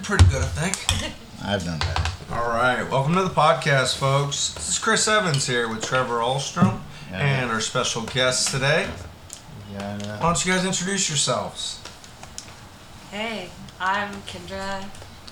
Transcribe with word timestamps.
did 0.00 0.06
pretty 0.06 0.24
good, 0.26 0.42
I 0.42 0.46
think. 0.46 1.14
I've 1.44 1.64
done 1.64 1.78
better. 1.78 2.10
All 2.32 2.48
right, 2.48 2.88
welcome 2.90 3.14
to 3.14 3.22
the 3.22 3.28
podcast, 3.30 3.96
folks. 3.96 4.54
This 4.54 4.68
is 4.70 4.78
Chris 4.78 5.06
Evans 5.08 5.46
here 5.46 5.68
with 5.68 5.82
Trevor 5.84 6.18
Ahlstrom 6.20 6.80
Yeah. 7.10 7.18
and 7.18 7.50
our 7.50 7.60
special 7.60 8.02
guests 8.02 8.50
today. 8.50 8.88
Why 9.76 10.18
don't 10.20 10.44
you 10.44 10.52
guys 10.52 10.64
introduce 10.64 11.08
yourselves? 11.08 11.80
Hey, 13.10 13.50
I'm 13.80 14.12
Kindra, 14.22 14.82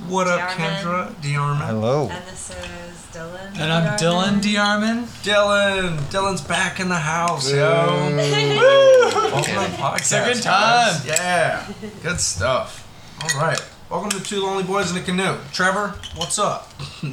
What 0.06 0.26
up, 0.28 0.40
Kindra? 0.50 1.12
De'Arman. 1.16 1.66
Hello. 1.66 2.08
and 2.10 2.26
this 2.26 2.50
is 2.50 3.06
Dylan. 3.12 3.58
And 3.58 3.72
I'm 3.72 3.98
Dylan 3.98 4.40
De'Arman. 4.40 5.04
Dylan. 5.22 5.98
Dylan's 6.10 6.40
back 6.40 6.80
in 6.80 6.88
the 6.88 6.96
house, 6.96 7.50
yo. 7.52 7.86
Boo. 8.10 8.16
Welcome 8.16 9.42
to 9.44 9.50
the 9.50 9.76
podcast. 9.76 9.96
It's 10.00 10.12
a 10.12 10.24
good 10.24 10.44
guys. 10.44 10.98
time. 10.98 11.06
Yeah, 11.06 11.72
good 12.02 12.20
stuff. 12.20 12.84
All 13.22 13.40
right, 13.40 13.60
welcome 13.90 14.10
to 14.10 14.22
Two 14.22 14.42
Lonely 14.42 14.64
Boys 14.64 14.90
in 14.90 14.96
a 14.96 15.02
Canoe. 15.02 15.36
Trevor, 15.52 15.94
what's 16.16 16.38
up? 16.38 16.70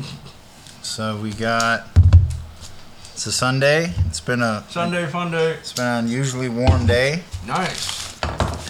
So 0.81 1.17
we 1.17 1.31
got. 1.33 1.87
It's 3.15 3.25
a 3.25 3.31
Sunday. 3.31 3.91
It's 4.05 4.19
been 4.19 4.43
a. 4.43 4.63
Sunday 4.69 5.07
fun 5.07 5.31
day. 5.31 5.53
It's 5.53 5.73
been 5.73 5.83
an 5.85 6.05
unusually 6.05 6.47
warm 6.47 6.85
day, 6.85 7.23
Nice. 7.47 8.21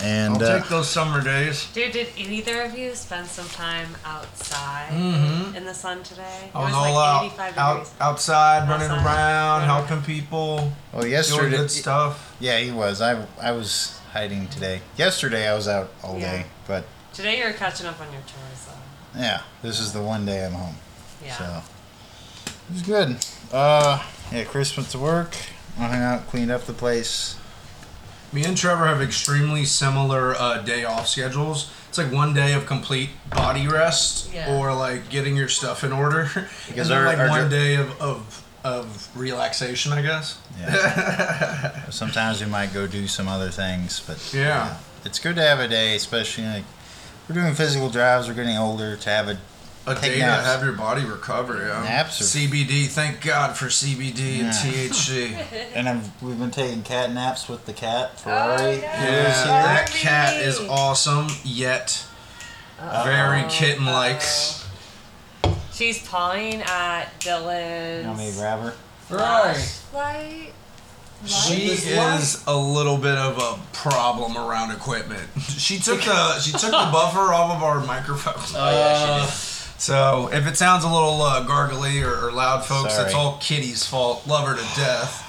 and 0.01 0.35
I'll 0.35 0.41
uh, 0.43 0.59
take 0.59 0.69
those 0.69 0.89
summer 0.89 1.21
days. 1.21 1.67
Dude, 1.73 1.91
did 1.91 2.07
either 2.17 2.61
of 2.61 2.77
you 2.77 2.95
spend 2.95 3.27
some 3.27 3.49
time 3.49 3.89
outside 4.05 4.91
Mhm. 4.93 5.55
in 5.55 5.65
the 5.65 5.73
sun 5.73 6.03
today? 6.03 6.49
I 6.55 6.59
was 6.59 6.69
it 6.69 6.71
was 6.71 6.73
all 6.75 6.93
like 6.93 7.07
out, 7.09 7.25
85 7.25 7.57
out 7.57 7.73
degrees. 7.73 7.93
outside, 7.99 8.69
running 8.69 8.89
Outside. 8.89 9.05
around, 9.05 9.61
Yeah. 9.61 9.65
helping 9.75 10.01
people, 10.03 10.71
well, 10.93 11.01
doing 11.01 11.11
yesterday. 11.11 11.57
good 11.57 11.69
stuff. 11.71 12.33
Yeah, 12.39 12.57
he 12.59 12.71
was. 12.71 13.01
I 13.01 13.25
I 13.41 13.51
was 13.51 13.99
hiding 14.13 14.47
today. 14.47 14.81
Yesterday 14.95 15.49
I 15.49 15.53
was 15.53 15.67
out 15.67 15.91
all 16.01 16.17
Yeah. 16.17 16.31
day, 16.31 16.45
but 16.65 16.85
Today 17.15 17.39
you're 17.39 17.53
catching 17.53 17.85
up 17.87 17.99
on 18.01 18.11
your 18.11 18.21
chores, 18.21 18.67
though. 18.67 19.19
yeah, 19.21 19.41
this 19.61 19.79
is 19.79 19.93
the 19.93 20.01
one 20.01 20.25
day 20.25 20.45
I'm 20.45 20.51
home. 20.53 20.75
Yeah. 21.23 21.33
So 21.37 21.61
it 22.67 22.73
was 22.73 22.81
good. 22.81 23.17
Uh, 23.53 24.03
yeah, 24.31 24.43
Chris 24.43 24.75
went 24.75 24.89
to 24.89 24.99
work. 24.99 25.33
I 25.79 25.83
hung 25.87 26.01
out, 26.01 26.27
cleaned 26.27 26.51
up 26.51 26.63
the 26.65 26.73
place. 26.73 27.37
Me 28.33 28.43
and 28.43 28.57
Trevor 28.57 28.85
have 28.87 29.01
extremely 29.01 29.63
similar 29.63 30.35
uh, 30.35 30.57
day 30.61 30.83
off 30.83 31.07
schedules. 31.07 31.71
It's 31.87 31.97
like 31.97 32.11
one 32.11 32.33
day 32.33 32.51
of 32.53 32.65
complete 32.65 33.11
body 33.29 33.65
rest, 33.67 34.33
Yeah. 34.33 34.53
or 34.53 34.73
like 34.73 35.09
getting 35.09 35.37
your 35.37 35.47
stuff 35.47 35.83
in 35.85 35.93
order, 35.93 36.23
Because 36.67 36.89
and 36.89 36.89
then 36.89 36.97
our- 36.97 37.05
like 37.05 37.17
our 37.19 37.29
one 37.29 37.39
dr- 37.41 37.51
day 37.51 37.75
of, 37.75 38.01
of 38.01 38.41
of 38.65 39.09
relaxation, 39.15 39.93
I 39.93 40.01
guess. 40.01 40.39
Yeah. 40.59 41.85
Sometimes 41.91 42.43
we 42.43 42.47
might 42.49 42.73
go 42.73 42.87
do 42.87 43.07
some 43.07 43.27
other 43.27 43.51
things, 43.51 43.99
but 44.05 44.17
Yeah. 44.33 44.77
it's 45.05 45.19
good 45.19 45.35
to 45.35 45.41
have 45.43 45.59
a 45.59 45.67
day, 45.67 45.95
especially 45.95 46.45
like 46.45 46.63
we're 47.27 47.35
doing 47.35 47.53
physical 47.53 47.89
drives. 47.89 48.27
We're 48.27 48.33
getting 48.35 48.57
older 48.57 48.95
to 48.95 49.09
have 49.09 49.27
a 49.27 49.37
A 49.87 49.93
Take 49.95 50.01
day 50.03 50.13
to 50.15 50.19
naps. 50.25 50.45
have 50.47 50.63
your 50.63 50.73
body 50.73 51.05
recover, 51.05 51.57
yeah. 51.67 51.83
Naps 51.83 52.19
are- 52.21 52.23
CBD, 52.39 52.87
thank 52.87 53.21
God 53.21 53.55
for 53.55 53.65
CBD 53.65 54.39
and 54.39 54.49
THC. 54.51 55.35
and 55.75 55.87
I've, 55.87 56.21
we've 56.23 56.39
been 56.39 56.51
taking 56.51 56.81
cat 56.83 57.11
naps 57.11 57.47
with 57.47 57.65
the 57.65 57.73
cat 57.73 58.11
Oh, 58.15 58.17
Ferrari. 58.17 58.77
yeah. 58.77 59.03
Yeah, 59.03 59.29
is 59.29 59.37
here. 59.37 59.45
that 59.47 59.89
cat 59.91 60.41
is 60.41 60.59
awesome, 60.61 61.27
yet 61.43 62.03
very 62.79 63.41
Uh-oh. 63.41 63.49
kitten-like. 63.49 64.21
She's 65.71 66.07
pawing 66.07 66.61
at 66.63 67.07
Dylan's. 67.19 68.01
You 68.03 68.07
want 68.07 68.19
me 68.19 68.31
to 68.31 68.37
grab 68.37 68.59
her? 68.61 68.73
Right. 69.09 69.81
Light. 69.93 70.51
She 71.25 71.67
is 71.67 72.43
a 72.47 72.55
little 72.55 72.97
bit 72.97 73.17
of 73.17 73.37
a 73.37 73.59
problem 73.75 74.37
around 74.37 74.71
equipment. 74.71 75.27
She 75.41 75.77
took 75.79 76.01
the 76.03 76.39
she 76.39 76.51
took 76.51 76.71
the 76.71 76.89
buffer 76.91 77.33
off 77.33 77.55
of 77.57 77.63
our 77.63 77.79
microphone. 77.85 78.55
Uh, 78.55 79.25
So 79.77 80.29
if 80.31 80.47
it 80.47 80.55
sounds 80.55 80.83
a 80.85 80.87
little 80.89 81.21
uh, 81.21 81.45
gargly 81.45 82.01
or, 82.01 82.27
or 82.27 82.31
loud, 82.31 82.63
folks, 82.65 82.95
that's 82.95 83.11
Sorry. 83.11 83.23
all 83.23 83.37
Kitty's 83.41 83.85
fault. 83.85 84.25
Love 84.25 84.47
her 84.47 84.55
to 84.55 84.79
death. 84.79 85.21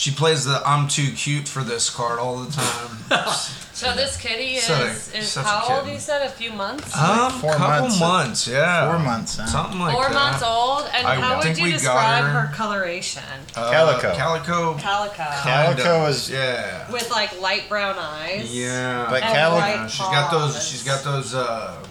She 0.00 0.10
plays 0.12 0.46
the 0.46 0.62
"I'm 0.64 0.88
too 0.88 1.12
cute 1.12 1.46
for 1.46 1.62
this" 1.62 1.90
card 1.90 2.18
all 2.18 2.36
the 2.44 2.50
time. 2.52 2.96
So 3.80 3.94
this 3.94 4.18
kitty 4.18 4.56
is, 4.56 4.64
So- 4.64 4.84
is 5.18 5.28
such 5.32 5.46
how 5.46 5.60
old 5.66 5.80
kitten. 5.84 5.94
you 5.94 6.00
said? 6.00 6.20
A 6.26 6.28
few 6.28 6.52
months? 6.52 6.94
um, 6.94 7.32
four 7.40 7.54
couple 7.54 7.80
months. 7.88 7.98
months, 8.00 8.46
yeah, 8.46 8.90
Four 8.90 8.98
months, 8.98 9.38
huh? 9.38 9.46
something 9.46 9.80
like 9.80 9.94
Four 9.94 10.04
that. 10.10 10.12
months 10.12 10.42
old, 10.42 10.84
and 10.92 11.06
I 11.06 11.14
how 11.14 11.38
would 11.38 11.44
we 11.56 11.62
you 11.62 11.70
got 11.70 11.72
describe 11.78 12.24
her- 12.24 12.40
her, 12.48 12.54
coloration? 12.54 13.22
Uh, 13.56 13.70
Calico. 13.70 14.14
Calico. 14.14 14.74
Calico. 14.76 15.24
Calico 15.42 16.02
of, 16.04 16.10
is- 16.10 16.28
yeah. 16.28 16.90
With 16.92 17.10
like 17.10 17.40
light 17.40 17.70
brown 17.70 17.96
eyes. 17.98 18.54
Yeah. 18.54 19.06
But 19.08 19.22
Calico- 19.22 19.66
Yeah, 19.66 19.86
she's 19.86 20.06
got 20.06 20.30
those. 20.30 20.68
She's 20.68 20.82
got 20.84 21.02
those 21.02 21.34
uh, 21.34 21.82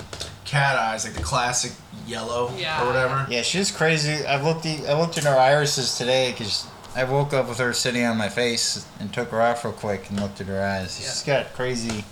cat 0.45 0.75
eyes, 0.77 1.05
like 1.05 1.15
the 1.15 1.23
classic 1.23 1.71
yellow 2.05 2.51
Yeah. 2.55 2.83
or 2.83 2.85
whatever. 2.85 3.25
Yeah, 3.31 3.41
she's 3.41 3.71
crazy. 3.71 4.23
I 4.27 4.39
looked. 4.39 4.67
I 4.67 4.93
looked 4.99 5.17
in 5.17 5.23
her 5.25 5.37
irises 5.37 5.97
today 5.97 6.31
because 6.37 6.67
I 6.99 7.05
woke 7.05 7.31
up 7.33 7.47
with 7.47 7.59
her 7.59 7.71
sitting 7.71 8.03
on 8.03 8.17
my 8.17 8.27
face 8.27 8.85
and 8.99 9.13
took 9.13 9.29
her 9.29 9.41
off 9.41 9.63
real 9.63 9.71
quick 9.73 10.09
and 10.09 10.19
looked 10.19 10.41
at 10.41 10.47
her 10.47 10.61
eyes. 10.61 10.97
She's 10.97 11.23
got 11.23 11.53
crazy 11.53 12.03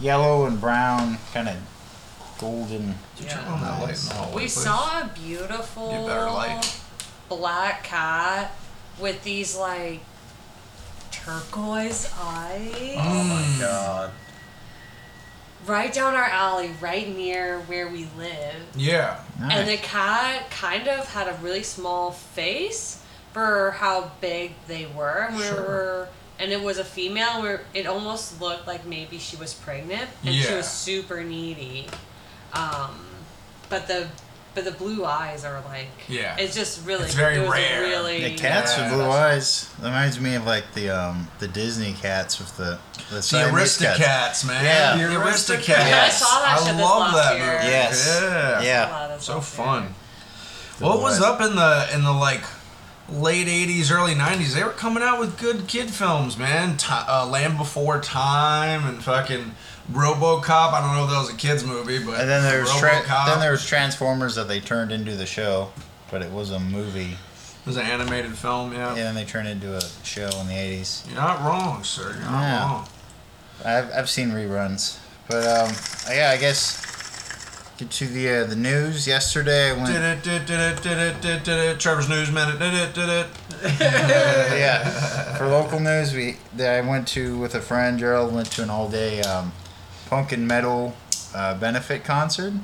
yellow 0.00 0.46
and 0.46 0.60
brown, 0.60 1.18
kind 1.32 1.48
of 1.48 1.54
golden. 2.40 2.96
You 3.18 3.26
turn 3.28 3.44
Yeah. 3.44 3.52
on 3.52 3.60
that 3.60 3.78
oh, 3.80 3.84
light 3.84 3.94
in 4.02 4.04
the 4.08 4.14
hallway, 4.14 4.32
oh, 4.32 4.34
We 4.34 4.42
please? 4.42 4.52
saw 4.54 5.00
a 5.02 5.10
beautiful 5.14 6.06
light. 6.06 6.80
black 7.28 7.84
cat 7.84 8.52
with 8.98 9.22
these 9.22 9.54
like 9.56 10.00
turquoise 11.12 12.12
eyes. 12.20 12.96
Oh 12.98 13.22
my 13.22 13.64
god. 13.64 14.10
Right 15.66 15.92
down 15.92 16.14
our 16.14 16.24
alley, 16.24 16.72
right 16.80 17.08
near 17.16 17.60
where 17.60 17.88
we 17.88 18.08
live. 18.18 18.56
Yeah. 18.74 19.20
And 19.40 19.68
the 19.68 19.76
cat 19.76 20.50
kind 20.50 20.88
of 20.88 21.12
had 21.12 21.28
a 21.28 21.38
really 21.40 21.62
small 21.62 22.10
face 22.10 23.02
for 23.36 23.72
how 23.72 24.10
big 24.22 24.52
they 24.66 24.86
were. 24.86 25.26
And 25.28 25.36
we 25.36 25.42
Sure. 25.42 25.56
were, 25.60 26.08
and 26.38 26.50
it 26.52 26.62
was 26.62 26.78
a 26.78 26.84
female. 26.84 27.42
Where 27.42 27.60
it 27.74 27.86
almost 27.86 28.40
looked 28.40 28.66
like 28.66 28.86
maybe 28.86 29.18
she 29.18 29.36
was 29.36 29.52
pregnant, 29.52 30.08
and 30.24 30.34
she 30.34 30.54
was 30.54 30.66
super 30.66 31.22
needy. 31.22 31.88
Um, 32.54 33.04
but 33.68 33.86
the 33.88 34.06
but 34.54 34.64
the 34.64 34.70
blue 34.70 35.04
eyes 35.04 35.44
are 35.44 35.60
like 35.68 35.88
Yeah. 36.08 36.34
It's 36.38 36.54
just 36.56 36.86
really. 36.86 37.04
It's 37.04 37.12
very 37.14 37.36
it 37.44 37.50
rare. 37.50 37.82
Really. 37.82 38.22
The 38.22 38.38
cats 38.38 38.72
Yeah. 38.74 38.84
with 38.84 38.94
blue 38.94 39.10
eyes 39.10 39.66
reminds 39.82 40.18
me 40.18 40.34
of 40.34 40.46
like 40.46 40.72
the 40.72 40.88
um 40.88 41.28
the 41.40 41.48
Disney 41.48 41.92
cats 41.92 42.38
with 42.38 42.56
the 42.56 42.78
the, 43.10 43.16
The 43.16 43.22
Siamese 43.22 43.76
cats. 43.76 44.00
Aristocats, 44.00 44.44
man. 44.46 44.64
Yeah. 44.64 44.96
The 44.96 45.08
The 45.12 45.20
Aristocats. 45.20 45.66
Aristocats. 45.66 46.04
I 46.04 46.08
saw 46.08 46.40
that 46.40 46.74
I 46.74 46.80
love 46.80 47.12
that 47.12 47.36
year. 47.36 47.52
movie. 47.52 47.66
Yes. 47.68 48.06
Yeah. 48.22 48.60
Yeah. 48.62 49.18
So 49.18 49.34
so 49.34 49.40
fun. 49.42 49.94
The 50.78 50.86
What 50.86 51.00
was 51.02 51.20
up 51.20 51.42
in 51.42 51.54
the 51.54 51.88
in 51.92 52.02
the 52.02 52.12
like 52.12 52.42
late 53.08 53.46
'80s, 53.46 53.90
early 53.90 54.14
'90s? 54.14 54.54
They 54.54 54.64
were 54.64 54.70
coming 54.70 55.02
out 55.02 55.18
with 55.20 55.38
good 55.38 55.66
kid 55.68 55.90
films, 55.90 56.36
man. 56.36 56.76
Ti 56.76 56.86
uh, 56.90 57.26
Land 57.26 57.56
Before 57.58 58.00
Time 58.00 58.86
and 58.86 59.02
fucking 59.02 59.52
RoboCop. 59.92 60.72
I 60.72 60.80
don't 60.80 60.96
know 60.96 61.04
if 61.04 61.10
that 61.10 61.18
was 61.20 61.30
a 61.32 61.36
kids 61.36 61.64
movie, 61.64 61.98
but 62.04 62.20
And 62.20 62.28
then 62.28 62.42
there's 62.42 62.70
tra- 62.76 62.90
RoboCop. 63.02 63.26
then 63.26 63.40
there's 63.40 63.64
Transformers 63.66 64.34
that 64.34 64.48
they 64.48 64.60
turned 64.60 64.90
into 64.92 65.14
the 65.14 65.26
show, 65.26 65.70
but 66.10 66.22
it 66.22 66.30
was 66.32 66.50
a 66.50 66.58
movie. 66.60 67.12
it 67.12 67.66
was 67.66 67.76
an 67.76 67.86
animated 67.86 68.36
film. 68.36 68.72
Yeah. 68.72 68.94
Yeah, 68.96 69.08
and 69.08 69.16
they 69.16 69.24
turned 69.24 69.48
it 69.48 69.52
into 69.52 69.76
a 69.76 69.80
show 70.04 70.28
in 70.40 70.46
the 70.48 70.54
80s. 70.54 71.06
You're 71.06 71.16
not 71.20 71.40
wrong, 71.42 71.84
sir. 71.84 72.12
You're 72.14 72.30
not 72.30 72.40
Yeah. 72.42 72.60
wrong. 72.64 72.88
I've, 73.64 73.90
I've 73.92 74.10
seen 74.10 74.30
reruns, 74.30 74.98
but 75.28 75.44
um, 75.46 75.72
yeah, 76.14 76.30
I 76.30 76.36
guess 76.36 76.84
get 77.78 77.90
to 77.90 78.06
the 78.06 78.28
uh, 78.28 78.44
the 78.44 78.56
news. 78.56 79.06
Yesterday 79.06 79.70
I 79.70 79.72
went. 79.72 79.86
Did 79.86 80.02
it, 80.02 80.22
did 80.22 80.42
it, 80.42 80.46
did 80.46 80.98
it, 80.98 81.20
did 81.22 81.36
it, 81.36 81.44
did 81.44 81.58
it. 81.58 81.80
Trevor's 81.80 82.08
News 82.08 82.30
Minute. 82.30 82.58
Did 82.58 82.74
it, 82.74 82.94
did 82.94 83.08
it. 83.08 83.26
yeah, 83.80 85.36
for 85.36 85.46
local 85.46 85.80
news, 85.80 86.14
we 86.14 86.36
that 86.56 86.82
I 86.82 86.88
went 86.88 87.08
to 87.08 87.38
with 87.38 87.54
a 87.54 87.60
friend. 87.60 87.98
Gerald 87.98 88.34
went 88.34 88.50
to 88.52 88.62
an 88.62 88.70
all 88.70 88.88
day 88.88 89.20
um, 89.22 89.52
punk 90.08 90.32
and 90.32 90.46
metal 90.46 90.96
uh, 91.34 91.58
benefit 91.58 92.04
concert, 92.04 92.54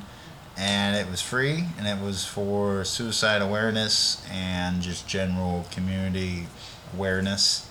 and 0.57 0.97
it 0.97 1.11
was 1.11 1.21
free, 1.21 1.65
and 1.79 1.87
it 1.87 2.03
was 2.03 2.25
for 2.25 2.85
suicide 2.85 3.43
awareness 3.43 4.25
and 4.31 4.81
just 4.81 5.07
general 5.07 5.67
community 5.71 6.47
awareness. 6.95 7.69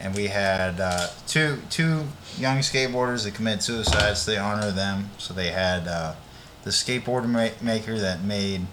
And 0.00 0.16
we 0.16 0.26
had 0.26 0.80
uh, 0.80 1.08
two 1.28 1.58
two 1.70 2.06
young 2.36 2.58
skateboarders 2.58 3.24
that 3.24 3.34
committed 3.34 3.62
suicide, 3.62 4.16
so 4.16 4.32
they 4.32 4.38
honor 4.38 4.72
them. 4.72 5.10
So 5.18 5.32
they 5.32 5.48
had 5.52 5.86
uh, 5.86 6.14
the 6.62 6.70
skateboard 6.70 7.26
ma- 7.28 7.48
maker 7.60 7.98
that 7.98 8.22
made 8.22 8.66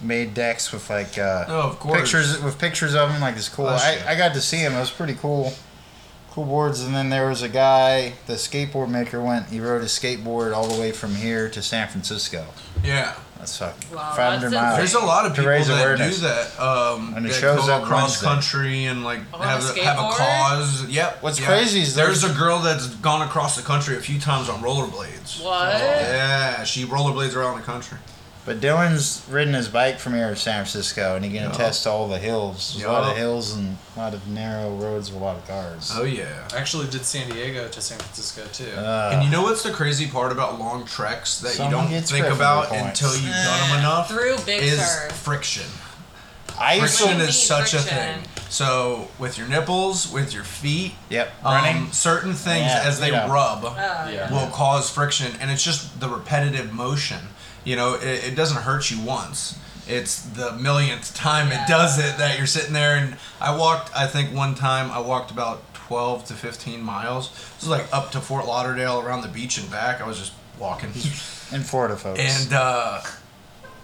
made 0.00 0.34
decks 0.34 0.72
with 0.72 0.90
like 0.90 1.16
uh, 1.18 1.44
Oh, 1.48 1.60
of 1.70 1.78
course. 1.78 2.00
pictures 2.00 2.42
with 2.42 2.58
pictures 2.58 2.94
of 2.94 3.10
him 3.10 3.20
like 3.20 3.36
this 3.36 3.48
cool. 3.48 3.66
I. 3.68 4.02
I 4.06 4.16
got 4.16 4.34
to 4.34 4.40
see 4.40 4.58
him. 4.58 4.74
It 4.74 4.80
was 4.80 4.90
pretty 4.90 5.14
cool. 5.14 5.52
Cool 6.32 6.46
boards, 6.46 6.82
and 6.82 6.94
then 6.94 7.10
there 7.10 7.28
was 7.28 7.42
a 7.42 7.48
guy, 7.48 8.14
the 8.26 8.32
skateboard 8.34 8.88
maker 8.88 9.20
went. 9.20 9.48
He 9.48 9.60
rode 9.60 9.82
his 9.82 9.90
skateboard 9.92 10.54
all 10.56 10.66
the 10.66 10.80
way 10.80 10.90
from 10.90 11.14
here 11.14 11.50
to 11.50 11.60
San 11.62 11.88
Francisco. 11.88 12.46
Yeah. 12.82 13.14
That's 13.42 13.56
fucking 13.56 13.96
Wow, 13.96 14.12
500 14.14 14.50
that's 14.50 14.54
miles. 14.54 14.76
There's 14.78 14.94
a 14.94 15.00
lot 15.04 15.26
of 15.26 15.32
people 15.34 15.50
raise 15.50 15.66
that 15.66 15.80
awareness. 15.82 16.20
do 16.20 16.22
that. 16.28 16.60
Um, 16.60 17.14
And 17.16 17.26
it 17.26 17.30
that 17.30 17.40
shows 17.40 17.66
go 17.66 17.72
up 17.74 17.82
across 17.82 18.22
Wednesday. 18.22 18.26
country 18.26 18.84
and 18.84 19.02
like 19.02 19.18
On 19.34 19.40
have 19.42 19.64
a 19.76 19.80
a, 19.80 19.84
have 19.84 19.98
a 19.98 20.14
cause. 20.16 20.86
Yep. 20.86 21.22
What's 21.24 21.40
yeah. 21.40 21.46
crazy 21.48 21.80
is 21.80 21.96
there's, 21.96 22.20
there's- 22.20 22.36
a 22.36 22.38
girl 22.38 22.60
that's 22.60 22.86
gone 22.86 23.22
across 23.26 23.56
the 23.56 23.62
country 23.62 23.96
a 23.96 24.00
few 24.00 24.20
times 24.20 24.48
on 24.48 24.60
rollerblades. 24.62 25.42
What? 25.42 25.72
Yeah, 25.74 26.62
she 26.62 26.84
rollerblades 26.84 27.34
around 27.34 27.56
the 27.56 27.64
country. 27.64 27.98
But 28.44 28.60
Dylan's 28.60 29.22
ridden 29.30 29.54
his 29.54 29.68
bike 29.68 30.00
from 30.00 30.14
here 30.14 30.28
to 30.30 30.34
San 30.34 30.64
Francisco, 30.64 31.14
and 31.14 31.24
he 31.24 31.30
can 31.30 31.44
Yup. 31.44 31.54
attest 31.54 31.84
to 31.84 31.90
all 31.90 32.08
the 32.08 32.18
hills. 32.18 32.72
There's 32.74 32.88
a 32.88 32.92
lot 32.92 33.02
Yup. 33.02 33.12
of 33.12 33.16
hills 33.16 33.52
and 33.54 33.76
a 33.96 34.00
lot 34.00 34.14
of 34.14 34.26
narrow 34.26 34.74
roads 34.74 35.12
with 35.12 35.22
a 35.22 35.24
lot 35.24 35.36
of 35.36 35.46
cars. 35.46 35.92
Oh 35.94 36.02
yeah. 36.02 36.24
I 36.52 36.56
actually 36.56 36.88
did 36.88 37.04
San 37.04 37.30
Diego 37.30 37.68
to 37.68 37.80
San 37.80 37.98
Francisco 37.98 38.42
too. 38.52 38.72
Uh, 38.76 39.10
And 39.12 39.22
you 39.22 39.30
know 39.30 39.42
what's 39.42 39.62
the 39.62 39.70
crazy 39.70 40.08
part 40.08 40.32
about 40.32 40.58
long 40.58 40.84
treks 40.86 41.38
that 41.38 41.50
you 41.50 41.54
Someone 41.54 41.82
don't 41.84 41.90
gets 41.90 42.10
think 42.10 42.26
Gryffindor 42.26 42.34
about 42.34 42.66
points. 42.66 43.00
until 43.00 43.14
you've 43.22 43.32
done 43.32 43.68
them 43.70 43.78
enough? 43.78 44.08
Through 44.08 44.36
Big 44.44 44.64
is 44.64 44.80
Sur. 44.80 45.10
friction. 45.10 45.66
I 46.58 46.74
used 46.74 46.98
Friction 46.98 47.12
to. 47.12 47.18
Mean 47.20 47.28
is 47.28 47.40
such 47.40 47.74
a 47.74 47.78
thing. 47.78 48.24
So 48.50 49.08
with 49.20 49.38
your 49.38 49.46
nipples, 49.48 50.10
with 50.12 50.34
your 50.34 50.44
feet, 50.44 50.94
Yep, 51.10 51.32
um, 51.44 51.54
running. 51.54 51.92
certain 51.92 52.34
things 52.34 52.66
Yeah, 52.66 52.82
as 52.84 52.98
they 53.00 53.10
yeah. 53.12 53.30
rub 53.32 53.64
Oh, 53.64 53.72
Yeah. 53.76 54.08
yeah. 54.10 54.30
will 54.32 54.50
cause 54.50 54.90
friction, 54.90 55.34
and 55.40 55.50
it's 55.50 55.62
just 55.62 56.00
the 56.00 56.08
repetitive 56.08 56.72
motion. 56.72 57.28
You 57.64 57.76
know, 57.76 57.94
it, 57.94 58.24
it 58.32 58.34
doesn't 58.36 58.62
hurt 58.62 58.90
you 58.90 59.00
once. 59.02 59.58
It's 59.88 60.22
the 60.22 60.52
millionth 60.52 61.14
time 61.14 61.48
Yeah. 61.48 61.64
it 61.64 61.68
does 61.68 61.98
it 61.98 62.18
that 62.18 62.38
you're 62.38 62.46
sitting 62.46 62.72
there. 62.72 62.96
And 62.96 63.16
I 63.40 63.56
walked, 63.56 63.94
I 63.96 64.06
think 64.06 64.34
one 64.34 64.54
time 64.54 64.90
I 64.90 65.00
walked 65.00 65.30
about 65.30 65.62
12 65.74 66.24
to 66.26 66.34
15 66.34 66.82
miles. 66.82 67.30
This 67.30 67.62
was 67.62 67.68
like 67.68 67.86
up 67.92 68.10
to 68.12 68.20
Fort 68.20 68.46
Lauderdale 68.46 69.00
around 69.00 69.22
the 69.22 69.28
beach 69.28 69.58
and 69.58 69.70
back. 69.70 70.00
I 70.00 70.06
was 70.06 70.18
just 70.18 70.32
walking. 70.58 70.88
in 71.52 71.62
Florida, 71.62 71.96
folks. 71.96 72.20
And 72.20 72.52
uh, 72.54 73.02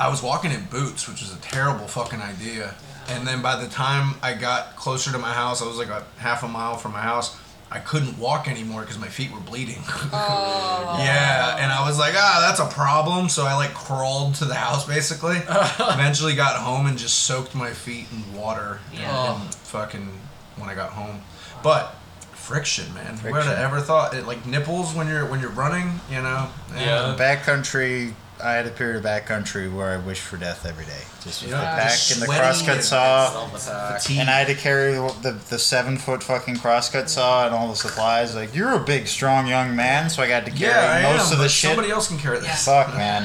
I 0.00 0.08
was 0.08 0.22
walking 0.22 0.52
in 0.52 0.64
boots, 0.66 1.08
which 1.08 1.20
was 1.20 1.34
a 1.34 1.38
terrible 1.40 1.86
fucking 1.86 2.20
idea. 2.20 2.74
And 3.08 3.26
then 3.26 3.42
by 3.42 3.56
the 3.56 3.68
time 3.68 4.14
I 4.22 4.34
got 4.34 4.76
closer 4.76 5.10
to 5.12 5.18
my 5.18 5.32
house, 5.32 5.62
I 5.62 5.66
was 5.66 5.76
like 5.78 5.88
a 5.88 6.04
half 6.18 6.42
a 6.42 6.48
mile 6.48 6.76
from 6.76 6.92
my 6.92 7.00
house. 7.00 7.36
I 7.70 7.78
couldn't 7.80 8.18
walk 8.18 8.48
anymore 8.48 8.80
because 8.80 8.98
my 8.98 9.08
feet 9.08 9.30
were 9.32 9.40
bleeding. 9.40 9.82
Oh. 10.10 10.96
yeah, 10.98 11.56
and 11.58 11.70
I 11.70 11.86
was 11.86 11.98
like, 11.98 12.14
ah, 12.16 12.38
that's 12.48 12.60
a 12.60 12.74
problem. 12.74 13.28
So 13.28 13.44
I 13.44 13.54
like 13.54 13.74
crawled 13.74 14.34
to 14.36 14.44
the 14.46 14.54
house 14.54 14.86
basically. 14.86 15.36
Eventually 15.80 16.34
got 16.34 16.56
home 16.56 16.86
and 16.86 16.96
just 16.96 17.20
soaked 17.24 17.54
my 17.54 17.70
feet 17.70 18.06
in 18.12 18.34
water. 18.38 18.80
Yeah. 18.92 19.34
And 19.40 19.54
fucking 19.54 20.08
when 20.56 20.68
I 20.70 20.74
got 20.74 20.90
home, 20.90 21.20
but 21.62 21.94
friction, 22.32 22.92
man. 22.94 23.16
Who'd 23.18 23.34
have 23.34 23.58
ever 23.58 23.80
thought 23.80 24.14
it 24.14 24.26
like 24.26 24.46
nipples 24.46 24.94
when 24.94 25.06
you're 25.08 25.26
when 25.26 25.40
you're 25.40 25.50
running? 25.50 26.00
You 26.10 26.22
know. 26.22 26.48
Yeah. 26.74 27.14
backcountry, 27.18 28.14
I 28.42 28.52
had 28.52 28.66
a 28.66 28.70
period 28.70 28.96
of 28.96 29.02
backcountry 29.04 29.72
where 29.74 29.88
I 29.88 29.96
wished 29.96 30.22
for 30.22 30.36
death 30.36 30.64
every 30.64 30.84
day. 30.84 31.02
Just 31.24 31.42
with 31.42 31.50
Yeah, 31.50 31.60
the 31.60 31.82
pack 31.82 31.98
and 32.12 32.22
the 32.22 32.26
crosscut 32.26 32.82
saw. 32.82 33.46
the 33.48 34.16
And 34.20 34.30
I 34.30 34.38
had 34.38 34.46
to 34.46 34.54
carry 34.54 34.92
the, 34.92 35.14
the, 35.22 35.32
the 35.50 35.58
seven 35.58 35.96
foot 35.98 36.22
fucking 36.22 36.56
crosscut 36.56 37.08
saw 37.08 37.46
and 37.46 37.54
all 37.54 37.68
the 37.68 37.74
supplies. 37.76 38.34
Like, 38.36 38.54
you're 38.54 38.72
a 38.74 38.78
big, 38.84 39.08
strong 39.08 39.46
young 39.48 39.74
man, 39.74 40.08
so 40.08 40.22
I 40.22 40.28
got 40.28 40.44
to 40.46 40.50
carry 40.52 40.70
Yeah, 41.02 41.12
most 41.16 41.28
am, 41.32 41.38
of 41.38 41.42
the 41.42 41.48
shit. 41.48 41.70
Somebody 41.70 41.90
else 41.90 42.08
can 42.08 42.18
carry 42.18 42.38
this. 42.38 42.64
Fuck, 42.64 42.94
man. 42.94 43.22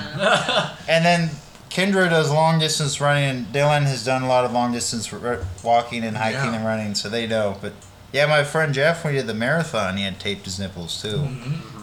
and 0.88 1.06
then 1.06 1.30
Kindra 1.70 2.10
does 2.10 2.32
long 2.32 2.60
distance 2.60 3.00
running, 3.00 3.24
and 3.30 3.46
Dylan 3.48 3.84
has 3.84 4.04
done 4.06 4.24
a 4.24 4.28
lot 4.28 4.46
of 4.46 4.52
long 4.52 4.72
distance 4.72 5.12
r- 5.14 5.46
walking 5.64 6.04
and 6.04 6.18
hiking 6.18 6.40
Yeah. 6.52 6.56
and 6.56 6.66
running, 6.66 6.96
so 6.96 7.10
they 7.10 7.28
know. 7.28 7.58
But 7.62 7.74
yeah, 8.12 8.26
my 8.26 8.44
friend 8.44 8.74
Jeff, 8.74 9.04
when 9.04 9.14
he 9.14 9.20
did 9.20 9.28
the 9.28 9.34
marathon, 9.34 9.98
he 9.98 10.04
had 10.04 10.20
taped 10.20 10.46
his 10.46 10.60
nipples 10.60 11.02
too. 11.02 11.18
Mm-hmm. 11.18 11.83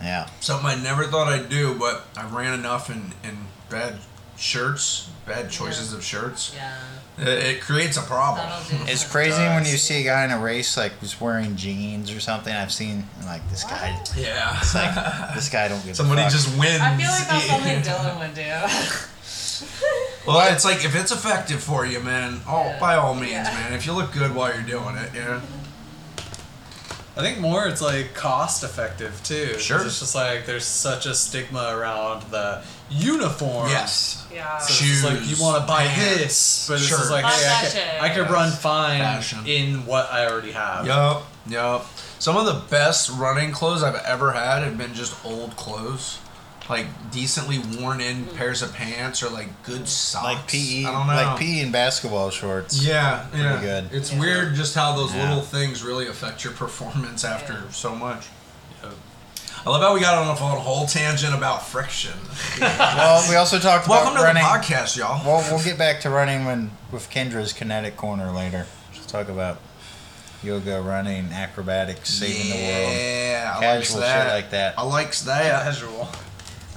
Yeah. 0.00 0.28
Something 0.40 0.66
I 0.66 0.74
never 0.82 1.04
thought 1.04 1.28
I'd 1.28 1.48
do, 1.48 1.74
but 1.78 2.06
I 2.16 2.28
ran 2.28 2.52
enough 2.58 2.90
in, 2.90 3.12
in 3.24 3.36
bad 3.70 3.96
shirts, 4.36 5.08
bad 5.26 5.50
choices 5.50 5.92
of 5.92 6.04
shirts. 6.04 6.54
Yeah. 6.54 6.76
It, 7.18 7.28
it 7.56 7.60
creates 7.62 7.96
a 7.96 8.02
problem. 8.02 8.46
That'll 8.46 8.84
do. 8.84 8.90
It's 8.92 9.10
crazy 9.10 9.40
when 9.42 9.64
you 9.64 9.78
see 9.78 10.02
a 10.02 10.04
guy 10.04 10.24
in 10.26 10.30
a 10.30 10.38
race 10.38 10.76
like 10.76 10.92
who's 10.92 11.18
wearing 11.20 11.56
jeans 11.56 12.10
or 12.14 12.20
something. 12.20 12.52
I've 12.52 12.72
seen 12.72 13.04
like 13.24 13.48
this 13.48 13.64
guy. 13.64 13.98
Yeah. 14.16 14.58
It's 14.58 14.74
like 14.74 14.94
this 15.34 15.48
guy 15.48 15.68
don't 15.68 15.82
get. 15.84 15.96
Somebody 15.96 16.20
a 16.20 16.24
fuck. 16.24 16.32
just 16.32 16.58
wins. 16.58 16.80
I 16.80 16.94
feel 16.96 17.10
like 17.10 17.28
that's 17.28 17.46
something 17.46 17.82
Dylan 17.82 18.18
would 18.20 18.34
do. 18.34 19.06
Well, 20.26 20.52
it's 20.52 20.64
like 20.64 20.84
if 20.84 20.94
it's 20.96 21.12
effective 21.12 21.62
for 21.62 21.86
you, 21.86 22.00
man. 22.00 22.40
Oh, 22.48 22.64
Yeah. 22.64 22.80
by 22.80 22.96
all 22.96 23.14
means, 23.14 23.30
Yeah. 23.30 23.44
man. 23.54 23.72
If 23.72 23.86
you 23.86 23.92
look 23.92 24.12
good 24.12 24.34
while 24.34 24.52
you're 24.52 24.62
doing 24.64 24.96
it, 24.96 25.10
yeah. 25.14 25.40
I 27.16 27.22
think 27.22 27.38
more 27.38 27.66
it's 27.66 27.80
like 27.80 28.12
cost 28.14 28.62
effective 28.62 29.18
too. 29.24 29.52
'cause 29.54 29.62
Sure. 29.62 29.82
It's 29.86 30.00
just 30.00 30.14
like 30.14 30.44
there's 30.44 30.66
such 30.66 31.06
a 31.06 31.14
stigma 31.14 31.70
around 31.74 32.30
the 32.30 32.60
uniform. 32.90 33.68
Yes. 33.70 34.24
Yeah. 34.32 34.58
So 34.58 34.66
it's 34.68 34.78
just 34.80 35.04
like 35.04 35.26
you 35.26 35.36
want 35.42 35.60
to 35.62 35.66
buy 35.66 35.86
pants, 35.86 36.18
this, 36.18 36.66
but 36.68 36.74
it's 36.80 37.10
like 37.10 37.24
hey, 37.24 37.30
I 37.30 37.42
that 37.42 37.62
could, 37.62 37.72
shit. 37.72 38.02
I 38.02 38.08
could 38.10 38.30
run 38.30 38.52
fine 38.52 39.00
Fashion. 39.00 39.46
in 39.46 39.86
what 39.86 40.12
I 40.12 40.26
already 40.26 40.52
have. 40.52 40.86
Yep. 40.86 41.22
Yep. 41.48 41.86
Some 42.18 42.36
of 42.36 42.44
the 42.46 42.60
best 42.70 43.08
running 43.10 43.50
clothes 43.52 43.82
I've 43.82 43.94
ever 44.04 44.32
had 44.32 44.62
have 44.62 44.76
been 44.76 44.94
just 44.94 45.14
old 45.24 45.56
clothes. 45.56 46.18
Like 46.68 46.86
decently 47.12 47.58
worn 47.78 48.00
in 48.00 48.24
mm-hmm. 48.24 48.36
pairs 48.36 48.62
of 48.62 48.72
pants 48.74 49.22
or 49.22 49.30
like 49.30 49.62
good 49.62 49.86
socks. 49.88 50.24
like 50.24 50.48
PE, 50.48 50.84
I 50.84 50.90
don't 50.90 51.06
know. 51.06 51.14
like 51.14 51.38
PE 51.38 51.60
and 51.60 51.72
basketball 51.72 52.30
shorts. 52.30 52.84
Yeah, 52.84 53.26
yeah. 53.34 53.60
good. 53.60 53.88
It's 53.92 54.12
weird 54.12 54.54
just 54.54 54.74
how 54.74 54.96
those 54.96 55.14
Yeah. 55.14 55.28
little 55.28 55.42
things 55.42 55.84
really 55.84 56.08
affect 56.08 56.42
your 56.42 56.52
performance 56.52 57.24
after 57.24 57.52
Yeah. 57.52 57.70
so 57.70 57.94
much. 57.94 58.26
I 59.66 59.70
love 59.70 59.82
how 59.82 59.92
we 59.94 60.00
got 60.00 60.16
on 60.16 60.28
a 60.28 60.34
whole 60.34 60.86
tangent 60.86 61.34
about 61.34 61.66
friction. 61.66 62.12
Well, 62.60 63.28
we 63.28 63.34
also 63.34 63.58
talked 63.58 63.88
Welcome 63.88 64.12
about 64.12 64.22
running. 64.22 64.42
Welcome 64.44 64.62
to 64.64 64.72
running. 64.74 64.78
the 64.78 64.86
podcast, 64.86 64.96
y'all. 64.96 65.26
Well, 65.26 65.44
we'll 65.50 65.64
get 65.64 65.76
back 65.76 66.00
to 66.02 66.10
running 66.10 66.44
when 66.44 66.70
with 66.92 67.10
Kindra's 67.10 67.52
kinetic 67.52 67.96
corner 67.96 68.30
later. 68.30 68.66
Just 68.92 69.08
talk 69.08 69.28
about 69.28 69.58
yoga, 70.42 70.80
running, 70.80 71.32
acrobatics, 71.32 72.10
saving 72.10 72.50
the 72.50 72.64
world. 72.64 72.92
Yeah, 72.96 73.54
I 73.56 73.60
Casual 73.60 74.00
likes 74.00 74.12
shit 74.12 74.32
like 74.32 74.50
that. 74.50 74.78
I 74.78 74.82
likes 74.82 75.22
that. 75.22 75.64
Casual. 75.64 76.08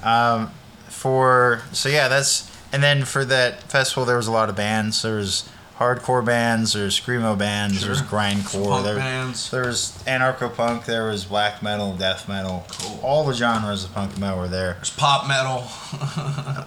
Um, 0.02 0.50
for 0.88 1.62
so 1.72 1.88
yeah, 1.88 2.08
that's 2.08 2.50
and 2.72 2.82
then 2.82 3.04
for 3.04 3.24
that 3.24 3.62
festival 3.64 4.04
there 4.04 4.16
was 4.16 4.26
a 4.26 4.32
lot 4.32 4.48
of 4.48 4.56
bands. 4.56 5.02
There 5.02 5.16
was 5.16 5.48
hardcore 5.80 6.22
bands, 6.22 6.74
there's 6.74 7.00
screamo 7.00 7.36
bands, 7.38 7.80
there's 7.84 7.98
Sure. 7.98 8.06
grindcore, 8.06 8.68
Punk 8.68 8.84
there, 8.84 8.96
bands. 8.96 9.50
there 9.50 9.64
was 9.64 9.94
anarcho 10.06 10.54
punk, 10.54 10.84
there 10.84 11.06
was 11.06 11.24
black 11.24 11.62
metal, 11.62 11.94
death 11.94 12.28
metal. 12.28 12.66
Cool. 12.70 13.00
All 13.02 13.24
the 13.24 13.32
genres 13.32 13.84
of 13.84 13.94
punk 13.94 14.18
metal 14.18 14.38
were 14.40 14.46
there. 14.48 14.74
There's 14.74 14.90
pop 14.90 15.26
metal. 15.26 15.64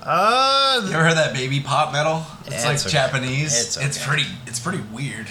Uh, 0.05 0.81
You 0.85 0.93
ever 0.93 1.03
heard 1.05 1.17
that 1.17 1.33
baby 1.33 1.59
pop 1.59 1.93
metal? 1.93 2.25
It's 2.45 2.55
It's 2.55 2.65
like 2.65 2.79
okay. 2.81 2.89
Japanese. 2.89 3.59
It's 3.59 3.77
okay. 3.77 3.85
It's, 3.85 4.03
pretty. 4.05 4.25
It's 4.47 4.59
pretty 4.59 4.83
weird, 4.91 5.27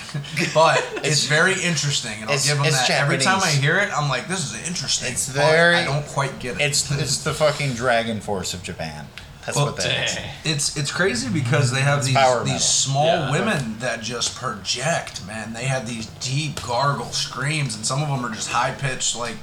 but 0.54 0.78
it's, 1.04 1.26
very 1.26 1.52
interesting, 1.60 2.12
and 2.14 2.24
I'll 2.24 2.30
it's- 2.36 2.46
give 2.48 2.56
them 2.56 2.66
it's 2.66 2.88
that. 2.88 3.02
Every 3.02 3.18
time 3.18 3.40
I 3.42 3.50
hear 3.50 3.76
it, 3.78 3.90
I'm 3.96 4.08
like, 4.08 4.28
"This 4.28 4.44
is 4.54 4.66
interesting." 4.66 5.12
It's 5.12 5.26
but 5.28 5.36
very- 5.50 5.76
I 5.76 5.84
don't 5.84 6.06
quite 6.06 6.38
get 6.38 6.54
it. 6.56 6.62
it's 6.62 6.90
it's 6.92 7.18
the 7.18 7.34
fucking 7.34 7.74
dragon 7.74 8.20
force 8.20 8.54
of 8.54 8.62
Japan. 8.62 9.06
That's 9.44 9.56
Well, 9.56 9.66
what 9.66 9.76
that 9.78 10.08
is. 10.08 10.18
It's 10.44 10.76
it's 10.76 10.92
crazy 10.92 11.28
because 11.28 11.72
they 11.72 11.80
have 11.80 12.00
these 12.04 12.14
these 12.14 12.44
metal. 12.44 12.58
small 12.60 13.06
Yeah. 13.06 13.30
women 13.32 13.78
that 13.80 14.00
just 14.00 14.36
project, 14.36 15.26
man. 15.26 15.52
They 15.52 15.64
have 15.64 15.86
these 15.88 16.06
deep 16.20 16.62
gargle 16.62 17.10
screams, 17.10 17.74
and 17.74 17.84
some 17.84 18.02
of 18.02 18.08
them 18.08 18.24
are 18.24 18.32
just 18.34 18.50
high 18.50 18.70
pitched. 18.70 19.16
Like 19.16 19.36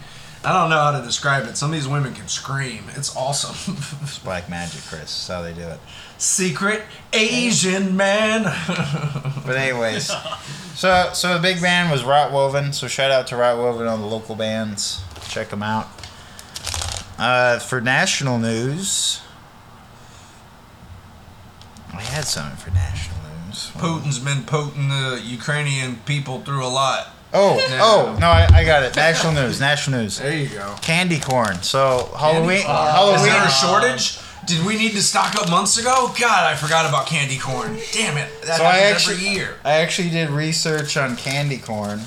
I 0.44 0.54
don't 0.54 0.70
know 0.70 0.80
how 0.80 0.92
to 0.98 1.02
describe 1.06 1.48
it. 1.48 1.58
Some 1.58 1.72
of 1.72 1.74
these 1.74 1.88
women 1.88 2.14
can 2.14 2.30
scream. 2.30 2.86
It's 2.96 3.14
awesome. 3.16 3.76
It's 4.02 4.20
black 4.20 4.50
magic, 4.50 4.82
Chris. 4.88 5.02
That's 5.02 5.28
how 5.28 5.42
they 5.42 5.52
do 5.54 5.68
it. 5.68 5.80
Secret 6.18 6.84
Asian 7.12 7.98
man. 7.98 8.44
But 9.46 9.58
anyways, 9.58 10.12
so 10.76 11.10
so 11.14 11.34
the 11.34 11.40
big 11.42 11.62
band 11.62 11.92
was 11.92 12.04
Rot 12.06 12.32
Woven. 12.32 12.72
So 12.72 12.88
shout 12.88 13.12
out 13.12 13.28
to 13.28 13.36
Rot 13.36 13.58
Woven 13.58 13.86
on 13.88 14.00
the 14.00 14.08
local 14.08 14.36
bands. 14.36 15.02
Check 15.28 15.50
them 15.50 15.62
out. 15.64 15.88
Uh, 17.18 17.60
for 17.60 17.82
national 17.82 18.38
news, 18.38 19.20
I 21.94 22.02
had 22.02 22.26
something 22.26 22.58
for 22.58 22.72
national 22.72 23.18
news. 23.46 23.72
Putin's 23.76 24.20
been 24.20 24.44
putting 24.44 24.90
the 24.90 25.22
Ukrainian 25.24 25.98
people 26.06 26.42
through 26.42 26.66
a 26.66 26.70
lot. 26.70 27.10
Oh, 27.34 27.58
No. 27.70 27.78
oh 27.82 28.18
no, 28.20 28.28
I, 28.28 28.48
I 28.52 28.64
got 28.64 28.84
it. 28.84 28.96
National 28.96 29.34
news. 29.34 29.60
National 29.60 30.02
news. 30.02 30.18
There 30.18 30.34
you 30.34 30.50
go. 30.50 30.76
Candy 30.82 31.20
corn. 31.20 31.62
So 31.62 32.12
Halloween. 32.18 32.58
Is 32.58 32.64
Halloween. 32.64 33.26
there 33.26 33.44
a 33.46 33.50
shortage? 33.50 34.20
Did 34.48 34.66
we 34.66 34.78
need 34.78 34.94
to 34.94 35.04
stock 35.04 35.36
up 35.36 35.48
months 35.50 35.78
ago? 35.78 36.12
God, 36.20 36.52
I 36.52 36.56
forgot 36.56 36.88
about 36.90 37.06
candy 37.06 37.38
corn. 37.38 37.78
Damn 37.94 38.18
it. 38.18 38.30
That 38.46 38.58
So 38.58 38.64
I 38.66 38.78
happens 38.78 38.96
actually, 39.08 39.16
every 39.28 39.30
year. 39.38 39.56
I 39.64 39.74
actually 39.74 40.10
did 40.10 40.30
research 40.32 40.98
on 40.98 41.16
candy 41.18 41.58
corn. 41.60 42.02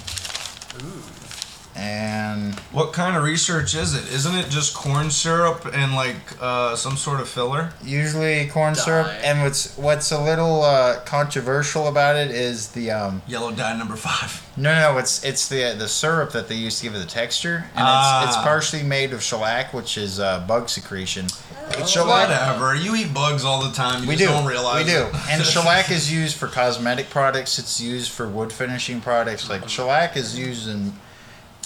And 1.75 2.55
What 2.71 2.93
kind 2.93 3.17
of 3.17 3.23
research 3.23 3.75
is 3.75 3.95
it? 3.95 4.12
Isn't 4.12 4.35
it 4.37 4.49
just 4.50 4.75
corn 4.75 5.11
syrup 5.11 5.67
and 5.73 5.95
like 5.95 6.17
uh, 6.41 6.76
some 6.76 6.97
sort 6.97 7.21
of 7.21 7.29
filler? 7.29 7.71
usually 7.83 8.47
corn 8.49 8.75
syrup. 8.75 9.09
And 9.25 9.43
what's 9.43 9.76
what's 9.79 10.12
a 10.12 10.21
little 10.23 10.62
uh, 10.62 11.00
controversial 11.00 11.88
about 11.88 12.17
it 12.17 12.31
is 12.31 12.69
the 12.73 12.91
um, 12.91 13.23
Yellow 13.26 13.52
dye 13.52 13.76
number 13.76 13.97
five. 13.97 14.47
no 14.57 14.75
no 14.75 14.99
it's 14.99 15.25
it's 15.25 15.49
the 15.49 15.75
the 15.79 15.88
syrup 15.88 16.33
that 16.33 16.49
they 16.49 16.55
use 16.57 16.79
to 16.79 16.85
give 16.85 16.95
it 16.95 16.99
the 16.99 17.07
texture, 17.07 17.64
and 17.75 17.85
Ah. 17.87 18.25
it's 18.26 18.37
it's 18.37 18.45
partially 18.45 18.83
made 18.83 19.12
of 19.12 19.23
shellac, 19.23 19.73
which 19.73 19.97
is 19.97 20.21
uh, 20.21 20.41
bug 20.47 20.69
secretion, 20.69 21.26
it's 21.71 21.91
shellac. 21.91 22.29
Whatever. 22.29 22.75
You 22.75 22.95
eat 22.97 23.14
bugs 23.14 23.45
all 23.45 23.62
the 23.62 23.73
time. 23.75 24.02
You 24.02 24.09
We 24.11 24.17
just 24.17 24.29
do. 24.29 24.35
don't 24.35 24.47
realize 24.47 24.85
we 24.85 24.91
do. 24.93 25.05
it. 25.07 25.14
And 25.31 25.43
shellac 25.52 25.91
is 25.91 26.12
used 26.12 26.37
for 26.37 26.49
cosmetic 26.49 27.09
products. 27.11 27.59
It's 27.59 27.81
used 27.81 28.11
for 28.12 28.29
wood 28.29 28.52
finishing 28.52 29.00
products. 29.00 29.49
Like 29.49 29.69
shellac 29.69 30.17
is 30.17 30.38
used 30.38 30.69
in 30.69 30.93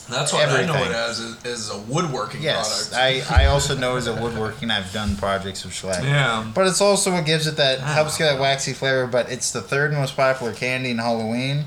That's 0.09 0.33
what 0.33 0.49
I 0.49 0.65
know 0.65 0.75
everything. 0.75 0.93
it 0.93 0.95
as 0.95 1.19
is, 1.19 1.45
is 1.45 1.71
a 1.71 1.79
woodworking 1.79 2.43
yes. 2.43 2.89
product. 2.89 3.31
I 3.31 3.43
I 3.45 3.47
also 3.47 3.77
know 3.79 3.97
as 3.97 4.07
a 4.07 4.15
woodworking. 4.15 4.71
I've 4.71 4.93
done 4.93 5.17
projects 5.17 5.65
with 5.65 5.75
shellac. 5.75 6.03
yeah. 6.05 6.51
But 6.55 6.67
it's 6.67 6.81
also 6.81 7.13
what 7.13 7.27
gives 7.27 7.47
it 7.47 7.57
that 7.57 7.81
helps 7.81 8.17
get 8.17 8.33
that 8.33 8.41
waxy 8.41 8.73
flavor. 8.73 9.07
But 9.07 9.31
it's 9.31 9.51
the 9.51 9.61
third 9.63 9.93
most 9.93 10.17
popular 10.17 10.53
candy 10.53 10.91
in 10.91 10.99
Halloween. 10.99 11.65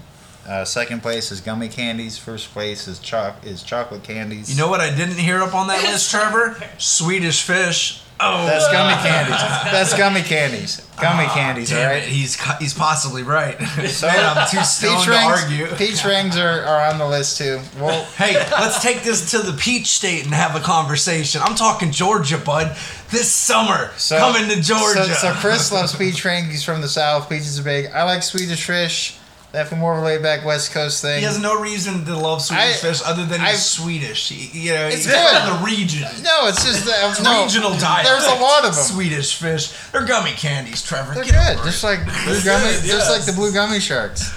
Uh, 0.47 0.65
second 0.65 1.01
place 1.01 1.31
is 1.31 1.41
gummy 1.41 1.67
candies. 1.67 2.17
First 2.17 2.51
place 2.51 2.87
is 2.87 2.97
choc 2.99 3.45
is 3.45 3.61
chocolate 3.61 4.03
candies. 4.03 4.49
You 4.49 4.57
know 4.57 4.69
what 4.69 4.79
I 4.81 4.93
didn't 4.95 5.17
hear 5.19 5.41
up 5.41 5.53
on 5.53 5.67
that 5.67 5.83
list, 5.83 6.09
Trevor? 6.11 6.55
Swedish 6.77 7.43
fish. 7.43 8.01
Oh, 8.21 8.45
that's 8.45 8.67
gummy 8.67 8.93
candies. 9.07 9.71
That's 9.71 9.93
gummy 9.97 10.21
candies. 10.21 10.85
Gummy 10.99 11.25
oh, 11.25 11.33
candies. 11.33 11.71
All 11.71 11.79
right. 11.79 12.03
it, 12.03 12.09
he's 12.09 12.39
he's 12.57 12.73
possibly 12.73 13.23
right. 13.23 13.57
So, 13.89 14.07
Man, 14.07 14.37
I'm 14.37 14.47
too 14.49 14.61
stoned 14.63 14.97
Peach 14.97 15.05
to 15.05 15.11
rings, 15.11 15.43
argue. 15.43 15.67
peach 15.77 16.05
rings 16.05 16.37
are, 16.37 16.61
are 16.63 16.91
on 16.91 16.99
the 16.99 17.07
list 17.07 17.37
too. 17.37 17.59
Well, 17.79 18.03
Hey, 18.17 18.35
let's 18.35 18.81
take 18.81 19.03
this 19.03 19.31
to 19.31 19.39
the 19.39 19.53
Peach 19.53 19.87
State 19.87 20.25
and 20.25 20.33
have 20.33 20.55
a 20.55 20.59
conversation. 20.59 21.41
I'm 21.43 21.55
talking 21.55 21.91
Georgia, 21.91 22.37
bud. 22.37 22.75
This 23.09 23.31
summer, 23.31 23.91
so 23.97 24.19
coming 24.19 24.47
to 24.49 24.61
Georgia. 24.61 25.05
So, 25.05 25.13
so 25.13 25.33
Chris 25.33 25.71
loves 25.71 25.95
peach 25.95 26.23
rings. 26.23 26.51
He's 26.51 26.63
from 26.63 26.81
the 26.81 26.87
south. 26.87 27.27
Peaches 27.29 27.59
are 27.59 27.63
big. 27.63 27.87
I 27.87 28.03
like 28.03 28.21
Swedish 28.21 28.65
fish. 28.65 29.18
That's 29.51 29.71
more 29.71 29.97
of 29.97 30.03
a 30.03 30.05
laid 30.05 30.21
back 30.21 30.45
West 30.45 30.71
Coast 30.73 31.01
thing. 31.01 31.19
He 31.19 31.25
has 31.25 31.39
no 31.41 31.59
reason 31.59 32.05
to 32.05 32.15
love 32.15 32.39
Swedish 32.41 32.65
I- 32.65 32.73
fish 32.73 33.01
other 33.03 33.25
than 33.25 33.39
he's 33.41 33.49
I've- 33.49 33.57
Swedish. 33.57 34.29
He, 34.29 34.59
you 34.67 34.73
know, 34.75 34.85
It's 34.87 35.05
he's 35.05 35.07
from 35.07 35.59
the 35.59 35.65
region. 35.65 36.03
no, 36.21 36.47
it's 36.47 36.63
just 36.63 36.85
that 36.85 37.19
no, 37.23 37.43
Regional 37.43 37.75
diet. 37.77 38.05
There's 38.05 38.25
a 38.27 38.35
lot 38.35 38.63
of 38.65 38.75
them. 38.75 38.83
Swedish 38.83 39.35
fish. 39.37 39.71
They're 39.91 40.05
gummy 40.05 40.33
candies, 40.33 40.83
Trevor. 40.83 41.15
They're 41.15 41.23
Get 41.23 41.55
good, 41.57 41.65
just 41.65 41.83
like 41.83 42.03
blue 42.25 42.41
gummy, 42.43 42.73
good, 42.73 42.85
just 42.85 43.09
like 43.09 43.25
the 43.25 43.33
blue 43.33 43.51
gummy 43.51 43.79
sharks. 43.79 44.31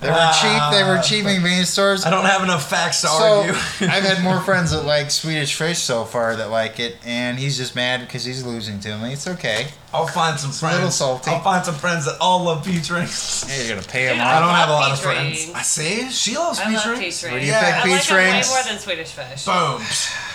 They 0.00 0.08
were 0.08 0.30
cheap. 0.40 0.62
They 0.72 0.82
were 0.82 0.96
ah, 0.98 1.02
cheap 1.02 1.26
in 1.26 1.34
convenience 1.34 1.68
stores. 1.68 2.06
I 2.06 2.10
don't 2.10 2.24
have 2.24 2.42
enough 2.42 2.70
facts 2.70 3.02
to 3.02 3.08
So 3.08 3.14
argue. 3.40 3.52
I've 3.82 4.02
had 4.02 4.22
more 4.24 4.40
friends 4.48 4.70
that 4.70 4.86
like 4.86 5.10
Swedish 5.10 5.54
fish 5.54 5.78
so 5.78 6.04
far 6.06 6.36
that 6.36 6.48
like 6.50 6.80
it, 6.80 6.96
and 7.04 7.38
he's 7.38 7.58
just 7.58 7.76
mad 7.76 8.00
because 8.00 8.24
he's 8.24 8.42
losing 8.44 8.80
to 8.80 8.96
me. 8.96 9.12
It's 9.12 9.26
okay. 9.28 9.66
I'll 9.92 10.06
find 10.06 10.38
some 10.40 10.50
a 10.50 10.52
friends. 10.54 10.74
little 10.76 10.90
salty. 10.90 11.30
I'll 11.30 11.42
find 11.42 11.64
some 11.66 11.74
friends 11.74 12.06
that 12.06 12.16
all 12.20 12.44
love 12.44 12.64
peach 12.64 12.88
rings. 12.90 13.44
Yeah, 13.48 13.62
you're 13.64 13.74
gonna 13.76 13.86
pay 13.86 14.04
him 14.06 14.14
Dude, 14.14 14.20
I 14.22 14.36
off. 14.36 14.40
don't 14.40 14.54
have 14.54 14.68
a 14.68 14.72
lot 14.72 14.90
of 14.92 14.96
peach 14.96 15.04
friends. 15.04 15.38
rings. 15.46 15.52
I 15.54 15.62
see. 15.62 16.08
She 16.10 16.36
loves 16.36 16.58
I 16.60 16.64
peach 16.66 16.76
love 16.76 16.86
rings. 16.86 17.00
peach 17.00 17.22
Where 17.24 17.32
rings. 17.32 17.42
do 17.42 17.46
you 17.46 17.52
Yeah. 17.52 17.60
pick 17.64 17.74
I 17.74 17.82
peach 17.82 17.92
like 17.92 18.06
them 18.08 18.16
way 18.16 18.32
rings? 18.32 18.48
more 18.48 18.62
than 18.62 18.78
Swedish 18.78 19.08
fish. 19.12 19.44
Boom. 19.44 19.82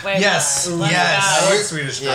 Way 0.06 0.20
Yes. 0.20 0.68
more. 0.68 0.78
Let's 0.80 0.92
Yes. 0.94 1.24
I 1.42 1.50
like 1.56 1.66
Swedish 1.66 2.02
Yeah. 2.02 2.12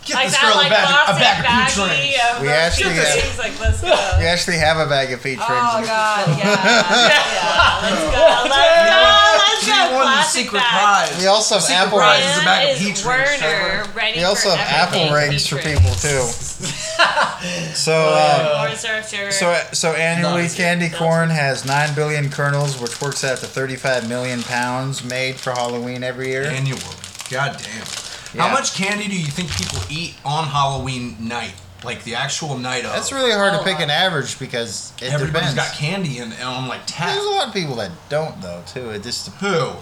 Fish. 0.00 0.08
Get 0.08 0.14
Like 0.16 0.26
this 0.28 0.40
that, 0.40 0.42
girl 0.48 0.56
like 0.56 0.72
a 0.72 0.80
bag, 0.80 0.88
a 1.08 1.18
bag 1.20 1.36
of 1.38 1.44
peach 1.44 1.76
baggie 1.76 1.88
rings. 1.92 2.16
of 2.24 2.42
We 2.42 2.48
uh, 2.48 2.52
actually 2.52 2.94
have- 2.96 3.14
rings, 3.20 3.38
Like, 3.38 3.60
let's 3.60 3.82
uh, 3.84 3.86
go. 3.88 3.96
We 4.20 4.24
actually 4.26 4.56
have 4.58 4.78
a 4.80 4.86
bag 4.88 5.12
of 5.12 5.22
peach 5.22 5.38
Oh 5.40 5.48
rings. 5.48 5.86
god, 5.88 6.28
yeah, 6.40 6.44
yeah. 6.44 7.80
Let's 7.80 8.00
go, 8.12 8.20
let's 8.20 8.52
go, 8.52 9.00
let's 9.40 9.64
She 9.64 9.70
go. 9.70 9.92
won 9.92 10.04
the 10.04 10.12
Plastic 10.20 10.44
secret 10.44 10.58
bag. 10.60 11.08
prize. 11.08 11.18
We 11.20 11.26
also 11.26 11.54
have 11.56 11.64
Secret 11.64 11.80
apple 11.84 11.98
prize 11.98 12.20
rings. 12.24 12.36
is 12.36 12.42
a 12.42 12.44
bag 12.44 12.60
of 12.60 12.76
Brian 12.76 12.78
peach 12.80 12.98
is 13.00 13.04
rings, 13.06 13.96
ready 13.96 14.18
We 14.18 14.24
also 14.24 14.48
have 14.50 14.88
apple 14.88 15.14
rings 15.14 15.46
for 15.46 15.56
people 15.58 15.92
too. 16.00 16.24
Uh, 17.00 17.40
so. 17.72 17.92
Uh, 18.12 18.66
Corn 18.66 18.76
syrup, 18.76 19.04
sugar. 19.06 19.30
So, 19.32 19.58
so 19.72 19.92
annually, 19.94 20.42
Nice. 20.42 20.54
candy 20.54 20.90
corn 20.90 21.30
has 21.30 21.64
nine 21.64 21.94
billion 21.94 22.28
kernels, 22.28 22.78
which 22.78 23.00
works 23.00 23.24
out 23.24 23.38
to 23.38 23.46
35 23.46 24.06
million 24.06 24.42
pounds 24.42 25.02
made 25.02 25.36
for 25.36 25.52
Halloween 25.52 26.04
every 26.04 26.28
year. 26.28 26.44
Annually. 26.44 26.82
God 27.30 27.56
damn. 27.62 27.86
Yeah. 28.34 28.42
How 28.48 28.52
much 28.54 28.74
candy 28.74 29.08
do 29.08 29.18
you 29.18 29.26
think 29.26 29.50
people 29.56 29.78
eat 29.90 30.14
on 30.24 30.44
Halloween 30.44 31.16
night? 31.20 31.54
Like 31.82 32.04
the 32.04 32.14
actual 32.14 32.58
night 32.58 32.84
of? 32.84 32.92
That's 32.92 33.10
really 33.10 33.32
hard 33.32 33.54
to 33.54 33.60
Oh, 33.60 33.64
pick 33.64 33.78
wow. 33.78 33.84
an 33.84 33.90
average 33.90 34.38
because 34.38 34.92
it 35.00 35.12
Everybody's 35.12 35.54
depends. 35.54 35.70
got 35.70 35.78
candy 35.78 36.18
in, 36.18 36.32
on 36.34 36.68
like 36.68 36.82
tap. 36.86 37.14
There's 37.14 37.24
a 37.24 37.30
lot 37.30 37.48
of 37.48 37.54
people 37.54 37.74
that 37.76 37.90
don't 38.10 38.40
though 38.42 38.62
too. 38.66 38.90
It 38.90 39.02
just 39.02 39.28
Who? 39.36 39.72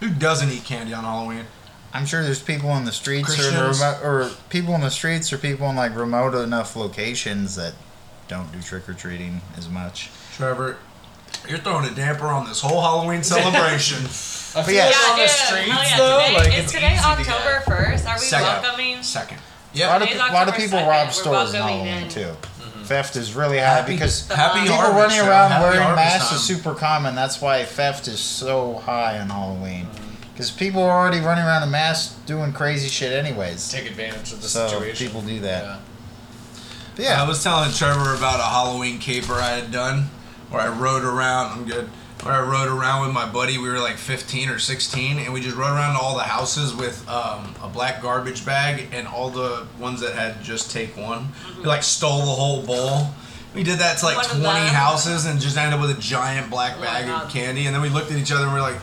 Who 0.00 0.10
doesn't 0.10 0.50
eat 0.50 0.64
candy 0.64 0.92
on 0.92 1.04
Halloween? 1.04 1.46
I'm 1.94 2.04
sure 2.06 2.22
there's 2.22 2.42
people 2.42 2.76
in 2.76 2.84
the 2.84 2.92
streets 2.92 3.38
or, 3.38 3.48
in 3.48 3.54
remote, 3.58 3.98
or 4.04 4.30
people 4.50 4.74
in 4.74 4.80
the 4.82 4.90
streets 4.90 5.32
or 5.32 5.38
people 5.38 5.68
in 5.70 5.76
like 5.76 5.96
remote 5.96 6.34
enough 6.34 6.76
locations 6.76 7.56
that 7.56 7.72
don't 8.28 8.52
do 8.52 8.60
trick 8.60 8.86
or 8.88 8.92
treating 8.94 9.40
as 9.56 9.68
much. 9.68 10.10
Trevor, 10.36 10.76
you're 11.48 11.58
throwing 11.58 11.86
a 11.90 11.94
damper 11.94 12.26
on 12.26 12.46
this 12.46 12.60
whole 12.60 12.80
Halloween 12.82 13.22
celebration. 13.22 14.04
I 14.56 14.62
feel 14.62 14.74
yeah. 14.74 14.84
like 14.86 14.94
yeah, 14.94 15.10
on 15.12 15.16
the 15.18 15.22
dude. 15.22 15.30
streets 15.30 15.90
yeah. 15.90 15.96
though, 15.96 16.18
today, 16.20 16.34
like 16.36 16.48
is 16.58 16.64
it's 16.64 16.72
today 16.72 16.96
October 16.98 17.60
first? 17.66 18.06
Are 18.06 18.14
we 18.16 18.20
Second. 18.20 18.46
welcoming? 18.62 19.02
Second. 19.02 19.38
A 19.38 19.40
Yeah. 19.78 19.88
lot 19.88 20.02
of, 20.02 20.08
Today's 20.08 20.22
a 20.28 20.32
lot 20.32 20.48
of 20.48 20.54
people 20.56 20.78
2nd. 20.78 20.88
rob 20.88 21.06
We're 21.06 21.12
stores 21.12 21.54
in 21.54 21.62
Halloween 21.62 21.86
in. 21.86 22.08
too. 22.08 22.20
Mm-hmm. 22.20 22.82
Theft 22.84 23.16
is 23.16 23.34
really 23.34 23.58
high 23.58 23.64
Happy- 23.66 23.92
because 23.92 24.26
happy 24.28 24.60
people 24.62 24.76
harvest, 24.76 24.96
running 25.16 25.20
around 25.30 25.50
Happy 25.52 25.62
wearing 25.62 25.80
harvest 25.82 26.04
masks 26.04 26.28
time. 26.30 26.36
is 26.36 26.42
super 26.44 26.74
common. 26.74 27.14
That's 27.14 27.40
why 27.40 27.64
theft 27.64 28.08
is 28.08 28.18
so 28.18 28.74
high 28.84 29.18
on 29.20 29.28
Halloween. 29.30 29.86
Mm-hmm. 29.86 30.06
Because 30.32 30.50
people 30.50 30.82
are 30.82 30.98
already 30.98 31.20
running 31.20 31.44
around 31.44 31.62
in 31.62 31.70
masks 31.70 32.14
doing 32.26 32.52
crazy 32.52 32.88
shit 32.88 33.12
anyways. 33.12 33.70
Take 33.70 33.86
advantage 33.90 34.32
of 34.32 34.40
the 34.42 34.48
So 34.48 34.66
situation. 34.68 35.06
people 35.06 35.20
do 35.22 35.38
that. 35.40 35.62
Yeah. 35.64 35.76
But 36.96 37.04
yeah. 37.04 37.22
I 37.22 37.28
was 37.28 37.42
telling 37.44 37.70
Trevor 37.72 38.14
about 38.14 38.40
a 38.40 38.44
Halloween 38.44 38.98
caper 38.98 39.34
I 39.34 39.50
had 39.50 39.70
done 39.70 40.08
where 40.50 40.62
I 40.62 40.68
rode 40.68 41.04
around. 41.04 41.52
I'm 41.52 41.64
good. 41.66 41.88
Where 42.22 42.34
I 42.34 42.40
rode 42.40 42.68
around 42.68 43.06
with 43.06 43.14
my 43.14 43.26
buddy. 43.30 43.56
We 43.56 43.68
were 43.70 43.78
like 43.78 43.96
15 43.96 44.50
or 44.50 44.58
16, 44.58 45.18
and 45.20 45.32
we 45.32 45.40
just 45.40 45.56
rode 45.56 45.72
around 45.74 45.94
to 45.94 46.00
all 46.00 46.16
the 46.16 46.22
houses 46.22 46.74
with 46.74 47.08
um, 47.08 47.54
a 47.62 47.68
black 47.68 48.02
garbage 48.02 48.44
bag 48.44 48.88
and 48.92 49.08
all 49.08 49.30
the 49.30 49.66
ones 49.78 50.00
that 50.02 50.14
had 50.14 50.42
just 50.42 50.70
take 50.70 50.94
one. 50.98 51.28
We 51.56 51.64
like 51.64 51.82
stole 51.82 52.18
the 52.18 52.24
whole 52.26 52.62
bowl. 52.62 53.08
We 53.54 53.62
did 53.62 53.78
that 53.78 53.98
to 53.98 54.04
like 54.04 54.16
One 54.32 54.40
20 54.42 54.66
houses 54.68 55.24
and 55.24 55.40
just 55.40 55.56
ended 55.56 55.74
up 55.74 55.80
with 55.80 55.96
a 55.96 56.00
giant 56.00 56.50
black 56.50 56.74
Oh 56.78 56.82
bag 56.82 57.06
God. 57.06 57.24
of 57.24 57.30
candy. 57.32 57.64
And 57.66 57.74
then 57.74 57.80
we 57.80 57.88
looked 57.88 58.12
at 58.12 58.18
each 58.18 58.30
other 58.32 58.44
and 58.44 58.52
we 58.52 58.58
are 58.60 58.70
like, 58.70 58.80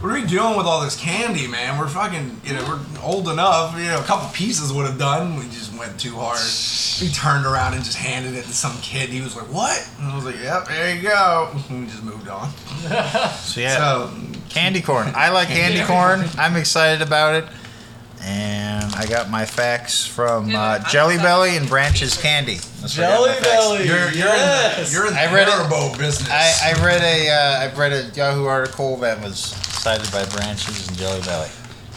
what 0.00 0.12
are 0.12 0.14
we 0.14 0.26
doing 0.26 0.56
with 0.56 0.66
all 0.66 0.80
this 0.80 0.96
candy, 0.96 1.48
man? 1.48 1.76
We're 1.76 1.88
fucking, 1.88 2.40
you 2.44 2.54
know, 2.54 2.64
we're 2.68 3.02
old 3.02 3.28
enough. 3.28 3.76
You 3.76 3.86
know, 3.86 3.98
a 3.98 4.04
couple 4.04 4.28
pieces 4.32 4.72
would 4.72 4.86
have 4.86 4.96
done. 4.98 5.36
We 5.36 5.44
just 5.46 5.76
went 5.76 5.98
too 5.98 6.14
hard. 6.14 6.38
We 7.00 7.12
turned 7.12 7.44
around 7.44 7.74
and 7.74 7.82
just 7.82 7.96
handed 7.96 8.34
it 8.34 8.44
to 8.44 8.52
some 8.52 8.76
kid. 8.80 9.08
He 9.08 9.20
was 9.20 9.34
like, 9.34 9.52
"What?" 9.52 9.90
And 9.98 10.08
I 10.08 10.14
was 10.14 10.24
like, 10.24 10.36
"Yep, 10.40 10.68
there 10.68 10.94
you 10.94 11.02
go." 11.02 11.50
And 11.68 11.80
we 11.84 11.86
just 11.86 12.02
moved 12.04 12.28
on. 12.28 12.50
So 13.38 13.60
yeah. 13.60 13.76
So, 13.76 14.10
Candy 14.50 14.82
corn. 14.82 15.12
I 15.14 15.30
like 15.30 15.48
candy 15.48 15.82
corn. 15.82 16.24
I'm 16.38 16.56
excited 16.56 17.02
about 17.02 17.34
it. 17.34 17.48
And 18.22 18.92
I 18.94 19.06
got 19.06 19.30
my 19.30 19.44
facts 19.46 20.06
from 20.06 20.54
uh, 20.54 20.78
Jelly 20.90 21.16
Belly 21.18 21.56
and 21.56 21.68
Brach's 21.68 22.20
Candy. 22.20 22.56
That's 22.80 22.98
where 22.98 23.08
I 23.08 23.10
got 23.10 23.20
my 23.20 23.34
Jelly. 23.42 23.78
Belly. 23.78 23.86
you're 23.86 23.98
you're 23.98 24.26
yes. 24.26 24.78
in 24.78 24.84
the, 24.84 24.90
you're 24.92 25.06
in 25.08 25.14
the 25.14 25.20
I 25.20 25.32
read 25.32 25.48
it. 25.48 25.54
Haribo 25.54 25.98
business. 25.98 26.30
I, 26.30 26.70
I 26.70 26.84
read 26.84 27.02
a 27.02 27.30
uh, 27.30 27.68
I 27.68 27.74
read 27.78 27.92
a 27.92 28.10
Yahoo 28.14 28.46
article 28.46 28.96
that 28.98 29.22
was 29.22 29.54
cited 29.78 30.10
by 30.12 30.24
Brach's 30.26 30.88
and 30.88 30.96
Jelly 30.98 31.20
Belly. 31.22 31.48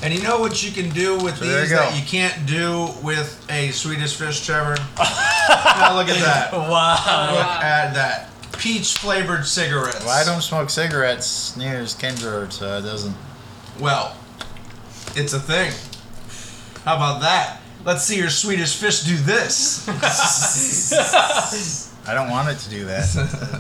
and 0.04 0.14
you 0.14 0.22
know 0.22 0.40
what 0.40 0.64
you 0.64 0.72
can 0.72 0.90
do 0.92 1.18
with 1.18 1.38
So 1.38 1.46
there 1.46 1.62
these 1.62 1.72
you 1.72 1.78
go. 1.78 1.82
that 1.84 2.00
you 2.00 2.06
can't 2.06 2.46
do 2.46 2.90
with 3.04 3.44
a 3.50 3.72
Swedish 3.72 4.16
fish, 4.16 4.46
Trevor. 4.46 4.76
now 5.00 5.96
look 5.96 6.08
at 6.10 6.20
that. 6.24 6.52
Wow. 6.54 7.32
Look 7.34 7.46
at 7.64 7.94
that. 7.94 8.30
Peach 8.60 8.98
flavored 8.98 9.46
cigarettes. 9.46 10.02
Well, 10.06 10.10
I 10.10 10.24
don't 10.24 10.42
smoke 10.42 10.70
cigarettes 10.70 11.58
near 11.58 11.80
as 11.80 11.96
Kindra, 11.96 12.52
so 12.52 12.78
it 12.78 12.82
doesn't. 12.84 13.16
Well, 13.80 14.16
it's 15.16 15.34
a 15.34 15.40
thing. 15.40 15.72
How 16.86 16.96
about 16.96 17.22
that? 17.22 17.58
Let's 17.84 18.04
see 18.04 18.18
your 18.18 18.30
Swedish 18.30 18.76
fish 18.76 19.02
do 19.02 19.18
this. 19.18 19.88
I 22.08 22.14
don't 22.14 22.30
want 22.30 22.50
it 22.50 22.60
to 22.60 22.70
do 22.70 22.86
that. 22.86 23.08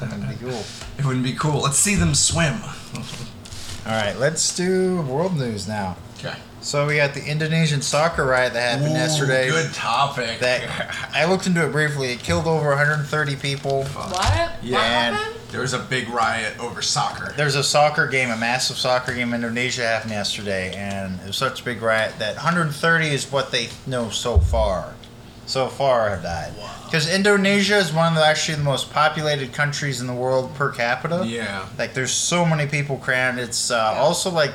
That'd 0.02 0.30
be 0.40 0.46
cool. 0.46 0.64
It 1.00 1.06
wouldn't 1.06 1.24
be 1.26 1.34
cool. 1.34 1.62
Let's 1.62 1.78
see 1.78 1.96
them 1.96 2.14
swim. 2.14 2.54
All 3.86 3.92
right, 3.92 4.18
let's 4.18 4.56
do 4.56 5.02
world 5.02 5.38
news 5.38 5.68
now. 5.68 5.98
Okay. 6.20 6.36
So 6.62 6.86
we 6.86 6.98
got 6.98 7.16
the 7.16 7.26
Indonesian 7.26 7.82
soccer 7.82 8.24
riot 8.24 8.54
that 8.54 8.78
happened 8.78 8.94
yesterday. 8.94 9.50
Good 9.50 9.74
topic. 9.74 10.40
That 10.40 11.10
I 11.14 11.26
looked 11.26 11.48
into 11.48 11.66
it 11.66 11.72
briefly. 11.72 12.12
It 12.12 12.20
killed 12.20 12.46
over 12.46 12.70
130 12.70 13.36
people. 13.38 13.84
What? 13.86 14.52
Yeah. 14.62 14.76
What 14.76 14.84
happened? 14.84 15.42
there 15.52 15.62
was 15.62 15.74
a 15.74 15.80
big 15.80 16.08
riot 16.10 16.58
over 16.60 16.82
soccer. 16.82 17.34
There's 17.36 17.56
a 17.56 17.64
soccer 17.64 18.08
game, 18.08 18.30
a 18.30 18.38
massive 18.38 18.78
soccer 18.78 19.14
game 19.14 19.34
in 19.34 19.44
Indonesia 19.44 19.86
happened 19.86 20.12
yesterday, 20.12 20.74
and 20.76 21.20
it 21.20 21.28
was 21.28 21.36
such 21.36 21.62
a 21.62 21.64
big 21.64 21.82
riot 21.82 22.14
that 22.20 22.36
130 22.36 23.08
is 23.08 23.32
what 23.32 23.52
they 23.52 23.70
know 23.86 24.10
so 24.10 24.40
far. 24.40 24.94
So 25.46 25.68
far 25.68 26.10
have 26.10 26.24
died. 26.24 26.54
Because 26.86 27.14
Indonesia 27.14 27.78
is 27.78 27.92
one 27.92 28.14
of 28.14 28.16
the 28.16 28.26
actually 28.26 28.56
the 28.56 28.64
most 28.64 28.92
populated 28.92 29.54
countries 29.54 30.00
in 30.02 30.08
the 30.08 30.14
world 30.14 30.54
per 30.56 30.72
capita. 30.72 31.24
Yeah. 31.26 31.66
Like 31.78 31.94
there's 31.94 32.12
so 32.12 32.46
many 32.46 32.68
people 32.68 32.98
crammed. 32.98 33.40
It's 33.40 33.72
uh, 33.72 33.96
also 33.98 34.30
like 34.30 34.54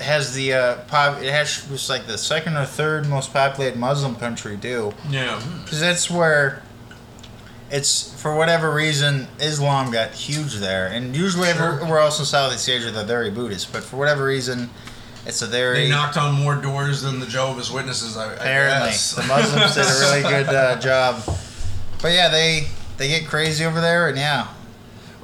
has 0.00 0.34
the 0.34 0.52
uh, 0.54 0.76
pop. 0.86 1.20
It 1.22 1.32
has 1.32 1.68
was 1.70 1.88
like 1.90 2.06
the 2.06 2.16
second 2.18 2.56
or 2.56 2.64
third 2.64 3.08
most 3.08 3.32
populated 3.32 3.78
Muslim 3.78 4.14
country 4.16 4.56
too. 4.56 4.92
Yeah. 5.10 5.40
Because 5.64 5.80
that's 5.80 6.10
where 6.10 6.62
it's 7.70 8.14
for 8.20 8.34
whatever 8.34 8.72
reason 8.72 9.28
Islam 9.40 9.90
got 9.92 10.12
huge 10.12 10.54
there, 10.56 10.86
and 10.86 11.14
usually 11.14 11.52
Sure. 11.52 11.74
everywhere 11.74 11.98
else 11.98 12.18
in 12.18 12.24
Southeast 12.24 12.68
Asia 12.68 12.90
they're 12.90 13.04
very 13.04 13.30
Buddhist. 13.30 13.72
But 13.72 13.82
for 13.84 13.96
whatever 13.96 14.24
reason, 14.24 14.70
It's 15.28 15.42
a 15.42 15.46
very 15.46 15.84
They 15.84 15.90
knocked 15.90 16.16
on 16.16 16.34
more 16.34 16.54
doors 16.56 17.02
than 17.02 17.20
the 17.20 17.26
Jehovah's 17.26 17.70
Witnesses. 17.70 18.16
I, 18.16 18.30
I 18.30 18.32
apparently 18.32 18.90
guess. 18.90 19.14
the 19.14 19.22
Muslims 19.24 19.74
did 19.74 19.84
a 19.84 20.00
really 20.00 20.22
good 20.22 20.54
uh, 20.54 20.80
job. 20.80 21.22
But 22.00 22.12
yeah, 22.12 22.30
they 22.30 22.68
they 22.96 23.08
get 23.08 23.26
crazy 23.28 23.66
over 23.66 23.80
there, 23.80 24.08
and 24.08 24.16
yeah, 24.16 24.48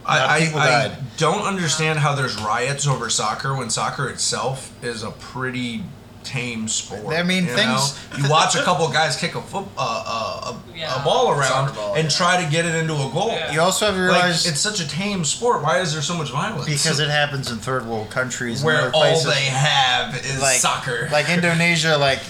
A 0.04 0.08
lot 0.08 0.42
of 0.42 0.54
I, 0.56 0.58
I, 0.58 0.84
I 0.84 0.96
don't 1.16 1.46
understand 1.46 2.00
how 2.00 2.14
there's 2.14 2.36
riots 2.36 2.86
over 2.86 3.08
soccer 3.08 3.56
when 3.56 3.70
soccer 3.70 4.08
itself 4.10 4.72
is 4.84 5.02
a 5.02 5.10
pretty 5.10 5.82
tame 6.24 6.66
sport. 6.68 7.14
I 7.16 7.22
mean, 7.22 7.44
you 7.46 7.54
things- 7.54 7.94
know? 8.10 8.18
You 8.18 8.28
watch 8.28 8.54
a 8.56 8.62
couple 8.62 8.88
guys 8.88 9.16
kick 9.16 9.34
a 9.34 9.42
foot, 9.42 9.66
uh, 9.76 10.02
uh, 10.06 10.52
a, 10.52 10.78
Yeah. 10.78 11.00
a 11.00 11.04
ball 11.04 11.30
around 11.30 11.74
ball, 11.74 11.94
and 11.94 12.04
yeah. 12.04 12.08
try 12.16 12.42
to 12.42 12.50
get 12.50 12.64
it 12.64 12.74
into 12.74 12.94
a 12.94 13.10
goal. 13.10 13.28
Yeah. 13.28 13.52
you 13.52 13.60
also 13.60 13.86
have 13.86 13.94
to 13.94 14.10
Like 14.10 14.30
it's 14.30 14.58
such 14.60 14.80
a 14.80 14.88
tame 14.88 15.24
sport. 15.24 15.62
Why 15.62 15.78
is 15.80 15.92
there 15.92 16.02
so 16.02 16.14
much 16.14 16.30
violence? 16.30 16.64
because 16.66 16.98
it 17.00 17.10
happens 17.10 17.50
in 17.50 17.58
third 17.58 17.86
world 17.86 18.10
countries 18.10 18.60
and 18.60 18.66
where 18.66 18.78
other 18.78 18.90
all 18.94 19.02
places. 19.02 19.24
they 19.26 19.44
have 19.44 20.16
is 20.16 20.40
like 20.40 20.58
soccer. 20.60 21.08
Like 21.12 21.28
Indonesia, 21.28 21.96
like 21.98 22.20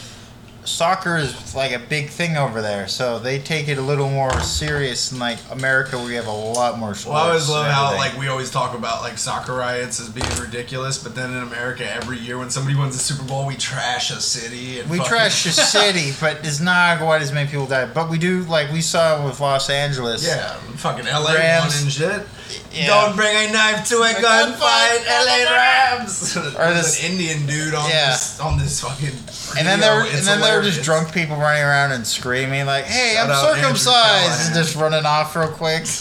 soccer 0.64 1.16
is 1.16 1.54
like 1.54 1.72
a 1.72 1.78
big 1.78 2.08
thing 2.08 2.36
over 2.36 2.60
there, 2.62 2.88
so 2.88 3.18
they 3.18 3.38
take 3.38 3.68
it 3.68 3.78
a 3.78 3.82
little 3.82 4.08
more 4.10 4.38
serious. 4.40 5.10
than 5.10 5.18
like 5.18 5.38
America, 5.50 5.96
where 5.96 6.06
we 6.06 6.14
have 6.14 6.26
a 6.26 6.30
lot 6.32 6.78
more 6.78 6.94
sports. 6.94 7.06
Well, 7.14 7.24
I 7.24 7.28
always 7.28 7.48
love 7.48 7.66
how 7.66 7.94
like 7.96 8.16
we 8.18 8.28
always 8.28 8.50
talk 8.50 8.76
about 8.76 9.02
like 9.02 9.18
soccer 9.18 9.54
riots 9.54 10.00
as 10.00 10.08
being 10.08 10.26
ridiculous, 10.40 10.96
but 11.02 11.14
then 11.14 11.30
in 11.32 11.42
America 11.42 11.90
every 11.90 12.18
year 12.18 12.38
when 12.38 12.50
somebody 12.50 12.76
wins 12.76 12.94
the 12.94 13.02
Super 13.02 13.24
Bowl, 13.28 13.46
we 13.46 13.56
trash 13.56 14.10
a 14.10 14.20
city. 14.20 14.80
And 14.80 14.90
we 14.90 14.98
fucking- 14.98 15.10
trash 15.10 15.46
a 15.46 15.52
city, 15.52 16.12
but 16.20 16.38
it's 16.46 16.60
not 16.60 16.98
quite 16.98 17.22
as 17.22 17.32
many 17.32 17.48
people 17.50 17.66
die. 17.66 17.86
But 17.86 18.10
we 18.10 18.18
do 18.18 18.42
like 18.44 18.70
we 18.72 18.80
saw 18.80 19.24
with 19.26 19.40
Los 19.40 19.70
Angeles. 19.70 20.26
Yeah, 20.26 20.54
fucking 20.76 21.04
LA 21.06 21.34
Rams. 21.34 21.82
and 21.82 21.90
shit. 21.92 22.26
Yeah. 22.72 22.86
Don't 22.88 23.16
bring 23.16 23.34
a 23.48 23.52
knife 23.52 23.88
to 23.88 23.96
a 23.98 24.10
A 24.10 24.14
gunfight, 24.14 24.56
gunfight, 24.58 25.26
LA 25.26 25.50
Rams. 25.52 26.36
Or 26.36 26.40
There's 26.42 26.76
this- 26.84 27.04
an 27.04 27.12
Indian 27.12 27.46
dude 27.46 27.74
on 27.74 27.88
Yeah. 27.88 28.10
this 28.10 28.38
on 28.40 28.58
this 28.58 28.80
fucking. 28.80 29.14
And 29.58 29.66
then 29.66 29.80
there, 29.80 29.94
were, 29.96 30.02
and 30.02 30.26
then 30.26 30.40
there 30.40 30.58
were 30.58 30.64
just 30.64 30.82
drunk 30.82 31.12
people 31.12 31.36
running 31.36 31.62
around 31.62 31.92
and 31.92 32.06
screaming 32.06 32.66
like, 32.66 32.84
"Hey, 32.84 33.14
Shout 33.14 33.26
I'm 33.26 33.30
out 33.32 33.54
circumcised!" 33.56 34.46
and 34.46 34.54
just 34.54 34.74
running 34.76 35.06
off 35.06 35.34
real 35.36 35.48
quick. 35.48 35.86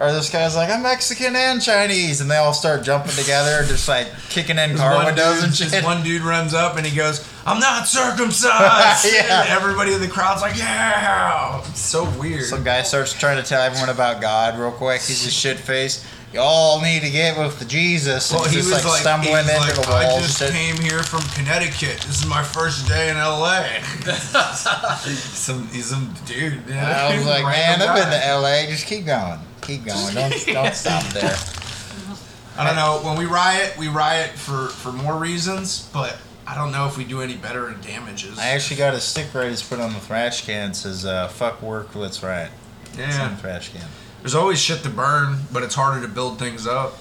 or 0.00 0.12
this 0.12 0.30
guy's 0.30 0.54
like, 0.56 0.70
"I'm 0.70 0.82
Mexican 0.82 1.34
and 1.36 1.60
Chinese," 1.60 2.20
and 2.20 2.30
they 2.30 2.36
all 2.36 2.52
start 2.52 2.82
jumping 2.84 3.12
together, 3.12 3.64
just 3.66 3.88
like 3.88 4.08
kicking 4.28 4.58
in 4.58 4.72
This 4.72 4.80
car 4.80 4.94
one 4.94 5.06
windows 5.06 5.36
dude, 5.36 5.44
and 5.62 5.72
shit. 5.72 5.84
one 5.84 6.02
dude 6.02 6.22
runs 6.22 6.54
up 6.54 6.76
and 6.76 6.86
he 6.86 6.96
goes, 6.96 7.26
"I'm 7.46 7.58
not 7.60 7.86
circumcised." 7.88 9.12
Yeah. 9.12 9.42
And 9.42 9.48
everybody 9.50 9.92
in 9.92 10.00
the 10.00 10.08
crowd's 10.08 10.42
like, 10.42 10.56
"Yeah!" 10.56 11.60
It's 11.68 11.80
so 11.80 12.08
weird. 12.18 12.44
Some 12.44 12.62
guy 12.64 12.82
starts 12.82 13.12
trying 13.12 13.42
to 13.42 13.48
tell 13.48 13.60
everyone 13.62 13.88
about 13.88 14.20
God 14.20 14.58
real 14.58 14.70
quick. 14.72 15.00
He's 15.02 15.26
a 15.26 15.30
shit 15.30 15.58
face. 15.58 16.04
You 16.30 16.40
all 16.40 16.82
need 16.82 17.00
to 17.00 17.10
get 17.10 17.38
with 17.38 17.58
the 17.58 17.64
Jesus. 17.64 18.30
And 18.30 18.40
Well, 18.40 18.50
he's 18.50 18.66
he 18.66 18.70
was 18.72 18.84
like, 18.84 18.92
like, 18.92 19.00
stumbling 19.00 19.32
he 19.32 19.50
into 19.50 19.60
like, 19.60 19.74
the 19.76 19.80
walls. 19.90 20.04
I 20.04 20.20
just 20.20 20.38
shit. 20.38 20.50
came 20.50 20.76
here 20.76 21.02
from 21.02 21.22
Connecticut. 21.34 22.02
This 22.02 22.20
is 22.20 22.26
my 22.26 22.42
first 22.42 22.86
day 22.86 23.08
in 23.08 23.16
LA. 23.16 23.64
some, 24.52 25.66
he's 25.68 25.86
some 25.86 26.14
dude. 26.26 26.60
Yeah. 26.68 27.08
I 27.10 27.16
was 27.16 27.24
like, 27.26 27.44
man, 27.44 27.78
Random 27.80 27.88
I've 27.88 27.96
been 27.96 28.10
guy. 28.10 28.26
to 28.26 28.36
LA. 28.40 28.70
Just 28.70 28.86
keep 28.86 29.06
going. 29.06 29.38
Keep 29.68 29.84
going. 29.84 30.14
Don't 30.14 30.46
don't 30.46 30.74
stop 30.74 31.04
there. 31.12 31.36
I 32.56 32.66
don't 32.66 32.74
know. 32.74 33.06
When 33.06 33.18
we 33.18 33.26
riot, 33.26 33.76
we 33.76 33.88
riot 33.88 34.30
for 34.30 34.68
for 34.68 34.90
more 34.92 35.18
reasons, 35.18 35.90
but 35.92 36.16
I 36.46 36.54
don't 36.54 36.72
know 36.72 36.86
if 36.86 36.96
we 36.96 37.04
do 37.04 37.20
any 37.20 37.36
better 37.36 37.68
in 37.68 37.78
damages. 37.82 38.38
I 38.38 38.46
actually 38.46 38.78
got 38.78 38.94
a 38.94 39.00
sticker 39.00 39.42
I 39.42 39.50
just 39.50 39.68
put 39.68 39.78
on 39.78 39.92
the 39.92 40.00
trash 40.00 40.46
can. 40.46 40.70
It 40.70 40.76
says, 40.76 41.04
uh, 41.04 41.28
"Fuck 41.28 41.60
work, 41.60 41.94
let's 41.94 42.22
riot." 42.22 42.50
It's 42.94 42.98
on 42.98 43.08
yeah. 43.30 43.34
the 43.34 43.40
trash 43.42 43.68
can. 43.68 43.84
There's 44.22 44.34
always 44.34 44.58
shit 44.58 44.82
to 44.84 44.88
burn, 44.88 45.40
but 45.52 45.62
it's 45.62 45.74
harder 45.74 46.00
to 46.00 46.08
build 46.10 46.38
things 46.38 46.66
up. 46.66 46.94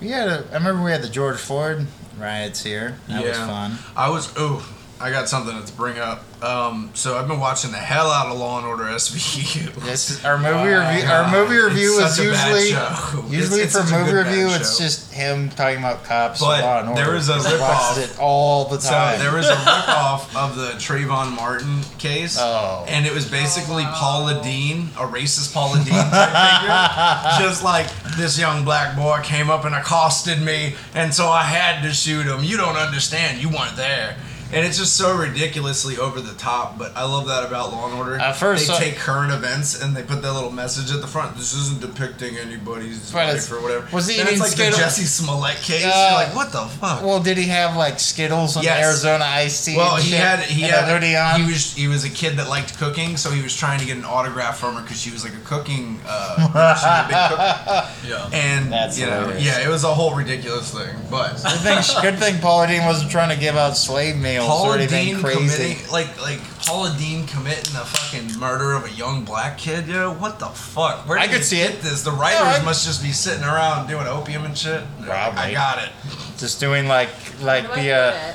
We 0.00 0.08
had 0.08 0.26
a. 0.26 0.46
I 0.52 0.54
remember 0.54 0.82
we 0.82 0.92
had 0.92 1.02
the 1.02 1.10
George 1.10 1.36
Floyd 1.36 1.86
riots 2.18 2.62
here. 2.62 2.98
That 3.08 3.22
was 3.22 3.36
Yeah. 3.36 3.46
fun. 3.46 3.78
I 3.94 4.08
was 4.08 4.32
oh, 4.38 4.66
I 4.98 5.10
got 5.10 5.28
something 5.28 5.62
to 5.62 5.72
bring 5.74 5.98
up. 5.98 6.22
Um, 6.42 6.90
so 6.94 7.18
I've 7.18 7.28
been 7.28 7.40
watching 7.40 7.70
the 7.70 7.76
hell 7.78 8.10
out 8.10 8.26
of 8.28 8.38
Law 8.38 8.58
and 8.58 8.66
Order 8.66 8.84
SVU. 8.84 9.74
This 9.84 10.22
our 10.24 10.36
movie 10.38 10.52
Wow. 10.70 10.90
review. 10.90 11.08
Our 11.08 11.30
movie 11.30 11.56
review 11.56 11.98
is 11.98 12.16
such 12.16 12.26
a 12.26 12.30
bad 12.30 12.52
usually 12.54 13.36
usually 13.36 13.60
It's- 13.62 13.74
it's 13.76 13.90
for 13.90 13.98
movie 13.98 14.12
review. 14.14 14.48
It's 14.50 14.78
just 14.78 15.12
him 15.12 15.48
talking 15.50 15.78
about 15.78 16.04
cops 16.04 16.40
But 16.40 16.62
Law 16.62 16.80
and 16.80 16.88
Order. 16.90 17.02
there 17.04 17.14
was 17.14 17.28
a 17.28 17.34
ripoff. 17.38 17.98
it 17.98 18.18
all 18.18 18.66
the 18.66 18.80
So 18.80 18.90
time. 18.90 19.18
there 19.18 19.32
was 19.34 19.46
a 19.48 19.54
ripoff 19.54 20.34
of 20.36 20.56
the 20.56 20.72
Trayvon 20.72 21.32
Martin 21.36 21.80
case, 21.98 22.36
Oh. 22.38 22.84
and 22.88 23.06
it 23.06 23.12
was 23.14 23.26
basically 23.26 23.82
Oh, 23.84 23.86
wow. 23.86 23.94
Paula 23.96 24.42
Deen, 24.42 24.90
a 24.98 25.06
racist 25.06 25.52
Paula 25.54 25.76
Deen 25.78 25.94
type 25.94 27.38
figure, 27.38 27.38
just 27.48 27.62
like 27.64 27.86
this 28.16 28.38
young 28.38 28.64
black 28.64 28.94
boy 28.96 29.20
came 29.22 29.50
up 29.50 29.64
and 29.66 29.74
accosted 29.74 30.40
me, 30.40 30.74
and 30.94 31.14
so 31.14 31.28
I 31.28 31.42
had 31.42 31.82
to 31.82 31.92
shoot 31.94 32.26
him. 32.26 32.44
You 32.44 32.56
don't 32.56 32.76
understand. 32.76 33.40
You 33.42 33.48
weren't 33.50 33.76
there. 33.76 34.16
And 34.52 34.64
it's 34.64 34.78
just 34.78 34.96
so 34.96 35.16
ridiculously 35.16 35.96
over 35.98 36.20
the 36.20 36.34
top, 36.34 36.78
but 36.78 36.96
I 36.96 37.04
love 37.04 37.26
that 37.26 37.44
about 37.44 37.72
Law 37.72 37.88
and 37.90 37.98
Order. 37.98 38.16
At 38.20 38.36
first, 38.36 38.68
they 38.68 38.74
I- 38.74 38.78
take 38.78 38.96
current 38.96 39.32
events 39.32 39.80
and 39.82 39.96
they 39.96 40.02
put 40.02 40.22
that 40.22 40.32
little 40.32 40.52
message 40.52 40.92
at 40.94 41.00
the 41.00 41.06
front. 41.06 41.36
This 41.36 41.52
isn't 41.52 41.80
depicting 41.80 42.36
anybody's 42.38 43.10
But 43.10 43.34
life 43.34 43.50
or 43.50 43.60
whatever. 43.60 43.88
was 43.92 44.06
he 44.06 44.16
Then 44.16 44.26
eating 44.26 44.34
it's 44.34 44.42
like 44.42 44.50
Skittles? 44.52 44.76
the 44.76 44.82
Jesse 44.82 45.04
Smollett 45.04 45.56
case. 45.56 45.84
Uh, 45.84 46.08
You're 46.10 46.26
like, 46.26 46.34
what 46.36 46.52
the 46.52 46.64
fuck? 46.66 47.02
well, 47.02 47.20
did 47.20 47.36
he 47.38 47.48
have 47.48 47.76
like 47.76 47.98
Skittles 47.98 48.54
and 48.56 48.64
Yes. 48.64 48.84
Arizona 48.84 49.24
iced 49.24 49.64
tea? 49.64 49.76
Well, 49.76 49.96
he 49.96 50.10
shit 50.10 50.20
had 50.20 50.38
he 50.40 50.62
had 50.62 50.84
a 50.84 50.86
hoodie 50.86 51.16
on. 51.16 51.40
He 51.40 51.46
was 51.52 51.72
he 51.74 51.88
was 51.88 52.04
a 52.04 52.10
kid 52.10 52.36
that 52.38 52.48
liked 52.48 52.78
cooking, 52.78 53.16
so 53.16 53.30
he 53.30 53.42
was 53.42 53.54
trying 53.56 53.80
to 53.80 53.84
get 53.84 53.96
an 53.96 54.04
autograph 54.04 54.58
from 54.58 54.76
her 54.76 54.82
because 54.82 55.00
she 55.00 55.10
was 55.10 55.24
like 55.24 55.34
a 55.34 55.44
cooking. 55.44 56.00
Uh, 56.06 56.36
she 56.36 56.52
was 56.52 56.84
a 56.84 57.06
big 57.08 57.28
cook. 57.30 58.30
Yeah. 58.32 58.38
And 58.38 58.72
That's 58.72 58.96
you 58.98 59.06
know, 59.06 59.34
yeah, 59.38 59.60
it 59.64 59.68
was 59.68 59.82
a 59.84 59.92
whole 59.92 60.14
ridiculous 60.14 60.70
thing. 60.72 60.94
But 61.10 61.32
Good 61.42 61.60
thing, 61.60 62.02
good 62.02 62.18
thing 62.18 62.38
Paula 62.40 62.68
Deen 62.68 62.84
wasn't 62.84 63.10
trying 63.10 63.30
to 63.34 63.40
give 63.40 63.56
out 63.56 63.76
slave 63.76 64.16
meals 64.16 64.35
or 64.44 64.46
Paula 64.46 64.76
anything 64.78 65.06
Dean 65.14 65.20
crazy. 65.20 65.38
committing 65.74 65.90
like 65.92 66.20
like 66.20 66.40
Paula 66.60 66.94
Deen 66.98 67.26
committing 67.26 67.74
a 67.76 67.84
fucking 67.84 68.38
murder 68.38 68.72
of 68.72 68.84
a 68.84 68.90
young 68.90 69.24
black 69.24 69.58
kid. 69.58 69.86
Yo, 69.86 70.12
what 70.14 70.38
the 70.38 70.46
fuck? 70.46 71.08
Where 71.08 71.18
I 71.18 71.26
could 71.26 71.38
they 71.38 71.42
see 71.42 71.56
get 71.58 71.74
it. 71.74 71.80
This 71.82 72.02
the 72.02 72.10
writers 72.12 72.40
I- 72.60 72.64
must 72.64 72.84
just 72.86 73.02
be 73.02 73.12
sitting 73.12 73.44
around 73.44 73.86
doing 73.88 74.06
opium 74.06 74.44
and 74.44 74.56
shit. 74.56 74.82
Probably. 75.02 75.40
I 75.40 75.52
got 75.52 75.82
it. 75.82 75.90
Just 76.38 76.60
doing 76.60 76.86
like 76.88 77.08
like 77.42 77.64
the 77.74 77.90
uh, 77.92 78.32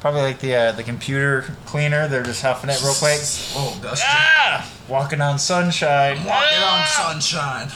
probably 0.00 0.22
like 0.22 0.40
the 0.40 0.54
uh, 0.54 0.72
the 0.72 0.82
computer 0.82 1.42
cleaner. 1.66 2.08
They're 2.08 2.22
just 2.22 2.42
huffing 2.42 2.70
it 2.70 2.80
real 2.82 2.94
quick. 2.94 3.20
Oh, 3.56 3.78
Dusty. 3.82 4.06
Ah, 4.08 4.70
walking 4.88 5.20
on 5.20 5.38
sunshine. 5.38 6.16
Walking 6.24 6.58
on 6.58 6.82
Ah! 6.82 7.04
sunshine. 7.10 7.68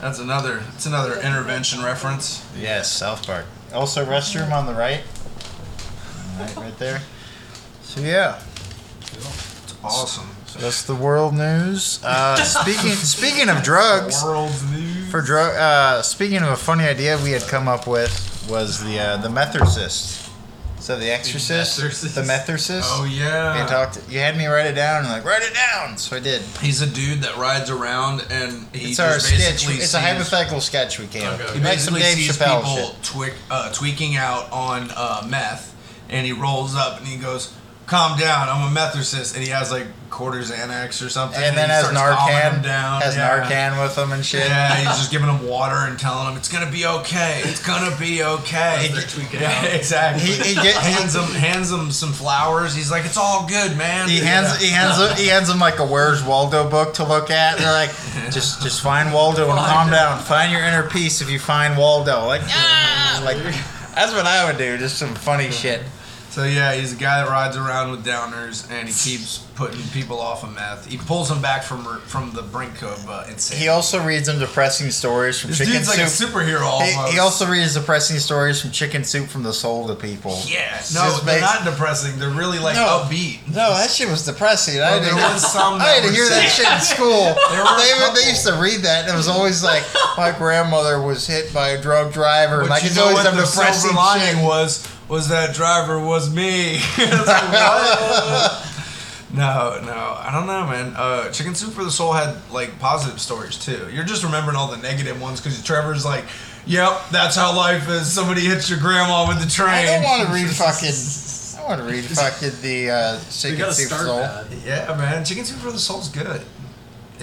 That's 0.00 0.18
another. 0.18 0.62
It's 0.74 0.86
another 0.86 1.18
intervention 1.20 1.82
reference. 1.82 2.46
Yes, 2.58 2.92
South 2.92 3.26
Park. 3.26 3.46
Also, 3.72 4.04
restroom 4.04 4.52
on 4.52 4.66
the 4.66 4.74
right. 4.74 5.00
Right, 6.38 6.56
right 6.56 6.78
there. 6.78 7.00
So 7.82 8.00
yeah, 8.00 8.40
It's 9.02 9.74
awesome. 9.84 10.28
that's 10.58 10.82
the 10.82 10.94
world 10.94 11.34
news. 11.34 12.00
Uh, 12.04 12.36
speaking 12.44 12.90
speaking 12.92 13.48
of 13.48 13.62
drugs, 13.62 14.22
World's 14.22 14.62
news. 14.70 15.10
for 15.10 15.20
drug. 15.22 15.54
Uh, 15.56 16.02
speaking 16.02 16.38
of 16.38 16.48
a 16.48 16.56
funny 16.56 16.84
idea 16.84 17.18
we 17.22 17.30
had 17.30 17.42
come 17.42 17.68
up 17.68 17.86
with 17.86 18.46
was 18.50 18.82
the 18.82 18.98
uh, 18.98 19.16
the 19.18 19.30
Methercist. 19.30 20.22
So 20.80 20.98
the 20.98 21.10
Exorcist, 21.10 21.78
Methercist. 21.78 22.14
the 22.14 22.22
Methercist. 22.24 22.90
Oh 22.92 23.04
You 23.04 23.22
yeah. 23.22 23.64
talked. 23.66 24.00
You 24.10 24.18
had 24.18 24.36
me 24.36 24.44
write 24.46 24.66
it 24.66 24.74
down 24.74 25.04
and 25.04 25.08
like 25.08 25.24
write 25.24 25.40
it 25.42 25.54
down. 25.54 25.96
So 25.96 26.14
I 26.16 26.20
did. 26.20 26.42
He's 26.60 26.82
a 26.82 26.86
dude 26.86 27.22
that 27.22 27.38
rides 27.38 27.70
around 27.70 28.22
and 28.28 28.66
he 28.74 28.88
It's 28.90 28.96
just 28.98 29.00
our 29.00 29.18
sketch. 29.18 29.38
basically 29.38 29.74
It's 29.76 29.94
a 29.94 30.00
hypothetical 30.00 30.60
sketch 30.60 30.98
we 30.98 31.06
came. 31.06 31.26
Okay. 31.26 31.54
He 31.54 31.60
basically 31.60 32.00
Dave 32.00 32.16
sees 32.18 32.36
Chappelle 32.36 32.60
people 32.60 32.76
shit. 32.92 33.02
twick, 33.02 33.34
uh, 33.50 33.72
tweaking 33.72 34.16
out 34.16 34.52
on 34.52 34.90
uh, 34.94 35.26
meth, 35.26 35.73
and 36.10 36.26
he 36.26 36.32
rolls 36.32 36.74
up 36.74 36.98
and 36.98 37.06
he 37.06 37.16
goes, 37.16 37.52
"Calm 37.86 38.18
down, 38.18 38.48
I'm 38.48 38.74
a 38.76 38.78
methicist," 38.80 39.34
and 39.34 39.42
he 39.42 39.50
has 39.50 39.70
like 39.70 39.86
quarters 40.10 40.48
Xanax 40.52 41.04
or 41.04 41.08
something, 41.08 41.42
And 41.42 41.56
then 41.56 41.68
he 41.68 41.74
has 41.74 41.86
starts 41.88 42.16
calming 42.16 42.36
Narcan. 42.36 42.52
him 42.54 42.62
down. 42.62 43.02
Has 43.02 43.16
yeah. 43.16 43.44
Narcan 43.74 43.82
with 43.82 43.98
him 43.98 44.12
and 44.12 44.24
shit. 44.24 44.46
Yeah, 44.46 44.76
he's 44.76 44.86
just 44.86 45.10
giving 45.10 45.28
him 45.28 45.44
water 45.48 45.74
and 45.74 45.98
telling 45.98 46.30
him 46.30 46.36
it's 46.36 46.48
gonna 46.48 46.70
be 46.70 46.86
okay. 46.86 47.40
It's 47.44 47.60
gonna 47.66 47.90
be 47.98 48.22
okay. 48.22 48.90
They're 48.92 49.02
tweaking 49.02 49.40
yeah, 49.40 49.50
out. 49.58 49.74
exactly. 49.74 50.24
He- 50.24 50.50
he 50.50 50.54
get- 50.54 50.76
hands 50.76 51.16
him 51.16 51.24
hands 51.34 51.72
him 51.72 51.90
some 51.90 52.12
flowers. 52.12 52.76
He's 52.76 52.92
like, 52.92 53.04
it's 53.04 53.16
all 53.16 53.48
good, 53.48 53.76
man. 53.76 54.08
He 54.08 54.20
hands 54.20 54.56
he 54.60 54.70
hands 54.70 55.00
him, 55.00 55.16
he 55.16 55.26
hands 55.26 55.50
him 55.50 55.58
like 55.58 55.80
a 55.80 55.84
Where's 55.86 56.22
Waldo 56.22 56.70
book 56.70 56.94
to 56.94 57.04
look 57.04 57.32
at. 57.32 57.58
They're 57.58 57.72
like, 57.72 57.90
just 58.30 58.62
just 58.62 58.82
find 58.82 59.12
Waldo 59.12 59.50
and 59.50 59.58
calm 59.58 59.90
down. 59.90 60.20
Find 60.22 60.52
your 60.52 60.62
inner 60.62 60.88
peace 60.88 61.22
if 61.22 61.28
you 61.28 61.40
find 61.40 61.76
Waldo. 61.76 62.24
Like, 62.26 62.42
ah! 62.44 63.20
like 63.24 63.38
that's 63.96 64.12
what 64.12 64.26
I 64.26 64.44
would 64.44 64.58
do. 64.58 64.78
Just 64.78 64.96
some 64.96 65.16
funny 65.16 65.50
shit. 65.50 65.82
So 66.34 66.42
yeah, 66.42 66.74
he's 66.74 66.92
a 66.92 66.96
guy 66.96 67.22
that 67.22 67.30
rides 67.30 67.56
around 67.56 67.92
with 67.92 68.04
downers, 68.04 68.68
and 68.68 68.88
he 68.88 68.92
keeps 68.92 69.38
putting 69.54 69.80
people 69.92 70.18
off 70.18 70.42
of 70.42 70.52
meth. 70.52 70.84
He 70.84 70.96
pulls 70.96 71.28
them 71.28 71.40
back 71.40 71.62
from 71.62 71.84
from 72.06 72.32
the 72.32 72.42
brink 72.42 72.82
of 72.82 73.08
uh, 73.08 73.22
insanity. 73.28 73.62
He 73.62 73.68
also 73.68 74.04
reads 74.04 74.26
them 74.26 74.40
depressing 74.40 74.90
stories 74.90 75.40
from 75.40 75.50
this 75.50 75.58
Chicken 75.58 75.74
dude's 75.74 75.88
like 75.88 76.00
a 76.00 76.08
Soup. 76.08 76.30
superhero 76.30 76.62
almost. 76.62 76.92
he, 77.06 77.12
he 77.12 77.18
also 77.20 77.46
reads 77.46 77.74
depressing 77.74 78.18
stories 78.18 78.60
from 78.60 78.72
Chicken 78.72 79.04
Soup 79.04 79.28
from 79.28 79.44
the 79.44 79.52
Soul 79.52 79.86
to 79.86 79.94
people. 79.94 80.36
yeah, 80.44 80.76
It's 80.80 80.92
no, 80.92 81.08
they're 81.18 81.38
makes- 81.38 81.40
not 81.40 81.64
depressing. 81.64 82.18
They're 82.18 82.30
really 82.30 82.58
like 82.58 82.74
No. 82.74 83.04
upbeat. 83.06 83.46
No, 83.46 83.70
that 83.72 83.90
shit 83.90 84.08
was 84.10 84.24
depressing. 84.26 84.78
I 84.82 84.90
Well, 84.90 85.00
had 85.04 85.08
to, 85.10 85.14
there 85.14 85.24
was 85.34 85.52
some 85.52 85.74
I 85.80 85.84
had 85.86 86.02
to 86.02 86.10
hear 86.12 86.28
that 86.30 86.48
shit 86.50 86.66
in 86.66 86.80
school. 86.80 87.36
They, 87.78 88.20
they 88.22 88.28
used 88.28 88.44
to 88.46 88.54
read 88.54 88.80
that, 88.82 89.04
and 89.04 89.14
it 89.14 89.16
was 89.16 89.28
always 89.28 89.62
like, 89.62 89.84
my 90.16 90.32
grandmother 90.36 91.00
was 91.00 91.26
hit 91.28 91.52
by 91.54 91.70
a 91.70 91.80
drug 91.80 92.12
driver, 92.12 92.60
and 92.60 92.62
But 92.68 92.70
like 92.70 92.82
you 92.82 92.88
it's 92.88 92.96
know 92.96 93.04
always 93.04 93.24
what 93.24 93.34
the 93.34 93.40
depressing 93.42 93.90
silver 93.90 93.96
lining 93.96 94.42
was? 94.42 94.86
Was 95.08 95.28
that 95.28 95.54
driver 95.54 95.98
was 95.98 96.34
me. 96.34 96.76
It's 96.98 97.26
like, 97.26 97.52
what? 97.52 98.70
No, 99.32 99.80
no, 99.84 99.92
I 100.20 100.30
don't 100.32 100.46
know, 100.46 100.64
man. 100.66 100.92
Uh, 100.96 101.28
Chicken 101.30 101.56
Soup 101.56 101.72
for 101.72 101.82
the 101.82 101.90
Soul 101.90 102.12
had 102.12 102.36
like 102.52 102.78
positive 102.78 103.20
stories 103.20 103.58
too. 103.58 103.88
You're 103.92 104.04
just 104.04 104.22
remembering 104.22 104.56
all 104.56 104.68
the 104.68 104.76
negative 104.76 105.20
ones 105.20 105.40
because 105.40 105.60
Trevor's 105.64 106.04
like, 106.04 106.24
"Yep, 106.66 107.08
that's 107.10 107.34
how 107.34 107.56
life 107.56 107.88
is. 107.88 108.12
Somebody 108.12 108.42
hits 108.42 108.70
your 108.70 108.78
grandma 108.78 109.26
with 109.26 109.42
the 109.42 109.50
train." 109.50 109.70
I 109.70 109.86
don't 109.86 110.04
want 110.04 110.28
to 110.28 110.32
read 110.32 110.48
fucking. 110.50 110.94
I 111.58 111.66
want 111.66 111.80
to 111.80 111.86
read 111.86 112.04
fucking 112.04 112.60
the 112.62 112.90
uh, 112.90 113.20
chicken 113.30 113.58
gotta 113.58 113.72
soup 113.72 113.88
start 113.88 114.02
soul. 114.06 114.20
bad. 114.20 114.46
Yeah, 114.64 114.94
man. 114.96 115.24
Chicken 115.24 115.44
Soup 115.44 115.58
for 115.58 115.72
the 115.72 115.78
Soul's 115.80 116.10
good. 116.10 116.42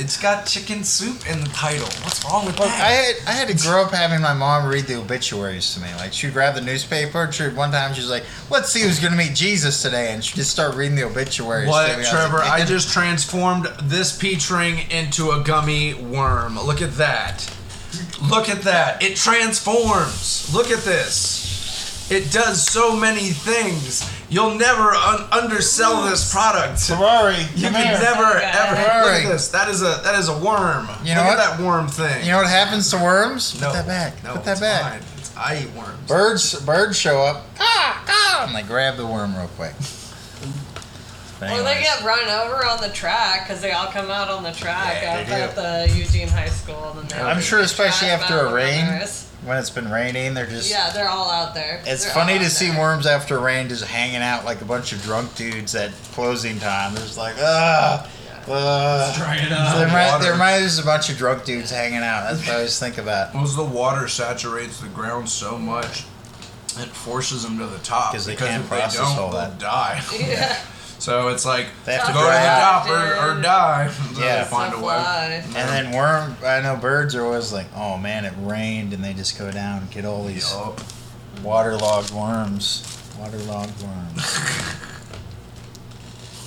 It's 0.01 0.19
got 0.19 0.47
chicken 0.47 0.83
soup 0.83 1.29
in 1.29 1.41
the 1.41 1.49
title. 1.49 1.85
What's 2.03 2.25
wrong 2.25 2.47
with 2.47 2.57
Look, 2.57 2.67
that? 2.69 2.81
I 2.81 2.89
had 2.89 3.15
I 3.27 3.31
had 3.33 3.47
to 3.55 3.67
grow 3.67 3.83
up 3.83 3.91
having 3.91 4.19
my 4.19 4.33
mom 4.33 4.67
read 4.67 4.85
the 4.85 4.95
obituaries 4.99 5.75
to 5.75 5.79
me. 5.79 5.93
Like 5.97 6.11
she'd 6.11 6.33
grab 6.33 6.55
the 6.55 6.61
newspaper. 6.61 7.31
She 7.31 7.47
one 7.49 7.69
time 7.71 7.93
she's 7.93 8.09
like, 8.09 8.23
"Let's 8.49 8.69
see 8.71 8.81
who's 8.81 8.99
gonna 8.99 9.15
meet 9.15 9.35
Jesus 9.35 9.79
today," 9.83 10.11
and 10.11 10.25
she'd 10.25 10.37
just 10.37 10.49
start 10.49 10.73
reading 10.73 10.95
the 10.95 11.03
obituaries. 11.03 11.65
to 11.65 11.69
What, 11.69 11.99
me. 11.99 12.03
I 12.03 12.09
Trevor? 12.09 12.37
like, 12.39 12.49
I 12.63 12.65
just 12.65 12.91
transformed 12.91 13.65
this 13.83 14.17
peach 14.17 14.49
ring 14.49 14.89
into 14.89 15.31
a 15.31 15.43
gummy 15.43 15.93
worm. 15.93 16.59
Look 16.59 16.81
at 16.81 16.95
that. 16.97 17.47
Look 18.23 18.49
at 18.49 18.63
that. 18.63 19.03
It 19.03 19.17
transforms. 19.17 20.51
Look 20.51 20.71
at 20.71 20.79
this. 20.83 22.09
It 22.09 22.31
does 22.31 22.63
so 22.67 22.95
many 22.95 23.29
things. 23.29 24.03
You'll 24.31 24.55
never 24.55 24.93
un- 24.95 25.25
undersell 25.31 26.09
this 26.09 26.31
product. 26.31 26.79
Ferrari, 26.79 27.35
You 27.53 27.69
can 27.69 27.75
here." 27.85 27.99
never 27.99 28.37
Okay. 28.37 28.51
ever 28.55 29.05
look 29.11 29.25
at 29.25 29.29
this. 29.31 29.49
That 29.49 29.67
is 29.67 29.81
a 29.81 29.99
that 30.05 30.15
is 30.15 30.29
a 30.29 30.37
worm. 30.37 30.87
You 31.03 31.13
know 31.15 31.21
look 31.25 31.37
what? 31.37 31.39
at 31.39 31.57
that 31.57 31.59
worm 31.59 31.87
thing. 31.89 32.23
You 32.25 32.31
know 32.31 32.37
what 32.37 32.47
happens 32.47 32.89
to 32.91 32.97
worms? 32.97 33.59
no, 33.59 33.67
Put 33.67 33.73
that 33.73 33.87
back. 33.87 34.23
No, 34.23 34.33
Put 34.35 34.45
that 34.45 34.51
it's 34.53 34.61
back. 34.61 34.81
Fine. 34.93 35.01
It's, 35.17 35.31
I 35.37 35.57
eat 35.63 35.71
worms. 35.75 36.07
Birds 36.07 36.55
birds 36.61 36.97
show 36.97 37.19
up. 37.21 37.45
Ah, 37.59 38.03
ah, 38.07 38.45
and 38.47 38.55
they 38.55 38.63
grab 38.63 38.95
the 38.95 39.05
worm 39.05 39.35
real 39.35 39.49
quick. 39.57 39.73
But 41.39 41.53
Or 41.53 41.63
they 41.63 41.81
get 41.81 42.03
run 42.03 42.27
over 42.29 42.63
on 42.67 42.81
the 42.81 42.89
track 42.89 43.47
because 43.47 43.61
they 43.61 43.71
all 43.71 43.87
come 43.87 44.11
out 44.11 44.29
on 44.29 44.43
the 44.43 44.51
track 44.51 45.01
Yeah, 45.01 45.15
up 45.21 45.29
at 45.29 45.55
the 45.55 45.91
Eugene 45.97 46.27
High 46.27 46.49
School. 46.49 46.95
And 47.01 47.11
I'm 47.13 47.41
sure 47.41 47.61
especially 47.61 48.09
after 48.09 48.37
a 48.41 48.53
rain. 48.53 48.85
runners. 48.85 49.25
When 49.43 49.57
it's 49.57 49.69
been 49.69 49.89
raining, 49.91 50.33
they're 50.33 50.45
just. 50.45 50.69
Yeah, 50.69 50.89
they're 50.91 51.09
all 51.09 51.29
out 51.31 51.53
there. 51.53 51.81
It's 51.85 52.05
They're 52.05 52.13
funny 52.13 52.37
to 52.39 52.45
out 52.45 52.51
see 52.51 52.69
there. 52.69 52.79
worms 52.79 53.05
after 53.07 53.39
rain 53.39 53.69
just 53.69 53.83
hanging 53.85 54.21
out 54.21 54.45
like 54.45 54.61
a 54.61 54.65
bunch 54.65 54.93
of 54.93 55.01
drunk 55.03 55.35
dudes 55.35 55.73
at 55.75 55.91
closing 56.13 56.59
time. 56.59 56.93
They're 56.93 57.03
just 57.03 57.17
like, 57.17 57.35
ah, 57.39 58.09
uh, 58.47 59.13
Try 59.17 59.37
it 59.37 59.49
there, 59.49 59.57
out. 59.57 59.91
might, 59.91 60.19
there 60.21 60.35
might 60.35 60.59
be 60.59 60.81
a 60.81 60.85
bunch 60.85 61.09
of 61.09 61.17
drunk 61.17 61.45
dudes 61.45 61.69
hanging 61.69 61.99
out. 61.99 62.23
That's 62.29 62.41
what 62.41 62.49
I 62.49 62.55
always 62.55 62.79
think 62.79 62.97
about. 62.97 63.31
Because 63.33 63.55
the 63.55 63.63
water 63.63 64.07
saturates 64.07 64.79
the 64.81 64.87
ground 64.89 65.29
so 65.29 65.57
much, 65.57 66.05
it 66.77 66.89
forces 66.89 67.43
them 67.43 67.57
to 67.59 67.65
the 67.67 67.77
top 67.79 68.13
'Cause 68.13 68.25
they 68.25 68.33
because 68.33 68.47
can't 68.49 68.63
if 68.63 68.69
process 68.69 68.93
they 68.97 69.03
don't, 69.03 69.19
all 69.19 69.31
that. 69.33 69.59
die. 69.59 70.01
Yeah. 70.19 70.57
So 71.01 71.29
it's 71.29 71.45
like 71.47 71.65
They 71.85 71.93
have 71.93 72.05
to 72.05 72.13
go 72.13 72.19
to 72.19 72.25
the 72.25 72.31
out. 72.37 72.85
top 72.85 72.87
or, 72.87 73.37
or 73.39 73.41
die. 73.41 73.91
Yeah. 74.19 74.43
they 74.43 74.49
find 74.51 74.71
a 74.71 74.77
way. 74.77 74.83
fly. 74.83 75.43
And 75.47 75.53
then 75.55 75.91
worm, 75.95 76.37
I 76.45 76.61
know 76.61 76.75
birds 76.75 77.15
are 77.15 77.25
always 77.25 77.51
like, 77.51 77.65
oh 77.75 77.97
man, 77.97 78.23
it 78.23 78.33
rained, 78.37 78.93
and 78.93 79.03
they 79.03 79.13
just 79.13 79.35
go 79.39 79.49
down 79.51 79.81
and 79.81 79.89
get 79.89 80.05
all 80.05 80.23
these 80.25 80.53
Yup. 80.53 80.79
waterlogged 81.43 82.11
worms. 82.11 82.83
Waterlogged 83.19 83.81
worms. 83.81 84.39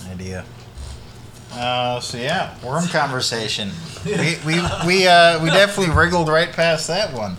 Idea. 0.09 0.45
Uh, 1.53 1.99
so 1.99 2.17
yeah, 2.19 2.55
worm 2.65 2.87
conversation. 2.89 3.71
We 4.05 4.37
we 4.45 4.61
we 4.87 5.07
uh 5.09 5.43
we 5.43 5.49
definitely 5.49 5.95
wriggled 5.95 6.29
right 6.29 6.53
past 6.53 6.89
that 6.89 7.13
one. 7.15 7.39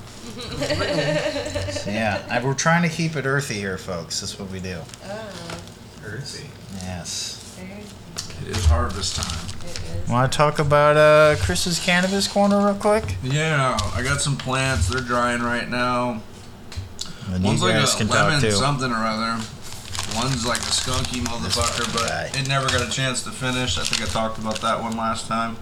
So, 1.71 1.91
yeah, 1.91 2.25
I, 2.27 2.43
we're 2.43 2.55
trying 2.55 2.81
to 2.81 2.89
keep 2.89 3.15
it 3.15 3.25
earthy 3.27 3.53
here, 3.53 3.77
folks. 3.77 4.19
That's 4.21 4.39
what 4.39 4.49
we 4.49 4.59
do. 4.59 4.79
Oh, 5.05 5.57
Earthy. 6.03 6.49
Yes. 6.83 7.41
It 8.41 8.49
is 8.49 8.65
harvest 8.65 9.15
time. 9.15 9.47
it 9.63 10.03
is. 10.03 10.09
Want 10.09 10.31
to 10.31 10.37
talk 10.37 10.59
about 10.59 10.97
uh 10.97 11.35
Chris's 11.43 11.79
cannabis 11.79 12.27
corner 12.27 12.57
real 12.65 12.75
quick? 12.75 13.15
Yeah, 13.23 13.77
I 13.93 14.03
got 14.03 14.21
some 14.21 14.37
plants. 14.37 14.87
They're 14.89 15.01
drying 15.01 15.41
right 15.41 15.67
now. 15.69 16.21
And 17.31 17.43
One's 17.43 17.61
you 17.61 17.67
like 17.67 17.75
guys 17.77 17.95
a 17.95 17.97
can 17.97 18.07
lemon 18.09 18.33
talk 18.33 18.41
too. 18.41 18.51
something 18.51 18.91
or 18.91 18.95
other. 19.03 19.43
One's 20.15 20.45
like 20.45 20.59
a 20.59 20.71
skunky 20.71 21.21
motherfucker, 21.25 21.91
but 21.91 22.07
guy. 22.07 22.29
it 22.39 22.47
never 22.47 22.67
got 22.67 22.87
a 22.87 22.91
chance 22.91 23.23
to 23.23 23.31
finish. 23.31 23.77
I 23.79 23.83
think 23.83 24.07
I 24.07 24.11
talked 24.11 24.37
about 24.37 24.61
that 24.61 24.79
one 24.81 24.95
last 24.95 25.27
time. 25.27 25.57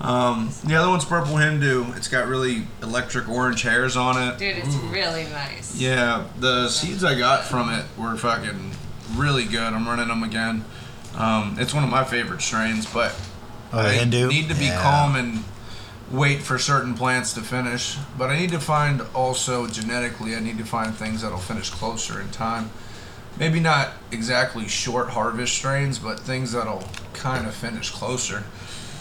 Um, 0.00 0.50
the 0.64 0.74
other 0.76 0.88
one's 0.88 1.04
purple 1.04 1.36
Hindu. 1.36 1.92
It's 1.96 2.08
got 2.08 2.26
really 2.28 2.66
electric 2.82 3.28
orange 3.28 3.62
hairs 3.62 3.96
on 3.96 4.16
it. 4.22 4.38
Dude, 4.38 4.56
it's 4.58 4.74
really 4.76 5.24
nice. 5.24 5.76
Yeah, 5.78 6.24
the 6.38 6.68
seeds 6.68 7.02
I 7.04 7.18
got 7.18 7.44
from 7.44 7.70
it 7.70 7.84
were 7.98 8.16
fucking 8.16 8.72
really 9.14 9.44
good. 9.44 9.72
I'm 9.72 9.86
running 9.88 10.08
them 10.08 10.22
again. 10.22 10.64
Um, 11.16 11.56
it's 11.58 11.72
one 11.74 11.84
of 11.84 11.90
my 11.90 12.04
favorite 12.04 12.42
strains, 12.42 12.86
but 12.86 13.14
Oh, 13.72 13.80
I 13.80 13.92
Hindu? 13.94 14.28
need 14.28 14.48
to 14.48 14.54
be 14.54 14.66
Yeah. 14.66 14.80
calm 14.82 15.16
and 15.16 15.44
wait 16.10 16.42
for 16.42 16.58
certain 16.58 16.94
plants 16.94 17.32
to 17.34 17.40
finish. 17.40 17.96
But 18.18 18.30
I 18.30 18.38
need 18.38 18.50
to 18.50 18.60
find 18.60 19.02
also 19.14 19.66
genetically, 19.66 20.34
I 20.36 20.40
need 20.40 20.58
to 20.58 20.64
find 20.64 20.94
things 20.94 21.22
that'll 21.22 21.38
finish 21.38 21.70
closer 21.70 22.20
in 22.20 22.30
time. 22.30 22.70
Maybe 23.36 23.58
not 23.58 23.94
exactly 24.12 24.68
short 24.68 25.10
harvest 25.10 25.54
strains, 25.54 25.98
but 25.98 26.20
things 26.20 26.52
that'll 26.52 26.88
kind 27.14 27.46
of 27.46 27.54
finish 27.54 27.90
closer. 27.90 28.44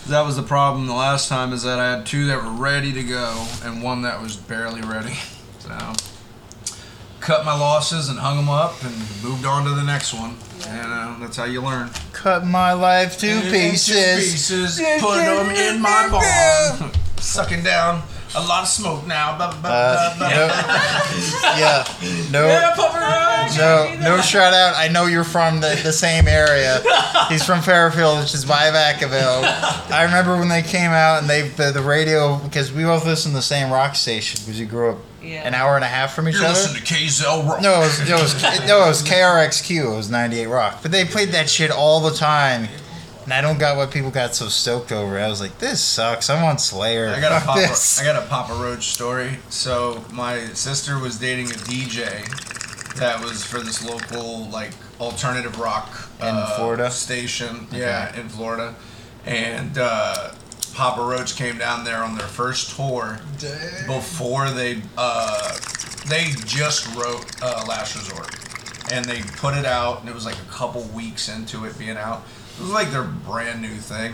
That 0.08 0.26
was 0.26 0.36
the 0.36 0.44
problem 0.44 0.88
the 0.88 0.94
last 0.94 1.30
time 1.30 1.54
is 1.54 1.64
that 1.64 1.80
I 1.80 1.92
had 1.92 2.06
two 2.06 2.26
that 2.28 2.44
were 2.44 2.52
ready 2.52 2.92
to 2.94 3.04
go 3.04 3.46
and 3.64 3.82
one 3.84 4.02
that 4.02 4.22
was 4.22 4.36
barely 4.36 4.82
ready. 4.82 5.14
So 5.60 5.70
cut 7.24 7.46
my 7.46 7.58
losses 7.58 8.10
and 8.10 8.20
hung 8.20 8.36
them 8.36 8.50
up 8.50 8.84
and 8.84 8.94
moved 9.24 9.46
on 9.46 9.64
to 9.64 9.72
the 9.72 9.84
next 9.84 10.14
one. 10.14 10.36
And 10.68 10.92
uh, 10.92 11.16
that's 11.20 11.38
how 11.38 11.46
you 11.46 11.62
learn. 11.62 11.90
Cut 12.12 12.46
my 12.46 12.74
life 12.74 13.18
to 13.20 13.30
Into 13.30 13.50
pieces. 13.50 13.96
pieces, 14.50 14.82
put 15.00 15.16
them 15.18 15.50
in 15.52 15.82
my 15.82 16.10
barn. 16.12 16.92
Sucking 17.18 17.64
down 17.64 18.04
a 18.36 18.42
lot 18.42 18.64
of 18.64 18.68
smoke 18.68 19.08
now. 19.08 19.38
Uh, 19.40 20.16
no, 20.20 20.28
yeah, 21.58 21.86
no, 22.32 22.48
Yeah, 22.48 22.74
Papa 22.76 23.48
Roach. 23.48 23.58
no, 23.58 23.96
no 24.02 24.22
shout 24.22 24.54
out. 24.54 24.76
I 24.76 24.90
know 24.90 25.06
you're 25.06 25.24
from 25.24 25.62
the, 25.62 25.80
the 25.84 25.94
same 25.94 26.28
area. 26.28 26.82
He's 27.30 27.46
from 27.46 27.62
Fairfield, 27.62 28.20
which 28.20 28.34
is 28.34 28.44
by 28.44 28.72
Vacaville. 28.72 29.44
I 29.92 30.04
remember 30.04 30.38
when 30.38 30.50
they 30.50 30.64
came 30.64 30.92
out 30.92 31.22
and 31.22 31.30
they 31.30 31.48
the, 31.48 31.72
the 31.72 31.82
radio 31.82 32.38
because 32.40 32.74
we 32.74 32.84
both 32.84 33.06
listened 33.06 33.32
to 33.34 33.38
the 33.38 33.42
same 33.42 33.72
rock 33.72 33.96
station 33.96 34.42
because 34.46 34.60
we 34.60 34.66
grew 34.66 34.92
up 34.92 34.98
Yeah. 35.24 35.48
an 35.48 35.54
hour 35.54 35.76
and 35.76 35.84
a 35.86 35.88
half 35.88 36.14
from 36.14 36.28
each 36.28 36.36
You're 36.36 36.46
other. 36.46 36.54
listening 36.54 36.84
to 36.84 36.94
KZL 36.94 37.48
Rock. 37.48 37.62
No, 37.62 37.76
it 37.76 37.80
was, 37.80 38.00
it 38.10 38.14
was 38.14 38.44
no, 38.68 38.84
it 38.84 38.88
was 38.88 39.02
KRXQ. 39.04 39.94
It 39.94 39.96
was 39.98 40.10
98 40.12 40.48
Rock. 40.48 40.80
But 40.82 40.92
they 40.92 41.06
played 41.06 41.30
that 41.30 41.50
shit 41.50 41.72
all 41.72 42.00
the 42.02 42.12
time. 42.16 42.68
And 43.24 43.32
I 43.34 43.40
don't 43.40 43.58
got 43.58 43.78
what 43.78 43.90
people 43.92 44.12
got 44.12 44.36
so 44.36 44.50
stoked 44.50 44.92
over. 44.92 45.18
I 45.18 45.30
was 45.30 45.40
like, 45.40 45.58
this 45.60 45.80
sucks. 45.82 46.30
I'm 46.30 46.44
on 46.44 46.58
Slayer. 46.60 47.08
I 47.08 47.22
got 47.22 47.32
a 47.32 47.36
Fuck 47.36 47.56
Papa, 47.56 47.60
this. 47.62 48.02
I 48.02 48.04
got 48.04 48.22
a 48.22 48.28
Papa 48.28 48.54
Roach 48.62 48.88
story. 48.90 49.38
So 49.50 50.04
my 50.12 50.40
sister 50.48 51.00
was 51.00 51.18
dating 51.20 51.46
a 51.52 51.54
DJ 51.54 52.06
that 52.96 53.24
was 53.24 53.44
for 53.46 53.60
this 53.60 53.82
local 53.84 54.50
like 54.50 54.72
alternative 55.00 55.58
rock 55.58 56.10
In 56.20 56.28
uh, 56.28 56.48
Florida? 56.58 56.92
station. 56.92 57.66
Yeah, 57.72 58.14
in 58.20 58.28
Florida, 58.28 58.76
and 59.26 59.78
uh, 59.78 60.32
Papa 60.74 61.02
Roach 61.02 61.36
came 61.36 61.58
down 61.58 61.84
there 61.84 62.04
on 62.04 62.18
their 62.18 62.28
first 62.28 62.76
tour 62.76 63.20
before 63.86 64.50
they 64.50 64.82
uh, 64.98 65.58
they 66.08 66.32
just 66.46 66.94
wrote 66.96 67.26
uh, 67.42 67.64
Last 67.68 67.96
Resort, 67.96 68.36
and 68.92 69.06
they 69.06 69.22
put 69.38 69.56
it 69.56 69.66
out, 69.66 70.02
and 70.02 70.10
it 70.10 70.16
was 70.16 70.26
like 70.26 70.38
a 70.38 70.52
couple 70.52 70.82
weeks 70.86 71.30
into 71.30 71.66
it 71.66 71.78
being 71.78 71.98
out. 71.98 72.24
It 72.58 72.62
was 72.62 72.72
like 72.72 72.92
their 72.92 73.04
brand 73.04 73.62
new 73.62 73.76
thing. 73.76 74.14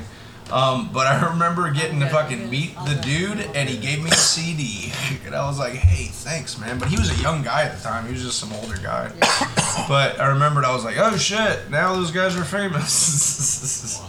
Um, 0.52 0.90
but 0.92 1.08
I 1.08 1.30
remember 1.32 1.72
getting 1.72 2.00
to 2.00 2.10
fucking 2.10 2.50
meet 2.50 2.76
the 2.86 2.96
dude, 2.96 3.40
and 3.56 3.70
he 3.70 3.78
gave 3.78 4.04
me 4.04 4.10
a 4.10 4.16
CD, 4.16 4.92
and 5.26 5.36
I 5.36 5.48
was 5.48 5.60
like, 5.60 5.74
"Hey, 5.74 6.06
thanks, 6.06 6.60
man." 6.60 6.80
But 6.80 6.90
he 6.90 6.98
was 6.98 7.18
a 7.18 7.22
young 7.22 7.44
guy 7.44 7.64
at 7.64 7.78
the 7.78 7.84
time; 7.84 8.06
he 8.06 8.14
was 8.14 8.24
just 8.24 8.40
some 8.40 8.52
older 8.54 8.78
guy. 8.78 9.12
But 9.88 10.20
I 10.20 10.28
remembered 10.28 10.66
I 10.66 10.74
was 10.74 10.84
like, 10.84 10.98
"Oh 10.98 11.16
shit! 11.16 11.70
Now 11.72 11.96
those 11.96 12.12
guys 12.12 12.36
are 12.36 12.44
famous." 12.44 14.02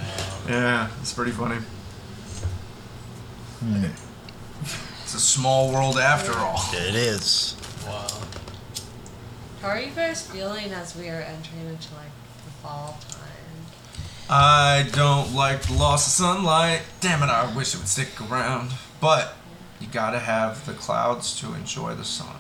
yeah, 0.48 0.88
it's 1.00 1.12
pretty 1.12 1.30
funny. 1.30 1.58
Hmm. 3.60 3.84
It's 5.02 5.14
a 5.14 5.20
small 5.20 5.72
world 5.72 5.98
after 5.98 6.32
all. 6.32 6.62
It 6.72 6.94
is. 6.94 7.56
Wow. 7.86 8.06
How 9.60 9.68
are 9.68 9.80
you 9.80 9.90
guys 9.90 10.26
feeling 10.26 10.72
as 10.72 10.96
we 10.96 11.08
are 11.08 11.20
entering 11.20 11.68
into 11.68 11.94
like 11.94 12.12
the 12.44 12.50
fall 12.62 12.98
time? 13.10 13.20
I 14.30 14.88
don't 14.92 15.34
like 15.34 15.62
the 15.62 15.74
loss 15.74 16.06
of 16.06 16.12
sunlight. 16.12 16.82
Damn 17.00 17.22
it, 17.22 17.26
I 17.26 17.54
wish 17.54 17.74
it 17.74 17.78
would 17.78 17.88
stick 17.88 18.20
around. 18.30 18.72
But 19.00 19.34
you 19.80 19.88
gotta 19.88 20.20
have 20.20 20.64
the 20.64 20.72
clouds 20.72 21.38
to 21.40 21.52
enjoy 21.54 21.94
the 21.94 22.04
sun. 22.04 22.36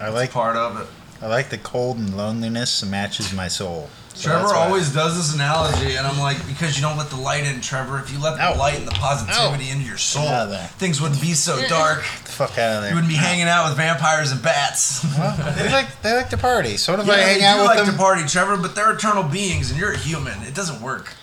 I 0.00 0.08
like 0.08 0.30
Part 0.30 0.56
of 0.56 0.80
it. 0.80 0.86
I 1.20 1.26
like 1.26 1.50
the 1.50 1.58
cold 1.58 1.98
and 1.98 2.16
loneliness 2.16 2.84
matches 2.84 3.32
my 3.32 3.48
soul. 3.48 3.90
So 4.18 4.30
Trevor 4.30 4.42
that's 4.48 4.52
why- 4.52 4.66
always 4.66 4.88
does 4.92 5.16
this 5.16 5.32
analogy, 5.32 5.94
and 5.94 6.04
I'm 6.04 6.18
like, 6.18 6.44
because 6.48 6.74
you 6.74 6.82
don't 6.82 6.96
let 6.98 7.08
the 7.08 7.16
light 7.16 7.44
in, 7.44 7.60
Trevor. 7.60 8.00
If 8.00 8.10
you 8.12 8.18
let 8.18 8.36
the 8.36 8.50
No. 8.52 8.58
light 8.58 8.74
and 8.76 8.86
the 8.88 8.90
positivity 8.90 9.70
into 9.70 9.84
your 9.84 9.96
soul, 9.96 10.24
Get 10.24 10.34
out 10.34 10.42
of 10.46 10.50
there. 10.50 10.70
things 10.76 11.00
wouldn't 11.00 11.20
be 11.20 11.34
so 11.34 11.64
dark. 11.68 12.02
Get 12.02 12.24
the 12.24 12.32
fuck 12.32 12.58
out 12.58 12.76
of 12.76 12.80
there. 12.82 12.90
You 12.90 12.96
wouldn't 12.96 13.12
be 13.12 13.16
hanging 13.16 13.48
out 13.48 13.68
with 13.68 13.76
vampires 13.76 14.32
and 14.32 14.42
bats. 14.42 15.04
Well, 15.16 15.36
they 15.56 15.70
like 15.72 16.02
they 16.02 16.14
like 16.16 16.30
to 16.30 16.36
party. 16.36 16.76
So 16.78 16.96
do 16.96 17.04
Yeah, 17.04 17.12
I 17.12 17.16
hang 17.18 17.38
they 17.38 17.44
out 17.44 17.54
do 17.54 17.60
with 17.60 17.68
like 17.68 17.78
them. 17.78 17.86
to 17.92 17.92
party, 17.92 18.24
Trevor, 18.26 18.56
but 18.56 18.74
they're 18.74 18.90
eternal 18.90 19.22
beings, 19.22 19.70
and 19.70 19.78
you're 19.78 19.92
a 19.92 19.96
human. 19.98 20.42
It 20.42 20.52
doesn't 20.54 20.80
work. 20.82 21.14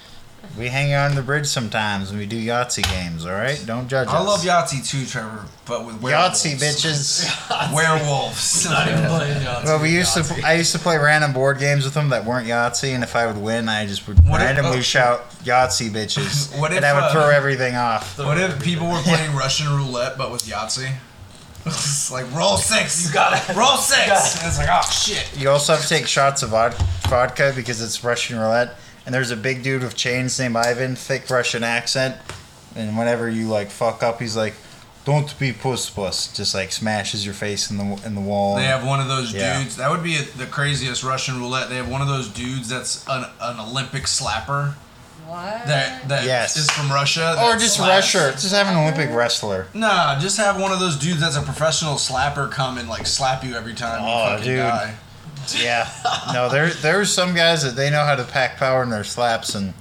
We 0.57 0.67
hang 0.67 0.93
out 0.93 1.09
on 1.09 1.15
the 1.17 1.21
bridge 1.21 1.47
sometimes 1.47 2.11
and 2.11 2.19
we 2.19 2.25
do 2.25 2.41
Yahtzee 2.41 2.89
games. 2.89 3.25
All 3.25 3.33
right, 3.33 3.61
don't 3.65 3.89
judge 3.89 4.07
us. 4.07 4.13
I 4.13 4.19
us. 4.19 4.25
love 4.25 4.39
Yahtzee 4.41 4.87
too, 4.89 5.05
Trevor, 5.05 5.45
but 5.65 5.85
with 5.85 6.01
werewolves. 6.01 6.43
Yahtzee, 6.45 6.55
bitches. 6.55 7.73
Werewolves. 7.73 8.65
Not 8.69 8.87
even 8.87 9.05
playing 9.05 9.41
Yahtzee. 9.41 9.65
Well, 9.65 9.81
we 9.81 9.89
used 9.89 10.13
to. 10.13 10.41
I 10.45 10.53
used 10.53 10.71
to 10.71 10.79
play 10.79 10.97
random 10.97 11.33
board 11.33 11.59
games 11.59 11.83
with 11.83 11.93
them 11.93 12.09
that 12.09 12.23
weren't 12.23 12.47
Yahtzee, 12.47 12.93
and 12.95 13.03
if 13.03 13.15
I 13.15 13.27
would 13.27 13.37
win, 13.41 13.67
I 13.67 13.85
just 13.85 14.07
would 14.07 14.17
What 14.27 14.39
if- 14.41 14.47
randomly 14.47 14.77
oh. 14.77 14.81
shout 14.81 15.29
Yahtzee, 15.43 15.89
bitches, 15.89 16.57
What 16.59 16.71
if, 16.71 16.77
and 16.77 16.85
I 16.85 16.93
would 16.93 17.03
uh, 17.03 17.11
throw 17.11 17.29
everything 17.29 17.75
off. 17.75 18.17
What 18.17 18.37
if 18.37 18.63
people 18.63 18.87
were 18.87 19.01
playing 19.01 19.35
Russian 19.35 19.67
roulette 19.75 20.17
but 20.17 20.31
with 20.31 20.43
Yahtzee? 20.43 20.93
It's 21.67 22.11
like 22.11 22.31
roll 22.33 22.57
six. 22.57 23.07
You 23.07 23.13
got 23.13 23.33
it. 23.33 23.55
Roll 23.55 23.77
six. 23.77 24.35
It. 24.35 24.39
And 24.39 24.47
it's 24.47 24.57
like 24.59 24.69
oh 24.71 24.87
shit. 24.89 25.27
You 25.35 25.49
also 25.49 25.73
have 25.73 25.81
to 25.81 25.89
take 25.89 26.05
shots 26.05 26.43
of 26.43 26.51
vod- 26.51 26.75
vodka 27.09 27.53
because 27.55 27.81
it's 27.81 28.03
Russian 28.03 28.37
roulette, 28.37 28.75
and 29.05 29.13
there's 29.13 29.31
a 29.31 29.35
big 29.37 29.63
dude 29.63 29.83
with 29.83 29.95
chains 29.95 30.39
named 30.39 30.55
Ivan, 30.57 30.95
thick 30.95 31.29
Russian 31.29 31.63
accent, 31.63 32.15
and 32.75 32.97
whenever 32.97 33.29
you 33.29 33.47
like 33.47 33.69
fuck 33.69 34.01
up, 34.03 34.19
he's 34.19 34.35
like, 34.35 34.53
"Don't 35.05 35.37
be 35.39 35.51
puss 35.53 35.89
puss," 35.89 36.27
just 36.27 36.53
like 36.55 36.71
smashes 36.71 37.23
your 37.25 37.33
face 37.35 37.69
in 37.69 37.77
the 37.77 38.05
in 38.05 38.15
the 38.15 38.21
wall. 38.21 38.55
They 38.55 38.63
have 38.63 38.85
one 38.85 38.99
of 38.99 39.07
those 39.07 39.31
Yeah. 39.33 39.59
dudes. 39.59 39.75
That 39.77 39.91
would 39.91 40.03
be 40.03 40.17
the 40.17 40.45
craziest 40.45 41.03
Russian 41.03 41.39
roulette. 41.39 41.69
They 41.69 41.75
have 41.77 41.87
one 41.89 42.01
of 42.01 42.07
those 42.07 42.27
dudes 42.27 42.69
that's 42.69 43.03
an, 43.07 43.25
an 43.39 43.59
Olympic 43.59 44.03
slapper 44.03 44.73
What? 45.27 45.65
that 45.67 46.07
that 46.09 46.21
is 46.21 46.27
Yes. 46.27 46.57
is 46.57 46.69
from 46.71 46.91
Russia. 46.91 47.35
or 47.41 47.55
just 47.57 47.77
slaps- 47.77 48.13
Russia, 48.13 48.31
just 48.33 48.53
have 48.53 48.67
an 48.67 48.75
Olympic 48.75 49.09
wrestler. 49.11 49.67
Nah, 49.73 50.19
just 50.19 50.37
have 50.37 50.59
one 50.59 50.71
of 50.71 50.79
those 50.79 50.95
dudes 50.97 51.19
that's 51.21 51.35
a 51.35 51.41
professional 51.41 51.95
slapper 51.95 52.49
come 52.51 52.77
and 52.77 52.87
like 52.89 53.07
slap 53.07 53.43
you 53.43 53.55
every 53.55 53.73
time 53.73 54.01
you 54.03 54.07
Oh, 54.09 54.29
fucking 54.31 54.43
dude. 54.45 54.59
die. 54.59 54.93
Yeah, 55.61 55.89
no, 56.33 56.49
there 56.49 56.69
there's 56.69 57.13
some 57.13 57.33
guys 57.35 57.63
that 57.63 57.75
they 57.75 57.89
know 57.89 58.03
how 58.03 58.15
to 58.15 58.23
pack 58.23 58.57
power 58.57 58.83
in 58.83 58.89
their 58.89 59.03
slaps, 59.03 59.55
and 59.55 59.73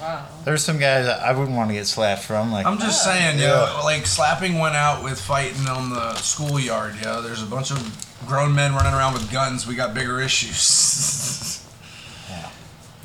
Wow. 0.00 0.24
there's 0.44 0.62
some 0.64 0.78
guys 0.78 1.06
that 1.06 1.20
I 1.22 1.32
wouldn't 1.32 1.56
want 1.56 1.70
to 1.70 1.74
get 1.74 1.86
slapped 1.88 2.22
from. 2.22 2.52
Like, 2.52 2.66
I'm 2.66 2.78
just 2.78 3.02
saying, 3.02 3.38
Yeah. 3.40 3.78
yo, 3.78 3.84
like 3.84 4.06
slapping 4.06 4.58
went 4.60 4.76
out 4.76 5.02
with 5.02 5.20
fighting 5.20 5.66
on 5.68 5.90
the 5.90 6.14
schoolyard, 6.14 6.94
Yeah, 7.02 7.20
There's 7.20 7.42
a 7.42 7.46
bunch 7.46 7.72
of 7.72 8.06
grown 8.26 8.54
men 8.54 8.74
running 8.74 8.92
around 8.94 9.14
with 9.14 9.28
guns. 9.30 9.66
We 9.66 9.74
got 9.74 9.94
bigger 9.94 10.20
issues. 10.20 11.64
Yeah. 12.30 12.48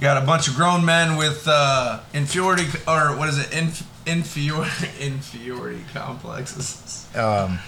Got 0.02 0.22
a 0.22 0.26
bunch 0.26 0.48
of 0.50 0.56
grown 0.56 0.84
men 0.86 1.16
with 1.18 1.48
uh, 1.48 2.00
inferiority, 2.14 2.66
or 2.88 3.16
what 3.18 3.30
is 3.30 3.40
it, 3.40 3.54
Inf- 3.54 3.84
inferior, 4.06 4.66
inferiority 5.00 5.84
complexes. 5.94 7.08
um, 7.16 7.60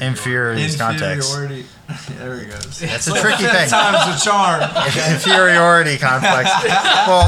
inferiority 0.00 0.76
context. 0.76 1.30
Inferiority. 1.30 1.66
there 2.18 2.38
he 2.40 2.46
goes. 2.46 2.80
That's 2.80 3.06
a 3.06 3.20
tricky 3.20 3.44
thing. 3.44 3.68
Time's 3.68 4.18
the 4.18 4.24
charm. 4.24 4.62
inferiority 5.14 5.96
complex. 5.98 6.50
well, 7.06 7.26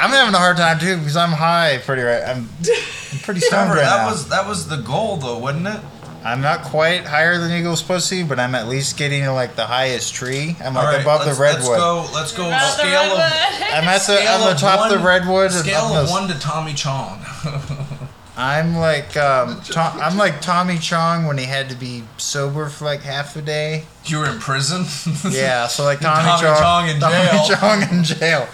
I'm 0.00 0.10
having 0.10 0.34
a 0.34 0.38
hard 0.38 0.56
time 0.56 0.78
too 0.78 0.96
because 0.98 1.16
I'm 1.16 1.32
high, 1.32 1.78
pretty 1.78 2.02
right. 2.02 2.22
I'm, 2.22 2.48
I'm 2.58 3.18
pretty 3.20 3.40
stoned 3.40 3.70
Remember, 3.70 3.74
right 3.76 3.84
that 3.84 4.04
now. 4.04 4.10
was 4.10 4.28
that 4.28 4.46
was 4.46 4.68
the 4.68 4.78
goal, 4.78 5.16
though, 5.16 5.38
wasn't 5.38 5.66
it? 5.68 5.80
I'm 6.24 6.40
not 6.40 6.62
quite 6.62 7.04
higher 7.04 7.36
than 7.38 7.52
Eagle's 7.52 7.82
pussy, 7.82 8.22
but 8.22 8.40
I'm 8.40 8.54
at 8.54 8.66
least 8.66 8.96
getting 8.96 9.24
to 9.24 9.32
like 9.32 9.56
the 9.56 9.66
highest 9.66 10.14
tree. 10.14 10.56
I'm 10.64 10.72
like 10.74 10.86
All 10.86 10.92
right, 10.92 11.02
above 11.02 11.24
the 11.26 11.34
redwood. 11.40 11.68
Let's 11.78 11.82
go. 11.82 12.08
Let's 12.14 12.32
go. 12.32 12.46
Above 12.46 12.60
the 12.60 12.68
scale 12.70 13.00
of 13.12 13.18
redwood. 13.18 13.68
I'm 13.74 13.84
at 13.84 13.92
the 13.94 13.98
scale 14.00 14.32
I'm 14.32 14.40
the 14.40 14.50
of 14.52 14.58
top 14.58 14.90
of 14.90 14.98
the 14.98 15.04
redwood. 15.04 15.50
and 15.52 15.60
Scale 15.60 15.94
of 15.94 16.06
the- 16.06 16.12
one 16.12 16.28
to 16.28 16.38
Tommy 16.38 16.72
Chong. 16.74 17.20
I'm 18.36 18.74
like 18.76 19.16
um, 19.16 19.60
Tom, 19.64 20.00
I'm 20.00 20.16
like 20.16 20.40
Tommy 20.40 20.78
Chong 20.78 21.26
when 21.26 21.38
he 21.38 21.44
had 21.44 21.68
to 21.68 21.76
be 21.76 22.02
sober 22.16 22.68
for 22.68 22.84
like 22.84 23.02
half 23.02 23.36
a 23.36 23.42
day. 23.42 23.84
you 24.06 24.18
were 24.18 24.26
in 24.28 24.38
prison. 24.40 24.86
Yeah, 25.30 25.68
so 25.68 25.84
like 25.84 26.00
Tommy, 26.00 26.24
Tommy 26.24 26.42
Chong, 26.42 26.58
Chong 26.58 26.88
in 26.88 27.00
Tommy 27.00 27.14
jail. 27.26 27.56
Chong 27.56 27.82
in 27.96 28.02
jail. 28.02 28.48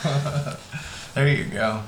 there 1.14 1.28
you 1.28 1.44
go. 1.44 1.82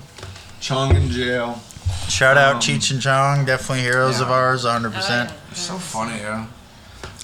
Chong 0.61 0.97
in 0.97 1.11
jail. 1.11 1.61
Shout 2.09 2.38
out 2.38 2.55
Um, 2.57 2.61
Cheech 2.62 2.90
and 2.92 3.01
Chong, 3.03 3.45
definitely 3.45 3.83
heroes 3.83 4.21
of 4.21 4.31
ours, 4.31 4.64
100. 4.64 4.88
Oh, 4.88 4.92
percent 4.97 5.33
You're 5.53 5.59
so 5.59 5.77
funny, 5.77 6.19
yeah. 6.19 6.47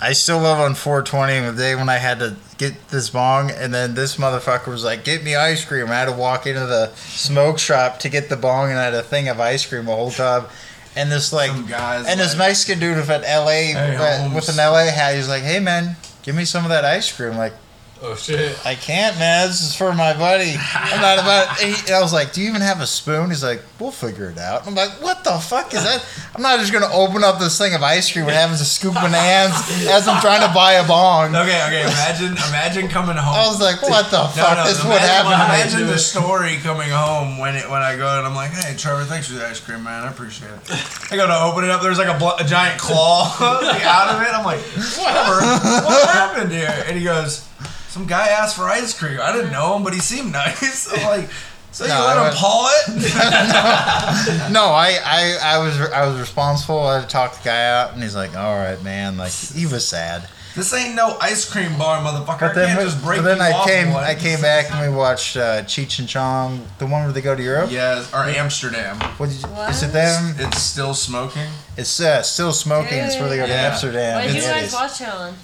I 0.02 0.12
still 0.12 0.38
love 0.38 0.58
on 0.58 0.74
420 0.74 1.50
the 1.50 1.56
day 1.56 1.74
when 1.74 1.88
I 1.88 1.96
had 1.96 2.18
to 2.18 2.36
get 2.58 2.88
this 2.90 3.08
bong, 3.08 3.50
and 3.50 3.72
then 3.72 3.94
this 3.94 4.16
motherfucker 4.16 4.66
was 4.66 4.84
like, 4.84 5.02
"Get 5.02 5.24
me 5.24 5.34
ice 5.34 5.64
cream." 5.64 5.90
I 5.90 5.94
had 5.94 6.04
to 6.04 6.12
walk 6.12 6.46
into 6.46 6.66
the 6.66 6.92
smoke 6.94 7.58
shop 7.58 8.00
to 8.00 8.10
get 8.10 8.28
the 8.28 8.36
bong, 8.36 8.68
and 8.68 8.78
I 8.78 8.84
had 8.84 8.92
a 8.92 9.02
thing 9.02 9.28
of 9.28 9.40
ice 9.40 9.64
cream, 9.64 9.88
a 9.88 9.96
whole 9.96 10.10
tub. 10.10 10.50
And 10.94 11.10
this 11.10 11.32
like, 11.32 11.52
and 11.52 12.20
this 12.20 12.36
like, 12.36 12.48
Mexican 12.48 12.80
dude 12.80 12.98
with 12.98 13.08
an 13.08 13.22
LA 13.22 13.72
Hey, 13.72 14.28
with, 14.28 14.34
with 14.34 14.48
an 14.50 14.56
LA 14.56 14.90
hat, 14.90 15.14
he's 15.14 15.28
like, 15.28 15.42
"Hey 15.42 15.58
man, 15.58 15.96
give 16.22 16.34
me 16.34 16.44
some 16.44 16.64
of 16.64 16.68
that 16.68 16.84
ice 16.84 17.10
cream." 17.10 17.38
Like, 17.38 17.54
Oh 18.00 18.14
shit. 18.14 18.54
I 18.64 18.76
can't, 18.76 19.18
man. 19.18 19.48
This 19.48 19.60
is 19.60 19.74
for 19.74 19.92
my 19.92 20.12
buddy. 20.16 20.54
I'm 20.74 21.00
not 21.00 21.18
about. 21.18 21.58
He- 21.58 21.92
I 21.92 22.00
was 22.00 22.12
like, 22.12 22.32
"Do 22.32 22.40
you 22.40 22.48
even 22.48 22.60
have 22.60 22.80
a 22.80 22.86
spoon?" 22.86 23.30
He's 23.30 23.42
like, 23.42 23.60
"We'll 23.80 23.90
figure 23.90 24.30
it 24.30 24.38
out." 24.38 24.68
I'm 24.68 24.74
like, 24.76 25.02
"What 25.02 25.24
the 25.24 25.32
fuck 25.32 25.74
is 25.74 25.82
that?" 25.82 26.04
I'm 26.36 26.42
not 26.42 26.60
just 26.60 26.72
gonna 26.72 26.92
open 26.92 27.24
up 27.24 27.40
this 27.40 27.58
thing 27.58 27.74
of 27.74 27.82
ice 27.82 28.12
cream 28.12 28.26
and 28.28 28.34
having 28.36 28.56
to 28.56 28.64
scoop 28.64 28.94
in 29.02 29.10
hands 29.10 29.54
as 29.90 30.06
I'm 30.06 30.20
trying 30.20 30.46
to 30.46 30.54
buy 30.54 30.74
a 30.74 30.86
bong. 30.86 31.34
Okay, 31.34 31.60
okay. 31.66 31.82
Imagine, 31.82 32.32
imagine 32.48 32.88
coming 32.88 33.16
home. 33.16 33.34
I 33.34 33.48
was 33.48 33.60
like, 33.60 33.82
"What 33.82 34.08
the 34.12 34.22
No, 34.22 34.28
fuck? 34.28 34.58
no, 34.58 34.64
this 34.64 34.78
is 34.78 34.84
imagine, 34.84 34.90
what 34.90 35.00
happened 35.02 35.34
to 35.34 35.48
me." 35.56 35.60
Imagine 35.62 35.86
the 35.88 35.98
story 35.98 36.56
coming 36.62 36.90
home 36.90 37.38
when 37.38 37.56
it 37.56 37.68
when 37.68 37.82
I 37.82 37.96
go 37.96 38.18
and 38.18 38.24
I'm 38.28 38.34
like, 38.36 38.52
"Hey, 38.52 38.76
Trevor, 38.76 39.06
thanks 39.06 39.26
for 39.26 39.34
the 39.34 39.44
ice 39.44 39.58
cream, 39.58 39.82
man. 39.82 40.04
I 40.04 40.10
appreciate 40.10 40.52
it." 40.52 40.70
I 41.10 41.16
go 41.16 41.26
to 41.26 41.40
open 41.40 41.64
it 41.64 41.70
up. 41.70 41.82
There's 41.82 41.98
like 41.98 42.06
a, 42.14 42.16
bl- 42.18 42.38
a 42.38 42.44
giant 42.44 42.78
claw 42.80 43.26
out 43.40 44.14
of 44.14 44.22
it. 44.22 44.32
I'm 44.32 44.44
like, 44.44 44.60
"Whatever. 44.94 45.40
what 45.84 46.08
happened 46.10 46.52
here?" 46.52 46.84
And 46.86 46.96
he 46.96 47.02
goes, 47.02 47.42
"Some 47.88 48.06
guy 48.06 48.28
asked 48.28 48.56
for 48.56 48.68
ice 48.68 48.98
cream. 48.98 49.18
I 49.20 49.32
didn't 49.32 49.52
know 49.52 49.76
him, 49.76 49.82
but 49.84 49.92
he 49.94 50.00
seemed 50.00 50.32
nice." 50.32 50.88
I'm 50.96 51.04
like, 51.04 51.28
"So 51.72 51.84
you 51.84 51.90
No, 51.90 52.00
let 52.06 52.16
I 52.16 52.20
him 52.20 52.22
went- 52.24 52.36
paw 52.36 52.70
it?" 52.88 54.52
No, 54.52 54.64
I, 54.66 54.98
I, 55.04 55.38
I 55.42 55.58
was, 55.58 55.80
I 55.80 56.06
was 56.06 56.18
responsible. 56.18 56.86
I 56.86 57.04
talked 57.04 57.38
the 57.42 57.44
guy 57.44 57.68
out, 57.80 57.92
and 57.94 58.02
he's 58.02 58.14
like, 58.16 58.36
"All 58.36 58.56
right, 58.56 58.82
man." 58.82 59.16
Like 59.16 59.32
he 59.32 59.66
was 59.66 59.86
sad. 59.86 60.28
this 60.56 60.72
ain't 60.74 60.94
no 60.96 61.16
ice 61.20 61.48
cream 61.48 61.76
bar, 61.78 62.00
motherfucker. 62.02 62.40
But 62.54 62.58
I 62.58 62.66
can't 62.66 62.80
just 62.80 63.02
break 63.04 63.18
but 63.22 63.24
then 63.24 63.36
you 63.36 63.42
I 63.44 63.52
off 63.52 63.66
came, 63.68 63.92
one. 63.92 64.02
I 64.02 64.14
came 64.16 64.40
back 64.40 64.70
and 64.72 64.90
we 64.90 64.96
watched 64.96 65.36
uh, 65.36 65.62
Cheech 65.62 65.98
and 66.00 66.08
Chong, 66.08 66.66
the 66.78 66.86
one 66.86 67.04
where 67.04 67.12
they 67.12 67.20
go 67.20 67.36
to 67.36 67.42
Europe. 67.42 67.70
Yes, 67.70 68.12
or 68.12 68.24
Amsterdam. 68.24 68.98
What 69.18 69.28
did 69.28 69.40
you, 69.42 69.48
What? 69.48 69.70
Is 69.70 69.82
it 69.84 69.92
them? 69.92 70.34
It's 70.38 70.60
still 70.60 70.94
smoking. 70.94 71.46
It's 71.76 72.00
uh, 72.00 72.22
still 72.22 72.52
smoking. 72.52 72.98
It's 72.98 73.16
where 73.20 73.28
they 73.28 73.36
go 73.36 73.46
to 73.46 73.52
Yeah. 73.52 73.68
Amsterdam. 73.70 74.14
What 74.16 74.26
did 74.32 74.34
you 74.36 74.42
guys 74.42 74.72
watch 74.72 75.00
it 75.00 75.08
on? 75.08 75.34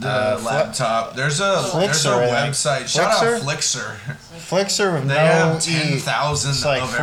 The 0.00 0.08
Uh, 0.08 0.40
laptop. 0.44 1.14
There's 1.14 1.40
a 1.40 1.44
there's 1.44 2.04
a 2.04 2.08
Flixer, 2.08 2.14
I 2.18 2.26
think. 2.42 2.54
website. 2.54 2.88
Shout 2.88 3.12
out 3.12 3.42
Flixer. 3.42 3.94
Flixer 4.38 4.92
with 4.94 5.08
They 5.08 5.14
no 5.14 5.20
have 5.20 5.62
ten 5.62 5.98
thousand 5.98 6.68
like 6.68 6.82
of 6.82 6.90
Flix, 6.90 7.00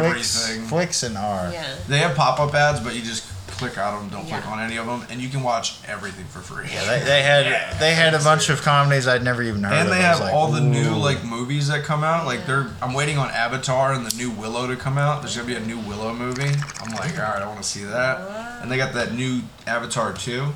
everything. 0.49 0.67
Flix 0.67 1.03
and 1.03 1.17
R. 1.17 1.49
Yeah. 1.53 1.75
They 1.87 1.99
have 1.99 2.15
pop 2.15 2.39
up 2.39 2.53
ads, 2.53 2.79
but 2.81 2.93
you 2.95 3.01
just 3.01 3.23
click 3.51 3.77
on 3.77 3.97
them. 3.99 4.09
Don't 4.09 4.27
click 4.27 4.45
on 4.47 4.59
any 4.59 4.77
of 4.77 4.87
them, 4.87 5.05
and 5.09 5.21
you 5.21 5.29
can 5.29 5.41
watch 5.43 5.75
everything 5.87 6.25
for 6.25 6.39
free. 6.39 6.65
Yeah, 6.73 6.83
they, 6.85 7.05
they 7.05 7.21
had 7.21 7.79
they 7.79 7.93
had 7.93 8.13
a 8.13 8.19
bunch 8.19 8.49
of 8.49 8.61
comedies 8.61 9.07
I'd 9.07 9.23
never 9.23 9.41
even 9.43 9.63
heard 9.63 9.73
and 9.73 9.87
of. 9.87 9.93
they 9.95 10.01
have 10.01 10.19
like, 10.19 10.33
all 10.33 10.51
the 10.51 10.59
new 10.61 10.91
like 10.95 11.23
movies 11.23 11.67
that 11.69 11.83
come 11.85 12.03
out. 12.03 12.25
Like 12.25 12.45
they're, 12.45 12.67
I'm 12.81 12.93
waiting 12.93 13.17
on 13.17 13.29
Avatar 13.29 13.93
and 13.93 14.05
the 14.05 14.15
new 14.17 14.31
Willow 14.31 14.67
to 14.67 14.75
come 14.75 14.97
out. 14.97 15.21
There's 15.21 15.35
gonna 15.37 15.47
be 15.47 15.55
a 15.55 15.59
new 15.61 15.79
Willow 15.79 16.13
movie. 16.13 16.51
I'm 16.81 16.91
like, 16.95 17.17
all 17.17 17.23
right, 17.33 17.41
I 17.41 17.45
want 17.47 17.59
to 17.61 17.67
see 17.67 17.85
that. 17.85 18.61
And 18.61 18.69
they 18.71 18.77
got 18.77 18.93
that 18.95 19.13
new 19.13 19.41
Avatar 19.65 20.11
too. 20.11 20.47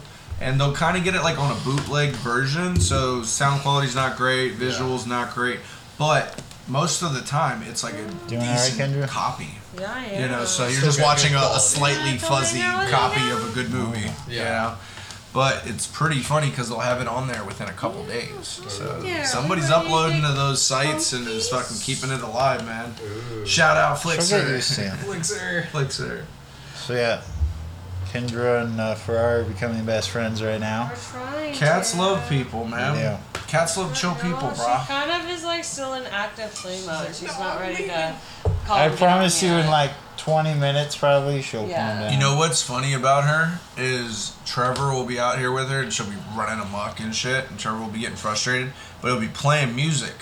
And 0.42 0.60
they'll 0.60 0.74
kind 0.74 0.98
of 0.98 1.04
get 1.04 1.16
it 1.16 1.22
like 1.22 1.40
on 1.40 1.56
a 1.56 1.60
bootleg 1.62 2.12
version, 2.12 2.80
so 2.80 3.24
sound 3.24 3.62
quality's 3.62 3.96
not 3.96 4.18
great, 4.18 4.54
visuals 4.56 5.08
not 5.08 5.34
great, 5.34 5.60
but 5.98 6.42
most 6.68 7.02
of 7.04 7.14
the 7.14 7.22
time 7.22 7.64
it's 7.64 7.84
like 7.84 7.94
a 7.94 7.98
Doing 8.28 8.42
all 8.42 8.48
right, 8.48 8.56
decent 8.56 8.94
Kindra? 8.96 9.08
copy. 9.08 9.50
Yeah, 9.80 9.94
I 9.94 10.06
am. 10.06 10.22
You 10.24 10.28
know, 10.30 10.46
so 10.46 10.64
you're 10.64 10.74
Still 10.74 10.88
just 10.90 11.02
watching 11.02 11.34
a, 11.36 11.38
a 11.38 11.60
slightly 11.60 12.12
Yeah, 12.12 12.18
fuzzy 12.18 12.62
copy 12.92 13.30
of 13.32 13.50
a 13.50 13.54
good 13.54 13.72
movie. 13.72 14.10
Yeah. 14.30 14.36
You 14.38 14.44
know? 14.72 14.78
But 15.34 15.64
it's 15.68 15.86
pretty 15.86 16.22
funny 16.22 16.50
because 16.50 16.70
they'll 16.70 16.80
have 16.80 17.02
it 17.02 17.08
on 17.10 17.28
there 17.28 17.44
within 17.44 17.68
a 17.68 17.74
couple 17.74 18.06
days. 18.06 18.62
So 18.70 19.02
Yeah, 19.06 19.24
somebody's 19.26 19.70
uploading 19.70 20.22
to 20.22 20.30
those 20.32 20.62
sites 20.62 21.12
and 21.12 21.28
is 21.28 21.50
fucking 21.50 21.78
keeping 21.82 22.10
it 22.10 22.22
alive, 22.22 22.66
man. 22.66 22.94
Shout 23.46 23.76
out 23.76 24.00
She'll 24.00 24.12
get 24.12 24.20
Flixer. 24.22 24.94
Flixer. 25.04 25.64
Flixer. 25.68 26.24
So 26.76 26.94
yeah, 26.94 27.22
Kindra 28.12 28.64
and 28.64 28.80
uh, 28.80 28.96
Ferrari 28.96 29.42
are 29.42 29.44
becoming 29.44 29.84
best 29.86 30.10
friends 30.10 30.42
right 30.44 30.60
now. 30.60 30.90
We're 30.92 30.98
trying. 31.22 31.54
Cats 31.54 31.92
to. 31.92 31.98
love 32.00 32.30
people, 32.30 32.66
man. 32.66 32.96
Yeah. 32.96 33.20
Cats 33.48 33.78
love 33.78 33.96
chill 33.96 34.16
people, 34.16 34.40
bro. 34.40 34.52
She 34.56 34.88
kind 34.88 35.12
of 35.24 35.30
is 35.30 35.44
like 35.44 35.64
still 35.64 35.94
in 35.94 36.04
active 36.08 36.50
flame 36.52 36.86
mode. 36.86 37.08
She's 37.16 37.38
not 37.38 37.60
ready 37.60 37.86
to. 37.88 38.16
Calm 38.66 38.80
I 38.80 38.90
promise 38.90 39.44
you, 39.44 39.50
yet. 39.50 39.66
in 39.66 39.72
like 39.72 39.92
20 40.18 40.56
minutes, 40.56 40.96
probably 40.96 41.42
she'll 41.44 41.68
Yeah. 41.68 41.92
calm 41.92 42.00
down. 42.02 42.14
You 42.14 42.20
know 42.20 42.36
what's 42.36 42.64
funny 42.64 42.94
about 42.94 43.26
her 43.26 43.60
is 43.78 44.34
Trevor 44.46 44.92
will 44.92 45.06
be 45.06 45.20
out 45.20 45.38
here 45.38 45.52
with 45.52 45.70
her 45.70 45.82
and 45.84 45.94
she'll 45.94 46.08
be 46.08 46.16
running 46.36 46.60
amok 46.60 47.00
and 47.00 47.14
shit, 47.16 47.50
and 47.50 47.60
Trevor 47.60 47.80
will 47.80 47.90
be 47.90 48.00
getting 48.00 48.16
frustrated, 48.16 48.74
but 49.02 49.10
he'll 49.12 49.20
be 49.20 49.28
playing 49.28 49.76
music, 49.76 50.16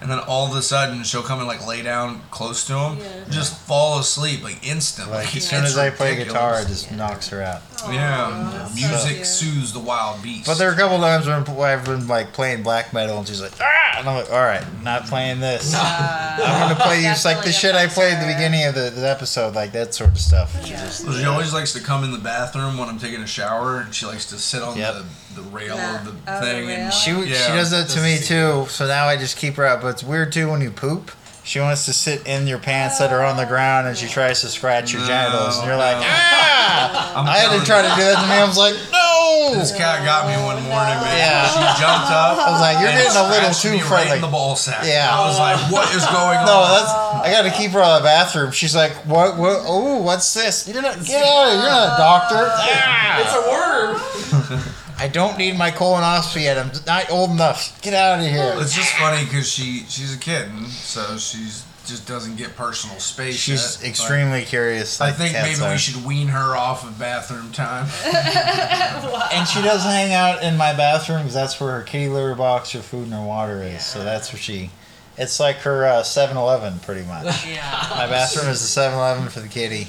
and 0.00 0.10
then 0.10 0.18
all 0.20 0.46
of 0.50 0.56
a 0.56 0.62
sudden 0.62 1.02
she'll 1.04 1.22
come 1.22 1.38
and 1.38 1.48
like 1.48 1.66
lay 1.66 1.82
down 1.82 2.20
close 2.30 2.66
to 2.66 2.76
him, 2.78 2.98
Yeah. 2.98 3.24
just 3.30 3.56
fall 3.66 3.98
asleep 3.98 4.42
like 4.42 4.66
instantly. 4.66 5.14
Like 5.16 5.34
as 5.36 5.48
soon 5.48 5.64
as 5.64 5.78
I 5.78 5.90
play 5.90 6.16
guitar, 6.16 6.54
it 6.54 6.58
ridiculous. 6.58 6.82
just 6.82 6.92
knocks 6.92 7.28
her 7.28 7.42
out. 7.42 7.62
yeah, 7.90 8.50
that's 8.52 8.74
music 8.74 9.16
cute. 9.16 9.26
soothes 9.26 9.72
the 9.72 9.78
wild 9.80 10.22
beast. 10.22 10.46
But 10.46 10.58
there 10.58 10.68
are 10.68 10.72
a 10.72 10.76
couple 10.76 10.98
times 10.98 11.26
when 11.26 11.36
I've 11.64 11.84
been 11.84 12.06
like 12.08 12.32
playing 12.32 12.62
black 12.62 12.92
metal, 12.92 13.18
and 13.18 13.26
she's 13.28 13.40
like, 13.40 13.52
ah, 13.60 13.98
and 13.98 14.08
I'm 14.08 14.16
like, 14.16 14.30
all 14.32 14.42
right, 14.42 14.64
not 14.82 15.06
playing 15.06 15.40
this. 15.40 15.74
I'm 15.74 16.68
gonna 16.68 16.80
play 16.80 16.96
you 16.98 17.04
just 17.04 17.24
like 17.24 17.44
the 17.44 17.52
shit 17.52 17.74
I 17.74 17.86
played 17.86 18.14
at 18.14 18.20
the 18.26 18.32
beginning 18.32 18.64
of 18.66 18.74
the, 18.74 18.90
the 18.90 19.08
episode, 19.08 19.54
like 19.54 19.72
that 19.72 19.94
sort 19.94 20.10
of 20.10 20.18
stuff. 20.18 20.64
She 20.64 20.72
Yeah. 20.72 20.84
just- 20.84 21.04
Well, 21.06 21.16
she 21.16 21.24
always 21.24 21.52
likes 21.52 21.72
to 21.74 21.80
come 21.80 22.04
in 22.04 22.12
the 22.12 22.18
bathroom 22.18 22.78
when 22.78 22.88
I'm 22.88 22.98
taking 22.98 23.20
a 23.22 23.26
shower, 23.26 23.80
and 23.80 23.94
she 23.94 24.06
likes 24.06 24.26
to 24.26 24.38
sit 24.38 24.62
on 24.62 24.76
Yep. 24.76 24.94
the, 25.34 25.42
the 25.42 25.48
rail 25.50 25.76
Yeah. 25.76 25.98
of 26.00 26.04
the 26.06 26.32
Oh, 26.32 26.40
thing. 26.40 26.66
rail? 26.66 26.76
And 26.78 26.92
She 26.94 27.10
she 27.26 27.32
does 27.52 27.70
that 27.70 27.88
to 27.90 28.00
me 28.00 28.18
too. 28.18 28.66
So 28.70 28.86
now 28.86 29.06
I 29.06 29.16
just 29.16 29.36
keep 29.36 29.56
her 29.56 29.66
out. 29.66 29.80
But 29.84 30.00
it's 30.00 30.02
weird 30.02 30.32
too 30.32 30.48
when 30.50 30.62
you 30.62 30.70
poop. 30.70 31.12
She 31.44 31.60
wants 31.60 31.84
to 31.84 31.92
sit 31.92 32.26
in 32.26 32.46
your 32.46 32.56
pants 32.58 32.96
that 33.04 33.12
are 33.12 33.20
on 33.22 33.36
the 33.36 33.44
ground, 33.44 33.86
and 33.86 33.92
she 33.92 34.08
tries 34.08 34.40
to 34.40 34.48
scratch 34.48 34.96
your 34.96 35.02
No, 35.02 35.08
genitals, 35.12 35.58
and 35.60 35.66
you're 35.68 35.76
like, 35.76 36.00
no. 36.00 36.08
ah! 36.08 37.20
I'm 37.20 37.28
I 37.28 37.36
had 37.36 37.52
to 37.52 37.60
try 37.68 37.84
to 37.84 37.92
do 37.92 38.00
that 38.00 38.16
to 38.16 38.24
me. 38.32 38.40
I 38.40 38.48
was 38.48 38.56
like, 38.56 38.72
no. 38.88 39.52
This 39.60 39.76
cat 39.76 40.00
got 40.08 40.24
me 40.24 40.40
one 40.40 40.56
morning, 40.64 40.96
man. 41.04 41.20
Yeah. 41.20 41.44
She 41.52 41.60
jumped 41.84 42.08
up. 42.08 42.40
I 42.40 42.48
was 42.48 42.64
like, 42.64 42.80
you're 42.80 42.96
getting 42.96 43.12
a 43.12 43.28
little 43.28 43.52
too 43.52 43.76
me 43.76 43.84
right 43.84 44.08
friendly. 44.08 44.16
in 44.16 44.22
the 44.24 44.32
ball 44.32 44.56
sack. 44.56 44.88
Yeah. 44.88 45.04
I 45.12 45.20
was 45.28 45.36
like, 45.36 45.60
what 45.68 45.84
is 45.92 46.00
going 46.16 46.40
on? 46.40 46.48
No, 46.48 46.64
that's 46.64 46.88
I 46.88 47.28
got 47.28 47.44
to 47.44 47.52
keep 47.52 47.72
her 47.76 47.80
out 47.84 48.00
of 48.00 48.02
the 48.02 48.08
bathroom. 48.08 48.50
She's 48.50 48.74
like, 48.74 48.92
"What? 49.04 49.36
What? 49.36 49.60
Oh, 49.68 50.00
what's 50.00 50.32
this? 50.32 50.64
You're 50.66 50.80
not 50.80 50.96
get 51.04 51.20
out 51.24 51.44
of 51.44 51.52
here! 51.52 51.60
You're 51.60 51.68
not 51.68 51.92
a 51.92 51.96
doctor." 52.00 52.40
Ah! 52.56 53.20
It's 53.20 53.36
a 53.36 53.42
worm. 53.52 54.60
I 54.98 55.08
don't 55.08 55.38
need 55.38 55.56
my 55.56 55.70
colonoscopy 55.70 56.42
yet. 56.42 56.58
I'm 56.58 56.70
not 56.86 57.10
old 57.10 57.30
enough. 57.30 57.80
Get 57.82 57.94
out 57.94 58.20
of 58.20 58.26
here. 58.26 58.54
It's 58.58 58.74
just 58.74 58.92
funny 58.94 59.24
because 59.24 59.48
she 59.48 59.84
she's 59.88 60.14
a 60.14 60.18
kitten, 60.18 60.66
so 60.66 61.16
she's 61.16 61.64
just 61.86 62.06
doesn't 62.06 62.36
get 62.36 62.56
personal 62.56 62.98
space. 62.98 63.36
She's 63.36 63.76
yet, 63.76 63.78
but 63.80 63.88
extremely 63.88 64.42
curious. 64.42 65.00
I 65.00 65.10
think 65.10 65.34
maybe 65.34 65.60
are. 65.60 65.72
we 65.72 65.78
should 65.78 66.04
wean 66.04 66.28
her 66.28 66.56
off 66.56 66.84
of 66.86 66.98
bathroom 66.98 67.52
time. 67.52 67.86
And 69.34 69.48
she 69.48 69.62
does 69.62 69.82
hang 69.82 70.12
out 70.12 70.42
in 70.42 70.56
my 70.56 70.74
bathroom 70.74 71.20
because 71.20 71.34
that's 71.34 71.60
where 71.60 71.72
her 71.72 71.82
kitty 71.82 72.08
litter 72.08 72.34
box, 72.34 72.70
her 72.72 72.80
food, 72.80 73.04
and 73.04 73.14
her 73.14 73.24
water 73.24 73.62
is. 73.62 73.84
So 73.84 74.04
that's 74.04 74.32
where 74.32 74.40
she. 74.40 74.70
It's 75.16 75.40
like 75.40 75.56
her 75.58 75.84
uh, 75.84 76.02
7-Eleven, 76.02 76.80
pretty 76.80 77.04
much. 77.06 77.46
Yeah. 77.46 77.86
My 77.90 78.06
bathroom 78.06 78.48
is 78.48 78.60
the 78.60 78.80
7-Eleven 78.80 79.28
for 79.28 79.40
the 79.40 79.48
kitty. 79.48 79.88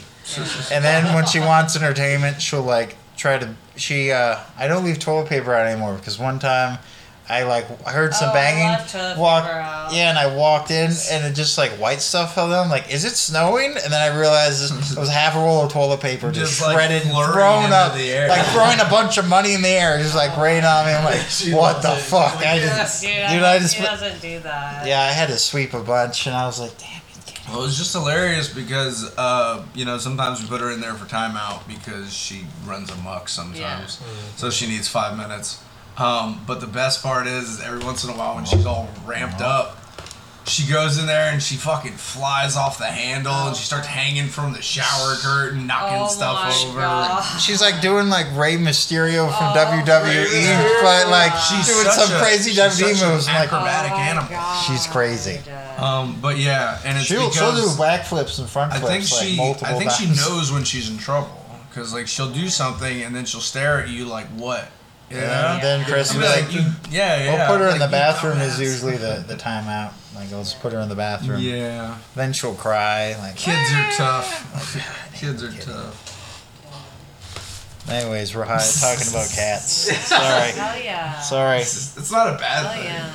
And 0.71 0.83
then 0.83 1.13
when 1.13 1.25
she 1.25 1.39
wants 1.39 1.75
entertainment, 1.75 2.41
she'll 2.41 2.63
like 2.63 2.97
try 3.17 3.37
to. 3.37 3.55
She 3.77 4.11
uh, 4.11 4.37
I 4.57 4.67
don't 4.67 4.85
leave 4.85 4.99
toilet 4.99 5.27
paper 5.29 5.53
out 5.53 5.65
anymore 5.67 5.95
because 5.95 6.17
one 6.17 6.39
time 6.39 6.79
I 7.27 7.43
like 7.43 7.65
heard 7.85 8.13
some 8.13 8.29
Oh, 8.29 8.33
banging. 8.33 8.67
left 8.67 8.93
toilet 8.93 9.17
walk, 9.17 9.43
paper 9.45 9.55
out. 9.57 9.89
yeah, 9.93 10.09
and 10.11 10.17
I 10.17 10.33
walked 10.33 10.71
in 10.71 10.91
and 11.11 11.25
it 11.25 11.33
just 11.35 11.57
like 11.57 11.71
white 11.71 11.99
stuff 12.01 12.35
fell 12.35 12.49
down. 12.49 12.69
Like, 12.69 12.93
is 12.93 13.03
it 13.03 13.15
snowing? 13.15 13.71
And 13.71 13.91
then 13.91 13.99
I 14.13 14.17
realized 14.17 14.63
it 14.93 14.97
was 14.97 15.09
half 15.09 15.35
a 15.35 15.39
roll 15.39 15.65
of 15.65 15.71
toilet 15.73 15.99
paper 15.99 16.31
just, 16.31 16.51
Just, 16.51 16.61
like, 16.61 16.75
shredded 16.77 17.01
and 17.03 17.11
thrown 17.11 17.73
up, 17.73 17.95
the 17.95 18.09
air. 18.11 18.29
like 18.29 18.45
throwing 18.47 18.79
a 18.79 18.89
bunch 18.89 19.17
of 19.17 19.27
money 19.27 19.53
in 19.55 19.61
the 19.61 19.67
air, 19.69 19.97
just 19.97 20.15
like 20.15 20.37
rain 20.37 20.63
on 20.63 20.85
me. 20.85 20.93
I'm 20.93 21.03
like, 21.03 21.19
what 21.49 21.81
the 21.81 21.93
it. 21.93 21.99
fuck? 22.01 22.35
Like, 22.35 22.45
I 22.45 22.55
yes. 22.57 22.77
just, 22.77 23.01
Dude, 23.03 23.11
dude, 23.11 23.43
I, 23.43 23.55
I 23.55 23.59
just 23.59 23.73
he 23.73 23.81
put- 23.81 23.89
doesn't 23.89 24.21
do 24.21 24.39
that. 24.41 24.87
yeah, 24.87 25.01
I 25.01 25.11
had 25.11 25.27
to 25.29 25.37
sweep 25.37 25.73
a 25.73 25.81
bunch, 25.83 26.27
and 26.27 26.35
I 26.35 26.45
was 26.45 26.59
like, 26.61 26.77
damn 26.77 26.89
it. 26.91 27.01
Well, 27.47 27.59
it 27.59 27.65
was 27.67 27.77
just 27.77 27.93
hilarious 27.93 28.51
because 28.51 29.13
uh, 29.17 29.63
you 29.75 29.85
know 29.85 29.97
sometimes 29.99 30.41
we 30.41 30.47
put 30.47 30.61
her 30.61 30.71
in 30.71 30.81
there 30.81 30.93
for 30.95 31.05
timeout 31.05 31.67
because 31.67 32.11
she 32.13 32.45
runs 32.65 32.89
amok 32.91 33.29
sometimes, 33.29 34.01
so 34.35 34.49
she 34.49 34.67
needs 34.67 34.87
five 34.87 35.15
minutes. 35.17 35.61
Um, 35.97 36.43
but 36.45 36.59
the 36.59 36.67
best 36.67 37.01
part 37.03 37.25
is, 37.27 37.49
is 37.51 37.61
every 37.61 37.79
once 37.85 38.03
in 38.03 38.09
a 38.09 38.13
while 38.13 38.35
when 38.35 38.45
she's 38.45 38.65
all 38.65 38.89
ramped 39.05 39.41
up, 39.41 39.77
she 40.47 40.71
goes 40.71 40.97
in 40.99 41.07
there 41.07 41.31
and 41.31 41.41
she 41.41 41.55
fucking 41.55 41.93
flies 41.93 42.55
off 42.55 42.77
the 42.77 42.85
handle 42.85 43.33
and 43.33 43.55
she 43.55 43.63
starts 43.65 43.87
hanging 43.87 44.27
from 44.27 44.53
the 44.53 44.61
shower 44.61 45.15
curtain, 45.15 45.65
knocking 45.65 46.01
Oh 46.03 46.07
stuff 46.07 46.65
over. 46.67 46.79
God. 46.79 47.23
She's 47.39 47.61
like 47.61 47.81
doing 47.81 48.09
like 48.09 48.27
Rey 48.35 48.55
Mysterio 48.57 49.25
from 49.35 49.47
Oh, 49.51 49.83
WWE, 49.83 50.15
Mysterio. 50.15 50.81
but 50.83 51.09
like 51.09 51.33
She's 51.35 51.67
doing 51.67 51.87
some 51.91 52.15
a- 52.15 52.19
crazy 52.19 52.51
she's 52.51 52.59
WWE 52.59 52.93
such 52.95 53.01
an 53.03 53.09
moves. 53.13 53.27
I'm 53.27 53.33
like, 53.35 53.43
acrobatic 53.51 53.91
Oh 53.93 53.95
animal. 53.97 54.29
God. 54.29 54.63
She's 54.65 54.85
crazy. 54.87 55.39
Um, 55.77 56.19
but 56.21 56.37
yeah, 56.37 56.79
and 56.85 56.97
it's 56.97 57.07
she'll, 57.07 57.31
she'll 57.31 57.51
do 57.51 57.57
because 57.61 57.77
backflips 57.77 58.39
and 58.39 58.47
front 58.49 58.71
I 58.73 58.79
flips 58.79 59.09
think 59.09 59.11
like 59.11 59.27
she, 59.29 59.37
multiple 59.37 59.75
I 59.75 59.79
think 59.79 59.91
she 59.91 60.07
knows 60.07 60.51
when 60.51 60.63
she's 60.63 60.89
in 60.89 60.97
trouble 60.97 61.43
because 61.69 61.93
like 61.93 62.07
she'll 62.07 62.31
do 62.31 62.47
something 62.49 63.01
and 63.03 63.13
then 63.15 63.25
she'll 63.25 63.41
stare 63.41 63.79
at 63.81 63.89
you 63.89 64.05
like 64.05 64.27
what, 64.37 64.69
yeah, 65.11 65.19
know? 65.21 65.25
And 65.55 65.63
then 65.63 65.85
Chris 65.85 66.11
I'll 66.11 66.17
be 66.17 66.23
be 66.23 66.27
like, 66.29 66.43
like, 66.45 66.53
you, 66.53 66.61
yeah, 66.91 67.23
yeah. 67.23 67.35
we'll 67.49 67.57
put 67.57 67.65
her 67.65 67.69
in 67.73 67.79
the 67.79 67.87
bathroom 67.89 68.37
is 68.39 68.59
usually 68.59 68.95
the, 68.97 69.23
the 69.27 69.35
timeout. 69.35 69.91
Like, 70.15 70.31
I'll 70.31 70.39
just 70.43 70.61
put 70.61 70.71
her 70.73 70.79
in 70.79 70.87
the 70.89 70.95
bathroom. 70.95 71.41
Yeah, 71.41 71.97
Then 72.15 72.31
she'll 72.33 72.55
cry. 72.55 73.15
Like, 73.19 73.35
kids 73.35 73.69
are 73.73 73.91
tough. 73.97 75.11
kids 75.19 75.43
are 75.43 75.51
tough. 75.51 76.11
anyways, 77.89 78.33
we're 78.35 78.45
high, 78.45 78.57
talking 78.57 79.07
about 79.09 79.29
cats. 79.29 79.67
Sorry. 80.07 80.51
Hell 80.51 80.81
yeah. 80.81 81.19
Sorry. 81.21 81.59
It's, 81.59 81.97
it's 81.97 82.11
not 82.11 82.27
a 82.33 82.37
bad 82.37 82.65
Hell 82.65 82.73
thing. 82.75 82.83
yeah. 82.85 83.13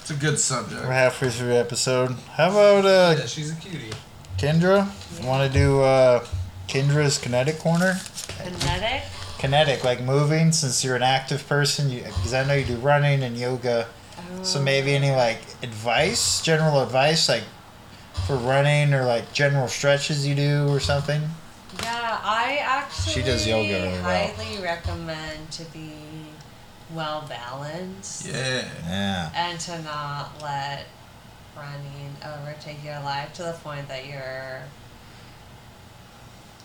It's 0.00 0.10
a 0.10 0.14
good 0.14 0.38
subject. 0.38 0.82
We're 0.82 0.92
halfway 0.92 1.30
through 1.30 1.48
the 1.48 1.58
episode. 1.58 2.10
How 2.32 2.50
about 2.50 2.84
uh, 2.84 3.14
Yeah, 3.18 3.26
she's 3.26 3.52
a 3.52 3.56
cutie. 3.56 3.92
Kindra? 4.36 4.88
Want 5.24 5.50
to 5.50 5.58
do 5.58 5.80
uh, 5.82 6.24
Kindra's 6.66 7.18
kinetic 7.18 7.60
corner? 7.60 7.94
Kinetic? 8.26 9.02
Kinetic, 9.38 9.84
like 9.84 10.00
moving, 10.02 10.50
since 10.52 10.84
you're 10.84 10.96
an 10.96 11.02
active 11.04 11.46
person, 11.48 11.88
because 11.90 12.34
I 12.34 12.44
know 12.44 12.54
you 12.54 12.64
do 12.64 12.76
running 12.76 13.22
and 13.22 13.36
yoga. 13.36 13.86
So 14.42 14.60
maybe 14.60 14.94
any 14.94 15.10
like 15.12 15.40
advice, 15.62 16.40
general 16.42 16.82
advice, 16.82 17.28
like 17.28 17.44
for 18.26 18.36
running 18.36 18.94
or 18.94 19.04
like 19.04 19.32
general 19.32 19.68
stretches 19.68 20.26
you 20.26 20.34
do 20.34 20.68
or 20.68 20.80
something. 20.80 21.22
Yeah, 21.82 22.18
I 22.22 22.58
actually 22.62 23.12
She 23.12 23.22
does 23.22 23.46
yoga 23.46 23.68
really 23.68 23.88
well. 23.88 24.02
highly 24.02 24.62
recommend 24.62 25.50
to 25.52 25.64
be 25.66 25.92
well 26.92 27.24
balanced 27.28 28.26
Yeah. 28.26 28.64
Yeah. 28.86 29.30
and 29.34 29.58
to 29.60 29.80
not 29.82 30.42
let 30.42 30.86
running 31.56 32.16
overtake 32.24 32.84
your 32.84 33.00
life 33.00 33.32
to 33.34 33.42
the 33.44 33.52
point 33.52 33.88
that 33.88 34.06
you're 34.06 34.62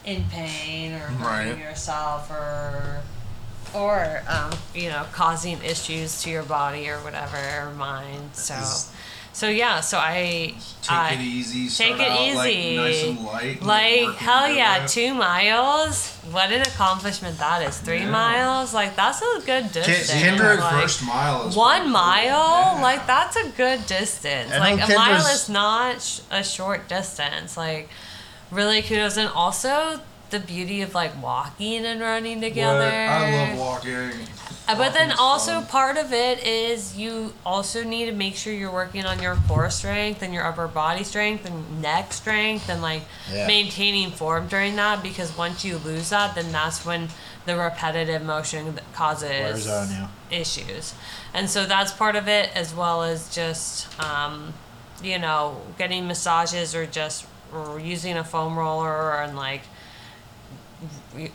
in 0.04 0.24
pain 0.26 0.94
or 0.94 1.00
hurting 1.00 1.22
Right. 1.54 1.58
yourself 1.58 2.30
or 2.32 3.02
or 3.74 4.22
um, 4.28 4.52
you 4.74 4.90
know 4.90 5.06
causing 5.14 5.62
issues 5.64 6.22
to 6.24 6.30
your 6.30 6.44
body 6.44 6.90
or 6.90 6.98
whatever 7.00 7.38
or 7.62 7.72
mind. 7.76 8.30
So 8.34 8.54
Is- 8.56 8.92
so 9.34 9.48
yeah, 9.50 9.82
so 9.82 10.00
I 10.00 10.56
Take 10.82 10.92
I, 10.92 11.14
it 11.14 11.20
easy. 11.22 11.70
take 11.70 12.00
it 12.00 12.10
out, 12.10 12.36
like, 12.38 12.56
easy. 12.56 12.76
nice 12.78 13.04
and 13.04 13.20
light. 13.24 13.58
and 13.60 13.66
like 13.68 14.16
hell 14.16 14.50
yeah, 14.50 14.80
way. 14.82 14.88
two 14.88 15.14
miles. 15.14 16.10
What 16.32 16.52
an 16.52 16.62
accomplishment 16.62 17.38
that 17.38 17.62
is. 17.62 17.78
Three 17.78 18.00
Yeah. 18.00 18.10
miles, 18.10 18.74
like 18.74 18.96
that's 18.96 19.22
a 19.22 19.42
good 19.46 19.72
distance. 19.72 20.10
Kindra- 20.24 20.58
like, 20.58 20.82
First 20.82 21.04
mile 21.06 21.48
is 21.50 21.56
one 21.56 21.92
mile, 21.92 22.72
cool. 22.74 22.82
like 22.82 23.06
that's 23.06 23.36
a 23.36 23.48
good 23.50 23.86
distance. 23.86 24.52
I 24.54 24.58
Like 24.58 24.90
a 24.90 24.94
mile 24.96 25.26
is 25.28 25.48
not 25.50 26.02
sh- 26.02 26.22
a 26.32 26.44
short 26.44 26.88
distance. 26.90 27.56
Like 27.56 27.90
really 28.50 28.82
kudos, 28.82 29.18
and 29.18 29.30
also 29.30 30.00
the 30.30 30.40
beauty 30.40 30.82
of 30.82 30.94
like 30.94 31.22
walking 31.22 31.86
and 31.86 32.02
running 32.02 32.42
together. 32.42 32.86
What? 32.86 32.92
I 32.92 33.32
love 33.50 33.58
walking. 33.58 34.12
Uh, 34.68 34.76
But 34.76 34.94
then 34.94 35.14
also 35.14 35.54
fun. 35.62 35.66
part 35.68 35.98
of 35.98 36.12
it 36.12 36.46
is 36.46 36.98
you 36.98 37.34
also 37.46 37.84
need 37.84 38.08
to 38.08 38.12
make 38.12 38.36
sure 38.36 38.52
you're 38.52 38.72
working 38.72 39.06
on 39.06 39.22
your 39.22 39.36
core 39.48 39.70
strength 39.70 40.22
and 40.22 40.34
your 40.34 40.46
upper 40.46 40.68
body 40.68 41.06
strength 41.06 41.46
and 41.46 41.82
neck 41.82 42.12
strength 42.12 42.68
and 42.70 42.82
like 42.82 43.04
Yeah. 43.32 43.48
maintaining 43.48 44.12
form 44.12 44.48
during 44.48 44.76
that 44.76 45.02
because 45.02 45.38
once 45.38 45.64
you 45.64 45.78
lose 45.78 46.10
that 46.10 46.36
then 46.36 46.52
that's 46.52 46.86
when 46.86 47.08
the 47.46 47.56
repetitive 47.56 48.22
motion 48.22 48.78
causes 48.94 49.30
Wears 49.30 49.68
on 49.70 49.90
you. 49.90 50.08
issues. 50.38 50.94
And 51.34 51.50
so 51.50 51.66
that's 51.66 51.94
part 51.94 52.18
of 52.18 52.28
it 52.28 52.50
as 52.54 52.74
well 52.74 53.04
as 53.04 53.34
just 53.34 53.88
um, 54.04 54.54
you 55.02 55.18
know, 55.18 55.62
getting 55.78 56.08
massages 56.08 56.76
or 56.76 56.86
just 56.86 57.26
or 57.54 57.80
using 57.80 58.18
a 58.18 58.24
foam 58.26 58.58
roller 58.60 59.14
and 59.22 59.38
like 59.38 59.62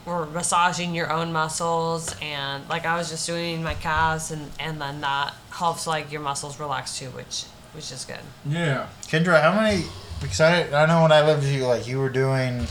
or 0.05 0.25
massaging 0.27 0.95
your 0.95 1.11
own 1.11 1.33
muscles 1.33 2.15
and 2.21 2.67
like 2.69 2.85
I 2.85 2.97
was 2.97 3.09
just 3.09 3.27
doing 3.27 3.61
my 3.63 3.73
calves 3.73 4.31
and 4.31 4.49
and 4.59 4.79
then 4.79 5.01
that 5.01 5.33
helps 5.51 5.85
like 5.85 6.11
your 6.11 6.21
muscles 6.21 6.59
relax 6.59 6.97
too 6.97 7.07
which 7.09 7.43
which 7.73 7.91
is 7.91 8.05
good. 8.05 8.19
Yeah. 8.45 8.87
Kindra, 9.07 9.41
how 9.41 9.59
many? 9.59 9.83
Because 10.21 10.39
I, 10.39 10.83
I 10.83 10.85
know 10.85 11.01
when 11.01 11.11
I 11.11 11.25
lived 11.25 11.41
with 11.43 11.51
you, 11.51 11.65
like 11.65 11.87
you 11.87 11.97
were 11.99 12.07
doing, 12.09 12.67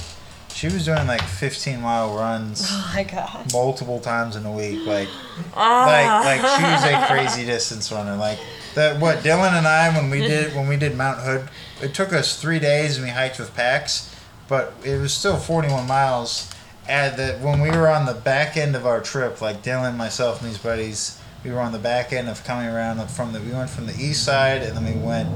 she 0.54 0.68
was 0.68 0.84
doing 0.84 1.06
like 1.08 1.20
15 1.22 1.80
mile 1.82 2.16
runs 2.16 2.64
Oh 2.70 2.92
my 2.94 3.02
god. 3.02 3.52
multiple 3.52 3.98
times 4.00 4.36
in 4.36 4.46
a 4.46 4.52
week. 4.52 4.86
Like, 4.86 5.08
Ah. 5.54 6.22
like, 6.24 6.40
like 6.42 6.50
she 6.56 6.62
was 6.62 6.84
a 6.84 7.06
crazy 7.08 7.44
distance 7.44 7.90
runner. 7.92 8.16
Like 8.16 8.38
the 8.74 8.96
what 8.98 9.18
Dylan 9.18 9.52
and 9.58 9.66
I 9.66 9.94
when 9.94 10.08
we 10.08 10.20
did 10.26 10.54
when 10.54 10.68
we 10.68 10.76
did 10.76 10.96
Mount 10.96 11.18
Hood, 11.20 11.48
it 11.82 11.92
took 11.94 12.12
us 12.12 12.40
three 12.40 12.60
days 12.60 12.96
and 12.96 13.04
we 13.04 13.10
hiked 13.10 13.38
with 13.40 13.54
packs, 13.56 14.14
but 14.48 14.72
it 14.84 14.98
was 15.00 15.12
still 15.12 15.36
41 15.36 15.86
miles. 15.86 16.48
And 16.88 17.16
the 17.16 17.38
when 17.38 17.60
we 17.60 17.70
were 17.70 17.88
on 17.88 18.06
the 18.06 18.14
back 18.14 18.56
end 18.56 18.74
of 18.74 18.86
our 18.86 19.00
trip, 19.00 19.40
like 19.40 19.62
Dylan, 19.62 19.96
myself, 19.96 20.42
and 20.42 20.50
these 20.50 20.58
buddies, 20.58 21.20
we 21.44 21.50
were 21.50 21.60
on 21.60 21.72
the 21.72 21.78
back 21.78 22.12
end 22.12 22.28
of 22.28 22.42
coming 22.44 22.66
around 22.66 23.04
from 23.08 23.32
the. 23.32 23.40
We 23.40 23.52
went 23.52 23.70
from 23.70 23.86
the 23.86 23.94
east 23.94 24.24
side, 24.24 24.62
and 24.62 24.76
then 24.76 24.84
we 24.84 25.00
went 25.00 25.28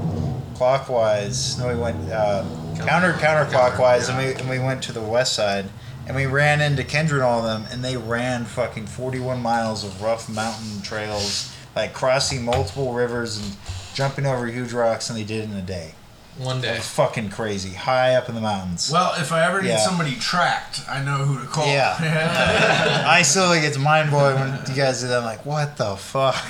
clockwise. 0.55 1.57
No, 1.57 1.69
we 1.69 1.75
went 1.79 2.11
uh, 2.11 2.43
counter 2.79 3.13
counterclockwise, 3.13 4.09
and 4.09 4.17
we 4.17 4.33
and 4.33 4.49
we 4.49 4.59
went 4.59 4.83
to 4.83 4.91
the 4.91 5.01
west 5.01 5.33
side, 5.33 5.69
and 6.05 6.15
we 6.15 6.25
ran 6.25 6.59
into 6.59 6.83
Kindra 6.83 7.13
and 7.13 7.21
all 7.23 7.39
of 7.39 7.45
them, 7.45 7.71
and 7.71 7.83
they 7.83 7.95
ran 7.95 8.43
fucking 8.43 8.87
forty-one 8.87 9.41
miles 9.41 9.85
of 9.85 10.01
rough 10.01 10.27
mountain 10.27 10.81
trails, 10.81 11.55
like 11.77 11.93
crossing 11.93 12.43
multiple 12.43 12.93
rivers 12.93 13.37
and 13.37 13.55
jumping 13.93 14.25
over 14.25 14.47
huge 14.47 14.73
rocks, 14.73 15.09
and 15.09 15.17
they 15.17 15.23
did 15.23 15.45
it 15.45 15.49
in 15.49 15.55
a 15.55 15.61
day. 15.61 15.93
One 16.37 16.61
day. 16.61 16.75
was 16.77 16.87
fucking 16.87 17.29
crazy, 17.31 17.71
high 17.73 18.13
up 18.15 18.29
in 18.29 18.35
the 18.35 18.41
mountains. 18.41 18.91
Well, 18.91 19.13
if 19.19 19.31
I 19.31 19.43
ever 19.47 19.61
need 19.61 19.69
Yeah. 19.69 19.77
somebody 19.79 20.15
tracked, 20.15 20.81
I 20.87 21.03
know 21.03 21.17
who 21.25 21.39
to 21.41 21.47
call. 21.47 21.65
Yeah. 21.67 23.03
I 23.07 23.23
still 23.23 23.51
think 23.51 23.65
it's 23.65 23.77
mind 23.77 24.11
blowing 24.11 24.39
when 24.39 24.59
you 24.67 24.75
guys 24.75 25.01
do 25.01 25.07
that. 25.07 25.17
I'm 25.19 25.23
like, 25.25 25.45
what 25.45 25.77
the 25.77 25.95
fuck? 25.95 26.35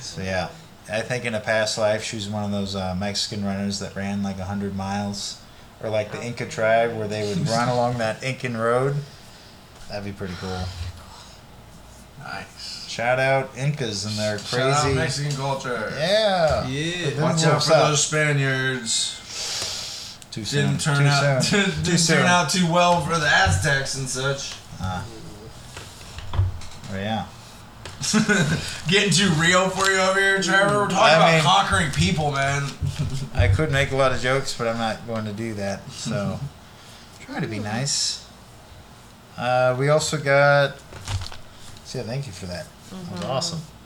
so 0.00 0.22
yeah, 0.22 0.48
I 0.90 1.00
think 1.02 1.24
in 1.26 1.34
a 1.34 1.40
past 1.40 1.76
life 1.78 2.02
she 2.02 2.16
was 2.16 2.28
one 2.28 2.44
of 2.44 2.50
those 2.50 2.74
uh, 2.74 2.94
Mexican 2.94 3.44
runners 3.44 3.78
that 3.80 3.94
ran 3.94 4.22
like 4.22 4.38
hundred 4.38 4.74
miles, 4.74 5.40
or 5.82 5.90
like 5.90 6.10
the 6.10 6.22
Inca 6.24 6.46
tribe 6.46 6.96
where 6.96 7.06
they 7.08 7.28
would 7.28 7.46
run 7.48 7.68
along 7.68 7.98
that 7.98 8.22
Incan 8.22 8.56
road. 8.56 8.96
That'd 9.90 10.04
be 10.04 10.12
pretty 10.12 10.34
cool. 10.40 10.64
nice. 12.20 12.57
Shout 12.98 13.20
out 13.20 13.56
Incas 13.56 14.06
and 14.06 14.16
their 14.16 14.40
Shout 14.40 14.58
out 14.58 14.82
crazy. 14.82 14.96
Mexican 14.96 15.36
culture. 15.36 15.92
Yeah. 15.96 16.66
Yeah. 16.66 17.06
Watch 17.10 17.16
What's 17.20 17.44
out 17.46 17.62
for 17.62 17.72
up? 17.74 17.88
those 17.90 18.04
Spaniards. 18.04 20.18
Too 20.32 20.44
soon. 20.44 20.66
Didn't 20.66 20.80
turn 20.80 20.98
too 20.98 21.04
out 21.06 21.44
soon. 21.44 21.64
didn't 21.64 21.84
Too 21.84 21.96
soon. 21.96 22.16
turn 22.16 22.26
out 22.26 22.50
too 22.50 22.66
well 22.72 23.00
for 23.02 23.16
the 23.16 23.28
Aztecs 23.28 23.94
and 23.94 24.08
such. 24.08 24.56
Ah. 24.80 25.06
Oh 26.34 26.96
yeah. 26.96 27.26
Getting 28.88 29.12
too 29.12 29.30
real 29.40 29.68
for 29.70 29.88
you 29.88 29.98
over 30.00 30.18
here, 30.18 30.42
Trevor. 30.42 30.78
We're 30.80 30.88
talking 30.88 30.96
I 30.98 31.14
about 31.14 31.34
mean- 31.34 31.42
conquering 31.44 31.90
people, 31.92 32.32
man. 32.32 32.64
I 33.32 33.46
could 33.46 33.70
make 33.70 33.92
a 33.92 33.96
lot 33.96 34.10
of 34.10 34.20
jokes, 34.20 34.58
but 34.58 34.66
I'm 34.66 34.78
not 34.78 35.06
going 35.06 35.24
to 35.26 35.32
do 35.32 35.54
that. 35.54 35.88
So 35.92 36.40
try 37.20 37.38
to 37.38 37.46
be 37.46 37.60
nice. 37.60 38.26
Uh, 39.36 39.76
we 39.78 39.88
also 39.88 40.16
got. 40.18 40.78
See, 41.84 42.00
thank 42.00 42.26
you 42.26 42.32
for 42.32 42.46
that. 42.46 42.66
That 42.90 42.98
was 42.98 43.20
mm-hmm. 43.20 43.30
awesome. 43.30 43.77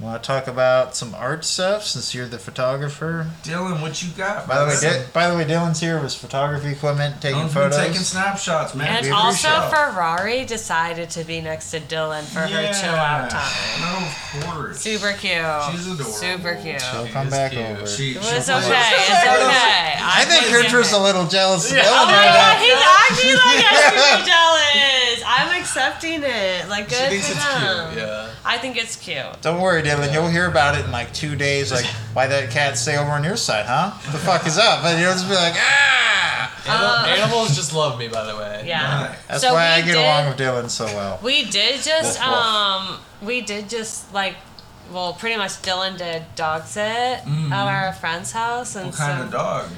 Want 0.00 0.22
to 0.22 0.26
talk 0.26 0.46
about 0.46 0.96
some 0.96 1.14
art 1.14 1.44
stuff 1.44 1.84
since 1.84 2.14
you're 2.14 2.26
the 2.26 2.38
photographer? 2.38 3.26
Dylan, 3.42 3.82
what 3.82 4.02
you 4.02 4.08
got? 4.16 4.48
By 4.48 4.60
the 4.60 4.64
way, 4.64 4.80
brother? 4.80 4.98
Di- 4.98 5.06
by 5.12 5.28
the 5.28 5.36
way, 5.36 5.44
Dylan's 5.44 5.78
here 5.78 6.00
with 6.00 6.14
photography 6.14 6.68
equipment, 6.72 7.20
taking 7.20 7.40
Dylan's 7.42 7.52
photos. 7.52 7.76
been 7.76 7.86
taking 7.88 8.00
snapshots, 8.02 8.74
man. 8.74 8.88
And 8.88 9.04
we 9.06 9.12
also. 9.12 9.48
Ferrari 9.68 10.46
decided 10.46 11.10
to 11.10 11.24
be 11.24 11.42
next 11.42 11.70
to 11.72 11.80
Dylan 11.80 12.22
for 12.22 12.40
her 12.40 12.72
chill 12.72 12.94
out 12.94 13.28
time. 13.28 13.42
No, 13.82 14.06
of 14.06 14.54
course. 14.54 14.80
Super 14.80 15.12
cute. 15.12 15.34
She's 15.70 15.86
adorable. 15.86 16.04
Super 16.04 16.54
cute. 16.62 16.80
She'll 16.80 17.04
She 17.06 17.12
come 17.12 17.28
back 17.28 17.52
cute. 17.52 17.62
over. 17.66 17.86
She, 17.86 18.14
Well, 18.14 18.22
she'll 18.24 18.38
it's 18.38 18.48
okay. 18.48 18.80
It's 19.10 19.26
okay. 19.28 19.96
I 20.00 20.24
think 20.26 20.50
was 20.50 20.62
Kindra's 20.64 20.92
a 20.92 20.98
little 20.98 21.26
jealous 21.26 21.70
of 21.70 21.76
Dylan 21.76 21.84
Oh 21.84 22.06
my 22.06 22.12
right 22.16 22.24
god, 22.24 22.56
now. 22.56 22.64
he's 22.64 22.80
acting 22.88 23.36
like 23.44 23.64
I'm 23.68 23.92
super 23.92 24.26
jealous. 24.30 25.22
I'm 25.26 25.60
accepting 25.60 26.20
it. 26.24 26.68
Like, 26.70 26.88
She 26.88 26.96
good 26.96 27.08
thinks 27.10 27.26
for 27.28 27.32
it's 27.34 27.44
them. 27.44 27.92
cute. 27.92 28.02
Yeah. 28.02 28.30
I 28.44 28.56
think 28.58 28.76
it's 28.78 28.96
cute. 28.96 29.42
Don't 29.42 29.60
worry, 29.60 29.82
Dylan. 29.98 30.12
You'll 30.12 30.28
hear 30.28 30.46
about 30.46 30.78
it 30.78 30.84
in 30.84 30.90
like 30.92 31.12
two 31.12 31.36
days. 31.36 31.72
Like, 31.72 31.84
why 32.12 32.26
that 32.26 32.50
cat 32.50 32.76
stay 32.78 32.96
over 32.96 33.10
on 33.10 33.24
your 33.24 33.36
side, 33.36 33.66
huh? 33.66 33.90
The 34.12 34.18
fuck 34.18 34.46
is 34.46 34.58
up? 34.58 34.84
And 34.84 35.00
you'll 35.00 35.12
just 35.12 35.28
be 35.28 35.34
like, 35.34 35.54
ah. 35.56 36.56
Animal, 36.66 36.86
Uh, 36.88 37.06
animals 37.24 37.56
just 37.56 37.72
love 37.74 37.98
me, 37.98 38.08
by 38.08 38.24
the 38.24 38.36
way. 38.36 38.64
Yeah. 38.66 39.06
Right. 39.08 39.18
That's 39.28 39.42
So 39.42 39.54
why 39.54 39.68
I 39.72 39.80
get 39.80 39.92
did- 39.94 39.96
along 40.04 40.28
with 40.28 40.36
Dylan 40.38 40.68
so 40.70 40.84
well. 40.86 41.18
We 41.22 41.44
did 41.44 41.80
just 41.82 42.18
Woof, 42.20 42.28
woof. 42.28 42.36
um 42.36 42.98
we 43.22 43.40
did 43.40 43.68
just 43.68 44.12
like 44.14 44.36
well 44.92 45.12
pretty 45.12 45.36
much 45.36 45.52
Dylan 45.62 45.96
did 45.98 46.24
dog 46.36 46.64
sit 46.64 46.82
at 46.82 47.52
our 47.52 47.92
friend's 47.94 48.32
house 48.32 48.76
and 48.76 48.86
What 48.86 48.96
kind 48.96 49.18
so 49.20 49.24
of 49.26 49.30
dog? 49.32 49.68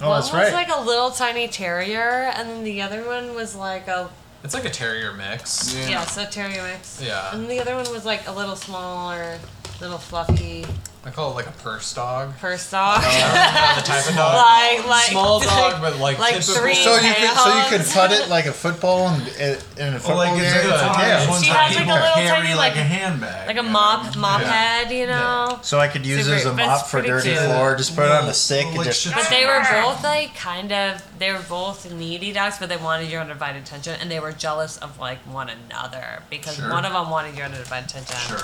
Oh, 0.00 0.08
one 0.10 0.20
that's 0.20 0.32
was 0.32 0.52
right. 0.52 0.52
like 0.52 0.68
a 0.74 0.80
little 0.80 1.10
tiny 1.10 1.48
terrier 1.48 2.30
and 2.34 2.48
then 2.48 2.64
the 2.64 2.82
other 2.82 3.02
one 3.06 3.34
was 3.34 3.54
like 3.54 3.86
a 3.88 4.08
It's 4.46 4.54
like 4.54 4.64
a 4.64 4.70
terrier 4.70 5.12
mix. 5.12 5.74
Yeah. 5.74 5.88
yeah, 5.88 6.04
so 6.04 6.24
terrier 6.24 6.62
mix. 6.62 7.02
Yeah. 7.02 7.34
And 7.34 7.50
the 7.50 7.58
other 7.58 7.74
one 7.74 7.90
was 7.90 8.04
like 8.04 8.28
a 8.28 8.32
little 8.32 8.54
smaller, 8.54 9.40
little 9.80 9.98
fluffy 9.98 10.64
I 11.04 11.10
call 11.10 11.30
it 11.30 11.34
like 11.36 11.46
a 11.46 11.52
purse 11.52 11.94
dog. 11.94 12.36
purse 12.38 12.68
dog. 12.68 13.00
Uh, 13.04 13.76
the 13.80 13.86
type 13.86 14.08
of 14.08 14.16
dog. 14.16 14.34
like 14.78 14.88
like 14.88 15.04
Small 15.12 15.38
dog, 15.54 15.80
but 15.80 15.98
like, 16.00 16.18
like 16.18 16.34
typical. 16.34 16.54
three 16.56 16.74
so 16.74 16.94
you 16.96 17.14
could 17.14 17.30
so 17.38 17.56
you 17.56 17.64
could 17.68 17.86
put 17.86 18.10
it 18.10 18.28
like 18.28 18.46
a 18.46 18.52
football 18.52 19.14
in, 19.14 19.20
in 19.20 19.92
a 19.94 19.96
oh, 19.96 19.98
football 20.00 20.16
Well, 20.16 20.16
like 20.16 20.30
game. 20.34 20.42
it's 20.46 20.56
a 20.56 20.62
good. 20.62 20.70
Yeah. 20.98 21.28
Ones 21.30 21.44
She 21.44 21.50
has, 21.50 21.76
like, 21.76 21.86
a 21.86 21.92
little 21.92 22.08
carry 22.14 22.26
tiny, 22.48 22.48
like, 22.54 22.72
like- 22.74 22.76
a 22.76 22.82
handbag. 22.82 23.46
like 23.46 23.56
a 23.56 23.62
mop 23.62 24.16
mop 24.16 24.40
Yeah. 24.40 24.48
head, 24.52 24.90
you 24.90 25.06
know. 25.06 25.60
So 25.62 25.78
I 25.78 25.86
could 25.86 26.04
use 26.04 26.26
it 26.26 26.32
as 26.32 26.40
a 26.40 26.44
Super- 26.46 26.56
but 26.56 26.66
mop 26.66 26.86
for 26.86 26.90
pretty 26.98 27.08
dirty 27.08 27.28
cute. 27.30 27.38
floor. 27.40 27.76
Just 27.76 27.94
put 27.94 28.06
it 28.06 28.10
on 28.10 28.28
a 28.28 28.34
stick 28.34 28.62
Well, 28.64 28.68
and 28.70 28.78
like 28.78 28.86
just. 28.88 29.02
shit- 29.02 29.14
But 29.14 29.28
they 29.30 29.46
were 29.46 29.64
both 29.70 30.02
like 30.02 30.34
kind 30.34 30.72
of 30.72 31.00
they 31.20 31.30
were 31.30 31.44
both 31.48 31.88
needy 31.92 32.32
dogs, 32.32 32.56
but 32.58 32.68
they 32.68 32.78
wanted 32.78 33.12
your 33.12 33.20
undivided 33.20 33.62
attention, 33.62 33.96
and 34.00 34.10
they 34.10 34.18
were 34.18 34.32
jealous 34.32 34.76
of 34.78 34.98
like 34.98 35.18
one 35.32 35.50
another 35.50 36.24
because 36.30 36.56
Sure. 36.56 36.68
one 36.68 36.84
of 36.84 36.92
them 36.92 37.10
wanted 37.10 37.36
your 37.36 37.44
undivided 37.46 37.90
attention. 37.90 38.16
Sure. 38.26 38.38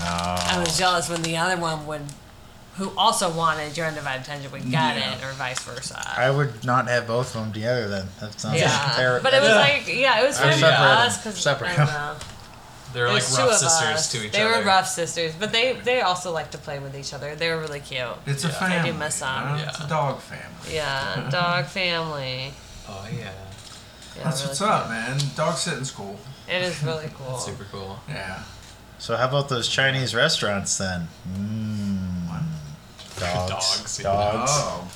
I 0.00 0.58
was 0.64 0.78
jealous 0.78 1.08
when 1.08 1.22
the 1.22 1.36
other 1.36 1.56
one 1.60 1.86
would, 1.86 2.02
who 2.76 2.92
also 2.96 3.30
wanted 3.30 3.76
your 3.76 3.86
undivided 3.86 4.22
attention, 4.22 4.50
would 4.52 4.70
get 4.70 4.96
Yeah. 4.96 5.14
it, 5.14 5.24
or 5.24 5.32
vice 5.32 5.60
versa. 5.60 6.00
I 6.16 6.30
would 6.30 6.64
not 6.64 6.88
have 6.88 7.06
both 7.06 7.34
of 7.34 7.42
them 7.42 7.52
together 7.52 7.88
then. 7.88 8.08
That 8.20 8.38
sounds 8.40 8.60
yeah, 8.60 8.92
terrible. 8.96 9.22
but 9.24 9.34
it 9.34 9.40
was 9.40 9.50
Yeah. 9.50 9.56
like 9.56 9.86
yeah, 9.88 10.20
it 10.20 10.26
was 10.26 10.38
Or 10.38 10.42
fun 10.42 10.52
for 10.52 10.58
separate 10.58 10.78
us 10.86 11.16
them. 11.18 11.32
because 11.32 11.42
Separate 11.42 11.70
I 11.70 11.76
don't 11.76 11.86
them. 11.86 11.94
know. 11.94 12.16
They're 12.94 13.06
It 13.06 13.08
like 13.12 13.14
was 13.16 13.36
two 13.36 13.42
rough 13.42 13.50
of 13.50 13.58
sisters 13.58 13.88
us. 13.96 14.12
to 14.12 14.16
each 14.18 14.22
other. 14.28 14.30
they 14.30 14.42
other. 14.44 14.58
were 14.60 14.64
rough 14.64 14.88
sisters, 14.88 15.34
but 15.38 15.52
they 15.52 15.74
they 15.74 16.00
also 16.00 16.32
like 16.32 16.50
to 16.52 16.58
play 16.58 16.78
with 16.78 16.96
each 16.96 17.12
other. 17.12 17.34
They 17.34 17.50
were 17.50 17.58
really 17.60 17.80
cute. 17.80 18.00
It's 18.24 18.44
a 18.44 18.48
family. 18.48 18.76
I 18.78 18.86
do 18.86 18.94
miss 18.94 19.18
them. 19.20 19.28
you 19.28 19.54
uh, 19.54 19.56
know? 19.58 19.68
It's 19.68 19.78
a 19.78 19.82
Yeah. 19.82 19.88
dog 19.88 20.20
family. 20.22 20.74
Yeah, 20.74 21.28
dog 21.30 21.66
family. 21.80 22.54
Oh 22.88 23.06
yeah. 23.12 23.18
Yeah, 24.16 24.24
That's 24.24 24.38
really 24.40 24.48
what's 24.48 24.58
cute. 24.58 24.70
up, 24.70 24.88
man. 24.88 25.18
Dog 25.36 25.56
sitting's 25.58 25.90
cool. 25.90 26.18
It 26.48 26.62
is 26.62 26.82
really 26.82 27.10
cool. 27.18 27.32
That's 27.32 27.44
super 27.44 27.66
cool. 27.70 28.00
Yeah. 28.08 28.38
So 28.98 29.16
how 29.16 29.28
about 29.28 29.48
those 29.48 29.68
Chinese 29.68 30.14
restaurants 30.14 30.76
then? 30.78 31.08
Mmm. 31.28 32.28
Dogs. 33.20 33.98
Dogs. 33.98 33.98
Dogs. 33.98 34.50
Oh, 34.54 34.88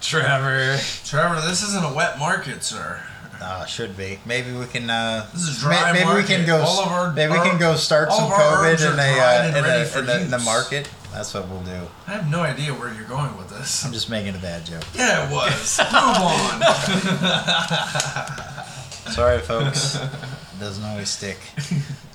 Trevor. 0.00 0.78
Trevor, 1.04 1.40
this 1.46 1.62
isn't 1.62 1.84
a 1.84 1.92
wet 1.92 2.18
market, 2.18 2.62
sir. 2.64 3.02
Ah, 3.42 3.64
should 3.64 3.96
be. 3.96 4.18
Maybe 4.26 4.52
we 4.52 4.66
can. 4.66 4.88
Uh, 4.90 5.26
This 5.32 5.42
is 5.48 5.62
may- 5.64 5.70
dry 5.78 5.92
maybe 5.92 6.12
we 6.14 6.22
can 6.24 6.46
go. 6.46 6.60
All 6.62 6.80
of 6.82 6.88
our- 6.92 7.12
maybe 7.12 7.32
we 7.32 7.38
can 7.40 7.58
go 7.58 7.74
start 7.76 8.12
some 8.12 8.24
of 8.24 8.30
COVID 8.32 8.92
in 8.92 8.98
a 8.98 9.18
uh, 9.18 9.48
in, 9.48 9.64
a, 9.64 9.98
in, 9.98 10.06
the, 10.06 10.20
in 10.22 10.30
the 10.30 10.38
market. 10.40 10.88
That's 11.12 11.32
what 11.34 11.48
we'll 11.48 11.62
do. 11.62 11.88
I 12.06 12.12
have 12.12 12.30
no 12.30 12.40
idea 12.42 12.72
where 12.72 12.92
you're 12.94 13.04
going 13.08 13.36
with 13.36 13.48
this. 13.50 13.84
I'm 13.84 13.92
just 13.92 14.08
making 14.10 14.34
a 14.34 14.38
bad 14.38 14.64
joke. 14.66 14.84
Yeah, 14.94 15.26
it 15.26 15.32
was. 15.32 15.78
Move 15.78 15.94
on. 15.94 16.62
Sorry, 19.12 19.40
folks. 19.40 19.96
it 19.96 20.60
doesn't 20.60 20.84
always 20.84 21.08
stick. 21.08 21.38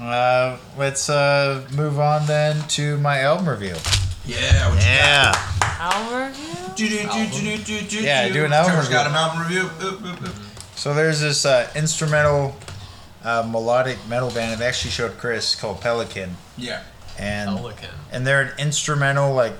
Uh, 0.00 0.56
let's 0.78 1.08
uh, 1.10 1.66
move 1.74 1.98
on 1.98 2.26
then 2.26 2.56
to 2.68 2.96
my 2.98 3.20
album 3.20 3.48
review. 3.48 3.74
Yeah. 4.24 4.68
What 4.70 4.82
Yeah. 4.82 5.32
Album 5.62 6.28
review? 6.28 6.74
Do, 6.74 6.88
do, 6.88 6.96
do, 7.08 7.56
do, 7.58 7.64
do, 7.80 7.86
do, 7.88 8.02
Yeah, 8.02 8.28
do. 8.28 8.34
do 8.34 8.44
an 8.46 8.52
album 8.52 8.72
Trevor's 8.72 8.88
got 8.88 9.06
an 9.06 9.14
album 9.14 9.42
review. 9.42 9.68
Oop, 9.82 10.02
oop, 10.04 10.22
oop. 10.28 10.34
So 10.74 10.94
there's 10.94 11.20
this 11.20 11.44
uh, 11.44 11.70
instrumental 11.74 12.56
uh, 13.22 13.46
melodic 13.50 13.98
metal 14.08 14.30
band. 14.30 14.52
I've 14.52 14.62
actually 14.62 14.92
showed 14.92 15.18
Chris 15.18 15.54
called 15.54 15.80
Pelican, 15.82 16.36
Yeah. 16.56 16.82
and 17.18 17.54
Pelican. 17.56 17.90
and 18.10 18.26
they're 18.26 18.40
an 18.42 18.52
instrumental 18.58 19.34
like 19.34 19.52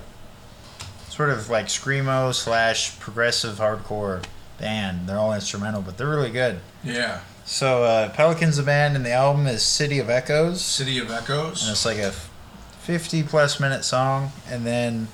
sort 1.11 1.29
of 1.29 1.51
like 1.51 1.67
screamo 1.67 2.33
slash 2.35 2.99
progressive 2.99 3.57
hardcore 3.59 4.25
band. 4.59 5.07
They're 5.07 5.19
all 5.19 5.35
instrumental, 5.35 5.83
but 5.83 5.99
they're 5.99 6.09
really 6.09 6.31
good. 6.31 6.61
Yeah. 6.83 7.21
So 7.53 7.83
uh, 7.83 8.11
Pelican's 8.11 8.59
the 8.59 8.63
band, 8.63 8.95
and 8.95 9.05
the 9.05 9.11
album 9.11 9.49
is 9.49 9.63
City 9.65 9.99
of 9.99 10.09
Echoes, 10.09 10.65
City 10.65 10.99
of 11.01 11.11
Echoes. 11.11 11.63
and 11.63 11.73
it's 11.73 11.85
like 11.85 11.99
a 11.99 12.13
50 12.13 13.25
plus 13.25 13.59
minute 13.59 13.83
song, 13.85 14.31
and 14.49 14.65
then 14.65 15.09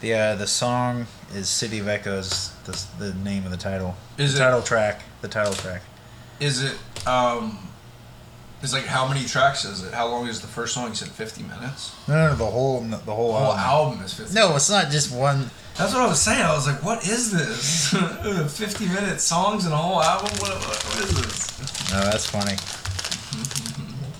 the 0.00 0.14
uh, 0.14 0.34
the 0.36 0.46
song 0.46 1.06
is 1.34 1.48
City 1.48 1.80
of 1.80 1.88
Echoes, 1.88 2.52
the, 2.66 2.86
the 3.00 3.14
name 3.14 3.44
of 3.44 3.50
the 3.50 3.56
title, 3.56 3.96
Is 4.16 4.34
the 4.34 4.38
it- 4.38 4.44
title 4.44 4.62
track, 4.62 5.02
the 5.22 5.28
title 5.28 5.54
track. 5.54 5.82
Is 6.38 6.62
it 6.62 6.78
um 7.06 7.65
is 8.62 8.72
like 8.72 8.84
how 8.86 9.06
many 9.06 9.24
tracks 9.24 9.64
is 9.64 9.82
it? 9.84 9.92
How 9.94 10.06
long 10.08 10.26
is 10.28 10.40
the 10.40 10.46
first 10.48 10.74
song? 10.74 10.88
You 10.88 10.94
said 10.94 11.08
fifty 11.08 11.42
minutes? 11.42 11.94
No, 12.08 12.14
no, 12.14 12.28
no 12.30 12.36
the 12.36 12.46
whole 12.46 12.80
the 12.80 12.96
whole, 12.96 13.32
The 13.32 13.38
whole 13.38 13.52
album. 13.52 13.58
album 13.94 14.04
is 14.04 14.14
fifty 14.14 14.34
No, 14.34 14.56
it's 14.56 14.70
not 14.70 14.90
just 14.90 15.14
one. 15.14 15.50
That's 15.76 15.92
what 15.92 16.02
I 16.02 16.06
was 16.06 16.20
saying. 16.22 16.40
I 16.42 16.54
was 16.54 16.66
like, 16.66 16.82
what 16.82 17.06
is 17.06 17.30
this? 17.30 17.90
50 18.58 18.86
minute 18.88 19.20
songs 19.20 19.66
and 19.66 19.74
a 19.74 19.76
whole 19.76 20.02
album? 20.02 20.30
What, 20.38 20.52
what, 20.52 20.82
what 20.84 21.04
is 21.04 21.14
this? 21.20 21.92
No, 21.92 22.00
that's 22.00 22.24
funny. 22.24 22.56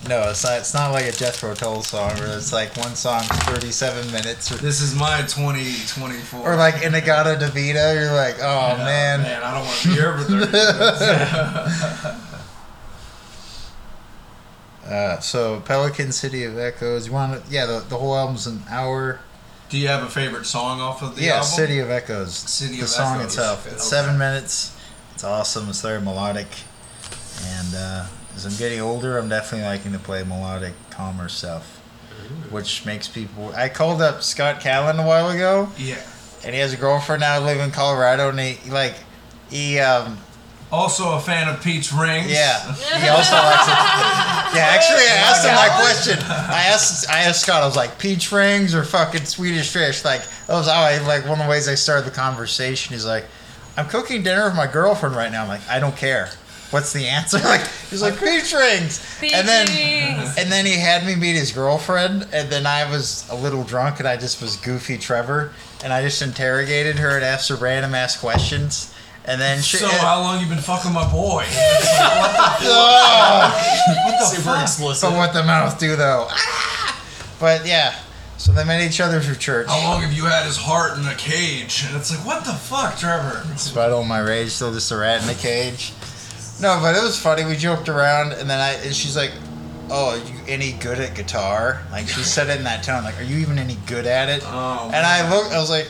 No, 0.07 0.29
it's 0.29 0.43
not. 0.43 0.59
It's 0.59 0.73
not 0.73 0.91
like 0.91 1.05
a 1.05 1.11
Jethro 1.11 1.53
Tull 1.55 1.81
song 1.81 2.11
where 2.19 2.37
it's 2.37 2.53
like 2.53 2.77
one 2.77 2.95
song's 2.95 3.27
thirty-seven 3.27 4.09
minutes, 4.11 4.51
or, 4.51 4.55
This 4.57 4.79
is 4.81 4.95
my 4.95 5.17
2024. 5.23 6.39
or 6.39 6.55
like 6.55 6.81
In-A-Gadda-Da-Vida. 6.83 7.93
You're 7.95 8.13
like, 8.13 8.35
oh 8.39 8.75
Yeah, 8.77 8.83
man. 8.85 9.21
Man, 9.23 9.43
I 9.43 9.53
don't 9.55 9.65
want 9.65 9.77
to 9.79 9.87
be 9.89 9.93
here 9.95 10.17
for 10.17 10.23
30 10.23 10.45
minutes. 10.45 12.23
Uh, 14.87 15.19
so 15.19 15.59
Pelican 15.61 16.11
City 16.11 16.43
of 16.43 16.57
Echoes. 16.57 17.07
You 17.07 17.13
want 17.13 17.43
to? 17.45 17.51
Yeah, 17.51 17.65
the, 17.65 17.79
the 17.79 17.97
whole 17.97 18.15
album's 18.15 18.47
an 18.47 18.63
hour. 18.69 19.19
Do 19.69 19.77
you 19.77 19.87
have 19.89 20.01
a 20.03 20.09
favorite 20.09 20.45
song 20.45 20.79
off 20.79 21.01
of 21.03 21.15
the 21.15 21.23
yeah, 21.23 21.33
album? 21.33 21.47
City 21.47 21.79
of 21.79 21.89
Echoes. 21.89 22.33
City 22.35 22.77
the 22.77 22.83
of 22.83 22.87
song 22.87 23.17
Echoes. 23.17 23.25
itself. 23.33 23.65
It's 23.67 23.75
Okay. 23.75 23.83
seven 23.83 24.17
minutes. 24.17 24.75
It's 25.13 25.23
awesome. 25.25 25.67
It's 25.69 25.81
very 25.81 25.99
melodic. 26.01 26.47
And 27.45 27.75
uh, 27.75 28.05
as 28.35 28.45
I'm 28.45 28.55
getting 28.55 28.79
older, 28.79 29.17
I'm 29.17 29.27
definitely 29.29 29.67
liking 29.67 29.91
to 29.91 29.99
play 29.99 30.23
melodic, 30.23 30.73
calmer 30.89 31.27
stuff, 31.27 31.79
which 32.49 32.85
makes 32.85 33.07
people. 33.09 33.51
I 33.55 33.67
called 33.69 34.01
up 34.01 34.23
Scott 34.23 34.61
Callan 34.61 34.99
a 34.99 35.05
while 35.05 35.29
ago, 35.29 35.69
Yeah. 35.77 36.01
and 36.45 36.55
he 36.55 36.61
has 36.61 36.71
a 36.73 36.77
girlfriend 36.77 37.19
now 37.21 37.39
living 37.39 37.63
in 37.63 37.71
Colorado, 37.71 38.29
and 38.29 38.39
he 38.39 38.57
like 38.71 38.95
he 39.49 39.79
um 39.79 40.17
Also 40.71 41.15
a 41.15 41.19
fan 41.19 41.47
of 41.47 41.63
Peach 41.63 41.93
Rings. 41.93 42.29
yeah 42.29 42.59
he 42.99 43.07
also 43.07 43.35
likes 43.35 43.67
it. 43.67 43.77
Yeah, 44.55 44.67
actually, 44.71 45.03
I 45.05 45.15
asked 45.27 45.45
him 45.45 45.55
that 45.55 45.79
question. 45.79 46.19
I 46.29 46.63
asked 46.67 47.09
I 47.09 47.23
asked 47.23 47.41
Scott. 47.41 47.61
I 47.63 47.65
was 47.65 47.75
like, 47.75 47.97
peach 47.99 48.31
rings 48.31 48.73
or 48.75 48.83
fucking 48.83 49.25
Swedish 49.25 49.71
fish? 49.71 50.03
Like 50.03 50.21
that 50.47 50.53
was 50.53 50.67
how 50.67 50.81
I 50.81 50.97
like 51.05 51.23
one 51.23 51.39
of 51.39 51.45
the 51.45 51.49
ways 51.49 51.67
I 51.67 51.75
started 51.75 52.05
the 52.05 52.15
conversation. 52.15 52.93
He's 52.93 53.05
like, 53.05 53.25
I'm 53.77 53.87
cooking 53.87 54.23
dinner 54.23 54.45
with 54.45 54.55
my 54.55 54.67
girlfriend 54.67 55.15
right 55.15 55.31
now. 55.31 55.43
I'm 55.43 55.47
like, 55.47 55.67
I 55.69 55.79
don't 55.79 55.95
care. 55.95 56.29
What's 56.71 56.91
the 56.91 57.07
answer? 57.07 57.37
Like 57.43 57.65
he's 57.89 58.01
like 58.01 58.19
peach 58.19 58.51
rings, 58.53 58.99
and 59.21 59.47
then 59.47 59.67
Peach 59.67 60.37
and 60.37 60.51
then 60.51 60.65
he 60.65 60.77
had 60.77 61.05
me 61.05 61.15
meet 61.15 61.35
his 61.37 61.51
girlfriend, 61.53 62.27
and 62.33 62.49
then 62.49 62.65
I 62.65 62.89
was 62.89 63.25
a 63.29 63.35
little 63.35 63.63
drunk, 63.63 63.99
and 63.99 64.07
I 64.07 64.17
just 64.17 64.41
was 64.41 64.57
goofy 64.57 64.97
Trevor, 64.97 65.53
and 65.83 65.93
I 65.93 66.01
just 66.01 66.21
interrogated 66.21 66.97
her 66.99 67.15
and 67.15 67.23
asked 67.23 67.47
her 67.49 67.55
random 67.55 67.95
ass 67.95 68.19
questions, 68.19 68.93
and 69.27 69.39
then 69.39 69.61
she. 69.61 69.77
So 69.77 69.87
how 69.87 70.21
long 70.21 70.41
you 70.41 70.47
been 70.47 70.57
fucking 70.57 70.93
my 70.93 71.09
boy? 71.11 71.45
Oh! 72.69 74.31
Super 74.33 74.59
explicit. 74.61 75.09
But 75.09 75.15
what 75.15 75.33
the 75.33 75.43
mouth 75.43 75.79
do 75.79 75.95
though? 75.95 76.27
Ah! 76.29 77.03
But 77.39 77.65
yeah, 77.67 77.95
so 78.37 78.51
they 78.51 78.63
met 78.63 78.81
each 78.81 78.99
other 78.99 79.19
through 79.21 79.35
church. 79.35 79.67
How 79.67 79.83
long 79.83 80.01
have 80.01 80.11
you 80.13 80.25
had 80.25 80.45
his 80.45 80.57
heart 80.57 80.97
in 80.97 81.05
a 81.05 81.15
cage? 81.15 81.85
And 81.87 81.95
it's 81.95 82.15
like, 82.15 82.25
what 82.25 82.45
the 82.45 82.53
fuck, 82.53 82.97
Trevor? 82.97 83.43
Despite 83.53 83.91
all 83.91 84.03
my 84.03 84.19
rage, 84.19 84.49
still 84.49 84.73
just 84.73 84.91
a 84.91 84.97
rat 84.97 85.23
in 85.23 85.29
a 85.29 85.35
cage. 85.35 85.93
No, 86.59 86.79
but 86.81 86.95
it 86.95 87.03
was 87.03 87.19
funny. 87.19 87.45
We 87.45 87.55
joked 87.55 87.89
around, 87.89 88.33
and 88.33 88.49
then 88.49 88.59
I 88.59 88.73
and 88.83 88.95
she's 88.95 89.15
like, 89.15 89.31
"Oh, 89.91 90.09
are 90.09 90.17
you 90.17 90.39
any 90.47 90.71
good 90.73 90.99
at 90.99 91.13
guitar?" 91.15 91.83
Like 91.91 92.07
she 92.07 92.23
said 92.23 92.49
it 92.49 92.57
in 92.57 92.63
that 92.63 92.83
tone. 92.83 93.03
Like, 93.03 93.19
"Are 93.19 93.23
you 93.23 93.37
even 93.37 93.59
any 93.59 93.77
good 93.85 94.07
at 94.07 94.29
it?" 94.29 94.41
Oh, 94.43 94.89
and 94.91 95.05
I 95.05 95.29
looked. 95.29 95.51
I 95.53 95.59
was 95.59 95.69
like, 95.69 95.87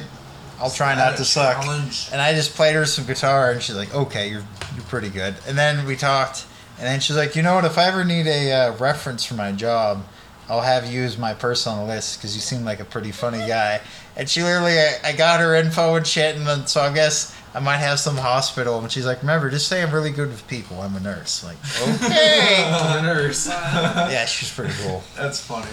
"I'll 0.60 0.72
try 0.72 0.96
not 0.96 1.18
to 1.18 1.26
suck." 1.26 1.62
challenge? 1.62 2.10
And 2.12 2.22
I 2.22 2.34
just 2.34 2.56
played 2.56 2.76
her 2.76 2.86
some 2.86 3.06
guitar, 3.06 3.52
and 3.52 3.62
she's 3.62 3.76
like, 3.76 3.94
"Okay, 3.94 4.30
you're 4.30 4.44
you're 4.76 4.86
pretty 4.86 5.10
good." 5.10 5.36
And 5.48 5.58
then 5.58 5.86
we 5.86 5.96
talked, 5.96 6.46
and 6.78 6.88
then 6.88 7.00
she's 7.00 7.16
like, 7.16 7.36
"You 7.36 7.42
know 7.44 7.56
what? 7.56 7.66
If 7.66 7.78
I 7.78 7.86
ever 7.86 8.04
need 8.04 8.28
a 8.28 8.52
uh, 8.52 8.78
reference 8.78 9.26
for 9.26 9.36
my 9.36 9.52
job, 9.52 10.06
I'll 10.50 10.62
have 10.62 10.92
you 10.92 11.04
as 11.04 11.18
my 11.18 11.34
person 11.34 11.74
on 11.74 11.80
the 11.80 11.94
list 11.94 12.18
because 12.18 12.36
you 12.36 12.42
seem 12.42 12.64
like 12.64 12.80
a 12.80 12.86
pretty 12.86 13.12
funny 13.12 13.46
guy." 13.48 13.82
And 14.16 14.28
she 14.28 14.42
literally, 14.42 14.80
I, 14.80 14.96
I 15.04 15.14
got 15.14 15.40
her 15.40 15.56
info 15.56 15.96
and 15.96 16.06
shit, 16.06 16.36
and 16.36 16.48
then 16.48 16.66
so 16.68 16.82
I 16.82 16.92
guess 16.94 17.36
I 17.54 17.60
might 17.60 17.78
have 17.78 18.00
some 18.00 18.18
hospital. 18.18 18.80
And 18.80 18.92
she's 18.92 19.06
like, 19.06 19.22
"Remember, 19.22 19.50
just 19.50 19.68
say 19.68 19.84
I'm 19.84 19.94
really 19.94 20.12
good 20.12 20.30
with 20.30 20.48
people. 20.48 20.82
I'm 20.82 20.96
a 20.96 21.00
nurse." 21.00 21.44
Like, 21.44 21.58
okay. 22.04 22.70
the 22.94 23.02
nurse. 23.02 23.48
yeah, 23.50 24.26
she's 24.26 24.52
pretty 24.52 24.74
cool. 24.82 25.04
That's 25.16 25.40
funny. 25.40 25.68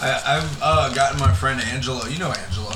I, 0.00 0.38
I've 0.38 0.62
uh, 0.62 0.94
gotten 0.94 1.20
my 1.20 1.32
friend 1.34 1.60
Angelo. 1.60 2.04
You 2.06 2.18
know 2.18 2.32
Angelo. 2.32 2.72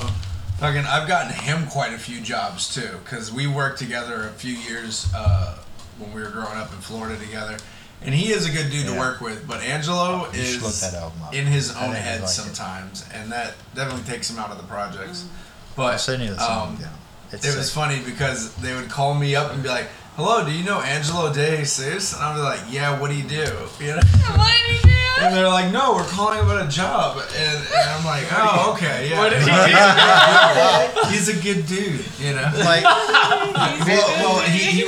Fucking, 0.59 0.85
I've 0.85 1.07
gotten 1.07 1.33
him 1.33 1.67
quite 1.67 1.93
a 1.93 1.97
few 1.97 2.21
jobs 2.21 2.73
too, 2.73 2.97
because 3.03 3.31
we 3.31 3.45
worked 3.47 3.77
together 3.77 4.23
a 4.27 4.31
few 4.31 4.53
years 4.53 5.11
uh, 5.13 5.57
when 5.99 6.13
we 6.13 6.21
were 6.21 6.29
growing 6.29 6.57
up 6.57 6.71
in 6.71 6.79
Florida 6.79 7.17
together. 7.17 7.57
And 8.01 8.13
he 8.13 8.31
is 8.31 8.47
a 8.47 8.51
good 8.51 8.71
dude 8.71 8.85
to 8.87 8.93
work 8.97 9.19
with, 9.19 9.47
but 9.47 9.61
Angelo 9.61 10.27
You 10.31 10.43
should 10.43 10.61
look 10.61 10.71
is 10.71 10.81
that 10.81 10.93
album 10.93 11.21
up. 11.23 11.33
in 11.33 11.45
his 11.45 11.75
own 11.75 11.91
head 11.93 12.21
like 12.21 12.29
it. 12.29 12.33
sometimes, 12.33 13.03
and 13.13 13.31
that 13.31 13.55
definitely 13.73 14.03
takes 14.09 14.29
him 14.29 14.37
out 14.39 14.51
of 14.51 14.57
the 14.57 14.63
projects. 14.63 15.25
I'll 15.71 15.75
But 15.75 15.97
send 15.97 16.23
you 16.23 16.29
the 16.29 16.39
song. 16.39 16.69
um, 16.69 16.77
yeah. 16.79 16.87
It's 17.31 17.45
it 17.45 17.57
was 17.57 17.73
funny 17.73 17.99
because 18.05 18.53
they 18.57 18.73
would 18.75 18.89
call 18.89 19.13
me 19.15 19.35
up 19.35 19.51
and 19.51 19.63
be 19.63 19.67
like, 19.69 19.87
"Hello, 20.15 20.45
do 20.45 20.51
you 20.51 20.63
know 20.63 20.79
Angelo 20.81 21.33
De 21.33 21.57
Jesus?" 21.57 22.13
And 22.13 22.21
I'd 22.21 22.35
be 22.35 22.41
like, 22.41 22.59
"Yeah, 22.69 22.97
what 22.99 23.09
do 23.09 23.17
you 23.17 23.27
do?" 23.27 23.43
You 23.79 23.95
know. 23.95 24.01
What 24.37 24.53
did 24.67 24.77
he 24.77 24.87
do? 24.89 24.94
And 25.17 25.33
they're 25.33 25.47
like, 25.47 25.71
no, 25.71 25.95
we're 25.95 26.03
calling 26.05 26.39
about 26.39 26.65
a 26.65 26.69
job. 26.69 27.17
And, 27.37 27.57
and 27.57 27.89
I'm 27.89 28.05
like, 28.05 28.25
oh, 28.31 28.73
okay, 28.73 29.09
yeah. 29.09 29.17
What 29.17 29.29
did 29.29 29.41
he 29.43 31.11
He's 31.15 31.29
a 31.29 31.41
good 31.41 31.65
dude, 31.65 32.05
you 32.19 32.33
know? 32.33 32.51
like, 32.65 32.83
well, 32.83 34.07
well 34.19 34.41
he, 34.49 34.81
he, 34.81 34.83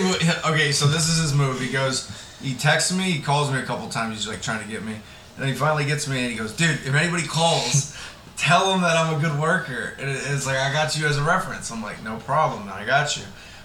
okay, 0.45 0.71
so 0.71 0.85
this 0.87 1.07
is 1.07 1.21
his 1.21 1.33
move. 1.33 1.61
He 1.61 1.71
goes, 1.71 2.11
he 2.41 2.55
texts 2.55 2.91
me, 2.95 3.11
he 3.11 3.21
calls 3.21 3.51
me 3.51 3.59
a 3.59 3.63
couple 3.63 3.87
times, 3.89 4.17
he's 4.17 4.27
like 4.27 4.41
trying 4.41 4.63
to 4.63 4.69
get 4.69 4.83
me. 4.83 4.93
And 4.93 5.03
then 5.37 5.47
he 5.47 5.53
finally 5.53 5.85
gets 5.85 6.07
me 6.07 6.19
and 6.21 6.31
he 6.31 6.37
goes, 6.37 6.51
dude, 6.51 6.71
if 6.71 6.93
anybody 6.93 7.25
calls, 7.27 7.97
tell 8.37 8.71
them 8.71 8.81
that 8.81 8.97
I'm 8.97 9.17
a 9.17 9.21
good 9.21 9.39
worker. 9.39 9.93
And 9.99 10.09
it's 10.09 10.45
like, 10.45 10.57
I 10.57 10.73
got 10.73 10.97
you 10.97 11.07
as 11.07 11.17
a 11.17 11.23
reference. 11.23 11.71
I'm 11.71 11.81
like, 11.81 12.03
no 12.03 12.17
problem, 12.17 12.69
I 12.69 12.85
got 12.85 13.15
you. 13.17 13.23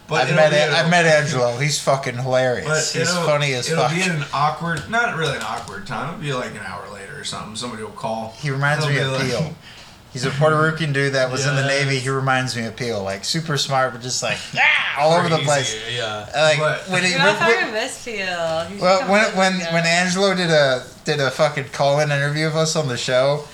But 0.08 0.28
I've 0.28 0.34
met 0.34 0.50
be 0.50 0.56
a- 0.56 0.72
I've 0.76 0.90
met 0.90 1.06
Angelo. 1.06 1.56
He's 1.58 1.78
fucking 1.80 2.16
hilarious. 2.18 2.92
He's 2.92 3.08
funny 3.10 3.54
as 3.54 3.70
it'll 3.70 3.84
fuck. 3.84 3.94
be 3.94 4.02
an 4.02 4.24
awkward, 4.32 4.90
not 4.90 5.16
really 5.16 5.36
an 5.36 5.42
awkward 5.42 5.86
time. 5.86 6.08
It'll 6.14 6.20
be 6.20 6.32
like 6.34 6.52
an 6.52 6.66
hour 6.66 6.88
later 6.92 7.18
or 7.18 7.24
something. 7.24 7.56
Somebody 7.56 7.82
will 7.82 7.90
call. 7.92 8.34
He 8.38 8.50
reminds 8.50 8.86
me 8.86 8.96
It'll 8.96 9.14
of 9.14 9.20
like- 9.22 9.30
Peel. 9.30 9.54
He's 10.12 10.26
a 10.26 10.30
Puerto 10.30 10.60
Rican 10.62 10.92
dude 10.92 11.14
that 11.14 11.30
was 11.30 11.46
in 11.46 11.56
the 11.56 11.66
Navy. 11.66 11.98
He 11.98 12.10
reminds 12.10 12.54
me 12.54 12.66
of 12.66 12.76
Peel, 12.76 13.02
like 13.02 13.24
super 13.24 13.56
smart, 13.56 13.94
but 13.94 14.02
just 14.02 14.22
like 14.22 14.36
ah, 14.56 15.00
all 15.00 15.12
over 15.14 15.26
the 15.30 15.36
Crazy, 15.36 15.46
place. 15.46 15.76
Yeah. 15.96 16.28
Like 16.36 16.58
But- 16.58 16.88
when 16.90 17.02
he, 17.02 17.12
You 17.12 17.18
know, 17.18 17.30
if 17.30 17.40
when- 17.40 17.64
I 17.64 17.70
miss 17.70 18.04
Peel. 18.04 18.14
You 18.16 18.68
should 18.74 18.80
well, 18.82 19.10
when 19.10 19.36
when 19.36 19.60
when 19.72 19.86
Angelo 19.86 20.34
did 20.34 20.50
a 20.50 20.84
did 21.06 21.18
a 21.20 21.30
fucking 21.30 21.70
call 21.70 21.98
in 22.00 22.12
interview 22.12 22.46
of 22.46 22.56
us 22.56 22.76
on 22.76 22.88
the 22.88 22.98
show, 22.98 23.48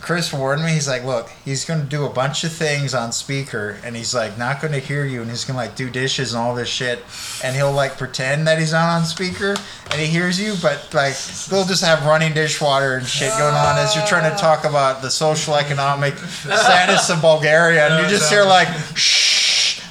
Chris 0.00 0.32
warned 0.32 0.62
me. 0.62 0.72
He's 0.72 0.88
like, 0.88 1.04
look, 1.04 1.30
he's 1.44 1.64
gonna 1.64 1.84
do 1.84 2.04
a 2.04 2.10
bunch 2.10 2.44
of 2.44 2.52
things 2.52 2.94
on 2.94 3.12
speaker, 3.12 3.78
and 3.84 3.96
he's 3.96 4.14
like 4.14 4.36
not 4.36 4.60
gonna 4.60 4.78
hear 4.78 5.04
you, 5.04 5.22
and 5.22 5.30
he's 5.30 5.44
gonna 5.44 5.58
like 5.58 5.76
do 5.76 5.88
dishes 5.88 6.34
and 6.34 6.42
all 6.42 6.54
this 6.54 6.68
shit, 6.68 7.02
and 7.42 7.56
he'll 7.56 7.72
like 7.72 7.96
pretend 7.96 8.46
that 8.46 8.58
he's 8.58 8.72
not 8.72 8.88
on 8.88 9.04
speaker, 9.04 9.56
and 9.90 10.00
he 10.00 10.06
hears 10.06 10.40
you, 10.40 10.54
but 10.60 10.92
like 10.92 11.16
they'll 11.48 11.64
just 11.64 11.82
have 11.84 12.04
running 12.04 12.32
dishwater 12.34 12.96
and 12.96 13.06
shit 13.06 13.30
going 13.38 13.54
on 13.54 13.78
as 13.78 13.94
you're 13.96 14.06
trying 14.06 14.30
to 14.30 14.36
talk 14.38 14.64
about 14.64 15.00
the 15.02 15.10
social 15.10 15.54
economic 15.54 16.14
status 16.18 17.08
of 17.10 17.20
Bulgaria, 17.22 17.88
and 17.88 18.02
you 18.02 18.10
just 18.10 18.30
hear 18.30 18.44
like, 18.44 18.68
shh, 18.94 19.41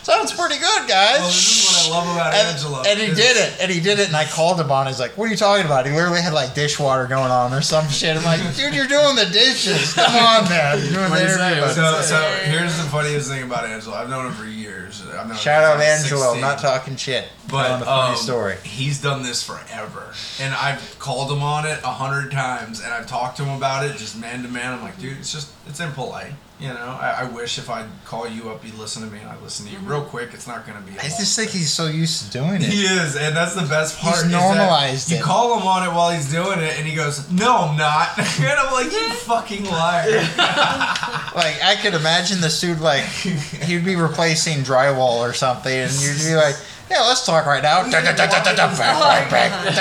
sounds 0.03 0.33
pretty 0.33 0.57
good, 0.59 0.87
guys. 0.87 1.19
Well, 1.19 1.27
this 1.27 1.85
is 1.85 1.89
what 1.89 1.95
I 1.95 1.99
love 2.05 2.15
about 2.15 2.33
And, 2.33 2.47
Angelo. 2.47 2.83
and 2.87 2.99
he 2.99 3.07
did 3.07 3.37
it, 3.37 3.53
and 3.61 3.71
he 3.71 3.79
did 3.79 3.99
it, 3.99 4.07
and 4.07 4.15
I 4.15 4.25
called 4.25 4.59
him 4.59 4.71
on. 4.71 4.87
it. 4.87 4.91
He's 4.91 4.99
like, 4.99 5.17
"What 5.17 5.25
are 5.25 5.31
you 5.31 5.37
talking 5.37 5.65
about?" 5.65 5.85
He 5.85 5.91
literally 5.91 6.21
had 6.21 6.33
like 6.33 6.53
dishwater 6.55 7.05
going 7.07 7.31
on 7.31 7.53
or 7.53 7.61
some 7.61 7.87
shit. 7.89 8.15
I'm 8.17 8.23
like, 8.23 8.39
"Dude, 8.55 8.73
you're 8.73 8.87
doing 8.87 9.15
the 9.15 9.25
dishes. 9.31 9.93
Come 9.93 10.15
on, 10.15 10.49
man. 10.49 10.77
You're 10.79 10.87
doing 10.93 11.03
the 11.05 11.09
What'd 11.11 11.27
he 11.27 11.33
interview." 11.33 11.73
So, 11.73 12.01
so 12.01 12.21
here's 12.45 12.75
the 12.77 12.83
funniest 12.89 13.29
thing 13.29 13.43
about 13.43 13.65
Angelo. 13.65 13.95
I've 13.95 14.09
known 14.09 14.27
him 14.27 14.33
for 14.33 14.45
years. 14.45 15.01
I've 15.07 15.27
known 15.27 15.31
him 15.31 15.37
Shout 15.37 15.63
out 15.63 15.79
since 15.79 16.03
Angelo. 16.03 16.23
16. 16.33 16.41
Not 16.41 16.59
talking 16.59 16.95
shit. 16.95 17.27
But 17.51 17.67
Telling 17.67 17.81
a 17.81 17.85
funny 17.85 18.11
um, 18.11 18.15
story. 18.15 18.55
he's 18.63 19.01
done 19.01 19.23
this 19.23 19.43
forever, 19.43 20.13
and 20.39 20.53
I've 20.53 20.95
called 20.99 21.29
him 21.31 21.43
on 21.43 21.65
it 21.65 21.79
a 21.83 21.87
hundred 21.91 22.31
times, 22.31 22.79
and 22.81 22.93
I've 22.93 23.07
talked 23.07 23.37
to 23.37 23.43
him 23.43 23.55
about 23.57 23.85
it, 23.85 23.97
just 23.97 24.17
man 24.17 24.41
to 24.43 24.47
man. 24.49 24.73
I'm 24.73 24.81
like, 24.81 24.97
dude, 24.99 25.17
it's 25.17 25.33
just 25.33 25.49
it's 25.67 25.79
impolite, 25.79 26.31
you 26.59 26.69
know. 26.69 26.97
I, 26.99 27.17
I 27.19 27.23
wish 27.25 27.57
if 27.57 27.69
I'd 27.69 27.85
call 28.05 28.27
you 28.27 28.49
up, 28.49 28.65
you'd 28.65 28.75
listen 28.75 29.03
to 29.03 29.09
me, 29.13 29.19
and 29.19 29.27
I 29.29 29.35
would 29.35 29.43
listen 29.43 29.65
to 29.67 29.71
you 29.73 29.79
real 29.79 30.01
quick. 30.03 30.33
It's 30.33 30.47
not 30.47 30.65
gonna 30.65 30.79
be. 30.81 30.91
a 30.91 30.99
I 30.99 31.07
long 31.09 31.19
just 31.19 31.35
think 31.37 31.51
he's 31.51 31.71
so 31.71 31.87
used 31.87 32.23
to 32.25 32.31
doing 32.31 32.55
it. 32.61 32.69
He 32.69 32.83
is, 32.83 33.15
and 33.17 33.35
that's 33.35 33.53
the 33.53 33.67
best 33.67 33.99
part. 33.99 34.15
He's 34.15 34.23
is 34.25 34.31
that 34.31 34.39
normalized 34.41 35.11
You 35.11 35.17
it. 35.17 35.21
call 35.23 35.59
him 35.59 35.67
on 35.67 35.83
it 35.87 35.93
while 35.93 36.11
he's 36.11 36.31
doing 36.31 36.59
it, 36.59 36.77
and 36.79 36.87
he 36.87 36.95
goes, 36.95 37.29
"No, 37.31 37.57
I'm 37.57 37.77
not." 37.77 38.09
and 38.17 38.45
I'm 38.45 38.71
like, 38.71 38.91
"You 38.91 39.09
fucking 39.27 39.65
liar!" 39.65 40.25
Like 41.33 41.63
I 41.63 41.77
could 41.81 41.93
imagine 41.93 42.41
this 42.41 42.59
dude 42.59 42.81
like 42.81 43.03
he'd 43.05 43.85
be 43.85 43.95
replacing 43.95 44.59
drywall 44.59 45.19
or 45.19 45.31
something, 45.33 45.71
and 45.71 45.91
you'd 45.93 46.17
be 46.17 46.35
like, 46.35 46.55
"Yeah, 46.91 47.01
let's 47.07 47.25
talk 47.25 47.45
right 47.45 47.63
now." 47.63 47.83
Bang, 47.83 47.91
bang, 47.91 48.15
bang, 48.15 48.29
bang, 48.29 48.51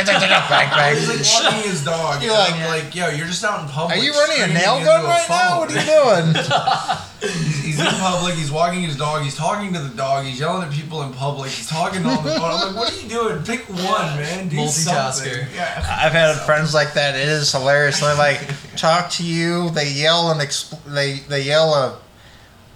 bang, 0.06 0.70
bang, 0.70 0.96
He's 0.96 1.08
like 1.08 1.44
walking 1.44 1.70
his 1.70 1.84
dog. 1.84 2.22
You're 2.22 2.32
like- 2.32 2.84
like, 2.84 2.94
yo, 2.94 3.08
you're 3.10 3.26
just 3.26 3.44
out 3.44 3.60
in 3.62 3.68
public. 3.68 3.98
Are 3.98 4.02
you 4.02 4.12
running 4.12 4.42
a 4.42 4.54
nail 4.54 4.82
gun 4.84 5.04
right 5.04 5.28
now? 5.28 5.58
What 5.58 5.70
are 5.70 5.74
you 5.74 5.84
doing? 5.84 6.34
He's, 7.20 7.64
he's 7.64 7.80
in 7.80 7.86
public. 7.86 8.34
He's 8.34 8.50
walking 8.50 8.80
his 8.80 8.96
dog. 8.96 9.22
He's 9.22 9.36
talking 9.36 9.74
to 9.74 9.78
the 9.78 9.94
dog. 9.94 10.24
He's 10.24 10.40
yelling 10.40 10.66
at 10.66 10.72
people 10.72 11.02
in 11.02 11.12
public. 11.12 11.50
He's 11.50 11.68
talking 11.68 12.04
on 12.06 12.24
the 12.24 12.30
phone. 12.30 12.50
I'm 12.50 12.68
like, 12.68 12.76
what 12.76 12.92
are 12.92 12.96
you 13.02 13.08
doing? 13.10 13.42
Pick 13.42 13.68
one, 13.68 14.16
man. 14.16 14.48
Do 14.48 14.56
Multitasker. 14.56 15.12
something. 15.12 15.46
Yeah. 15.54 15.98
I've 16.00 16.12
had 16.12 16.34
friends 16.46 16.72
like 16.72 16.94
that. 16.94 17.16
It 17.16 17.28
is 17.28 17.52
hilarious. 17.52 18.00
They 18.00 18.16
like 18.16 18.40
talk 18.76 19.10
to 19.12 19.22
you. 19.24 19.68
They 19.70 19.90
yell 19.90 20.30
and 20.30 20.40
expl- 20.40 20.82
they 20.84 21.16
they 21.28 21.42
yell 21.42 21.74
a 21.74 21.98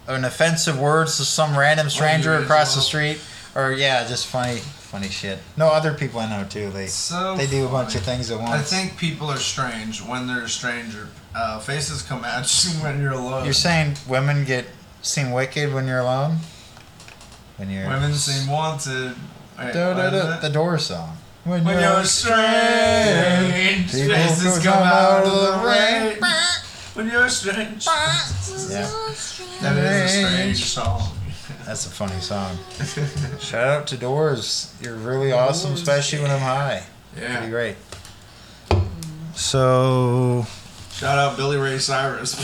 an 0.06 0.24
offensive 0.26 0.78
words 0.78 1.16
to 1.16 1.24
some 1.24 1.56
random 1.56 1.88
stranger 1.88 2.34
across 2.34 2.74
the 2.74 2.82
street, 2.82 3.18
or 3.54 3.72
yeah, 3.72 4.06
just 4.06 4.26
funny 4.26 4.58
funny 4.58 5.08
shit. 5.08 5.38
No, 5.56 5.68
other 5.68 5.94
people 5.94 6.20
I 6.20 6.28
know 6.28 6.46
too. 6.48 6.70
They 6.70 6.86
So 6.86 7.36
they 7.36 7.46
do 7.46 7.66
a 7.66 7.68
bunch 7.68 7.94
of 7.94 8.02
things 8.02 8.30
at 8.30 8.38
once. 8.38 8.50
I 8.50 8.62
think 8.62 8.96
people 8.98 9.28
are 9.30 9.36
strange 9.36 10.00
when 10.02 10.26
they're 10.26 10.44
a 10.44 10.48
stranger. 10.48 11.08
Uh, 11.34 11.58
faces 11.58 12.02
come 12.02 12.24
at 12.24 12.42
you 12.64 12.70
when 12.82 13.00
you're 13.00 13.12
alone. 13.12 13.44
you're 13.44 13.52
saying 13.54 13.96
women 14.08 14.44
get 14.44 14.66
seem 15.02 15.32
wicked 15.32 15.72
when 15.72 15.86
you're 15.86 15.98
alone. 16.00 16.38
When 17.56 17.70
you're 17.70 17.88
Women 17.88 18.14
seem 18.14 18.50
wanted. 18.50 19.14
Wait, 19.58 19.72
Da, 19.72 19.94
da, 19.94 20.10
da, 20.10 20.40
the 20.40 20.48
door 20.50 20.78
song. 20.78 21.16
When, 21.44 21.62
When 21.62 21.78
you're 21.78 22.04
strange, 22.04 23.92
people 23.92 24.14
faces 24.16 24.64
come 24.64 24.82
out 24.82 25.24
of 25.24 25.32
the 25.32 25.66
rain. 25.68 26.16
When 26.94 27.08
you're 27.10 27.28
strange. 27.28 27.86
Yeah, 27.86 28.88
That 29.60 29.76
is 29.76 30.14
a 30.14 30.26
strange 30.26 30.64
song. 30.64 31.13
That's 31.66 31.86
a 31.86 31.90
funny 31.90 32.20
song. 32.20 32.56
Shout 33.40 33.66
out 33.66 33.86
to 33.88 33.96
Doors. 33.96 34.74
You're 34.80 34.94
really 34.96 35.32
awesome, 35.32 35.72
especially 35.74 36.20
when 36.20 36.30
I'm 36.30 36.40
high. 36.40 36.82
Yeah. 37.18 37.36
Pretty 37.38 37.50
great. 37.50 37.76
So, 39.34 40.46
Shout 40.92 41.18
out 41.18 41.36
Billy 41.36 41.56
Ray 41.56 41.78
Cyrus. 41.78 42.34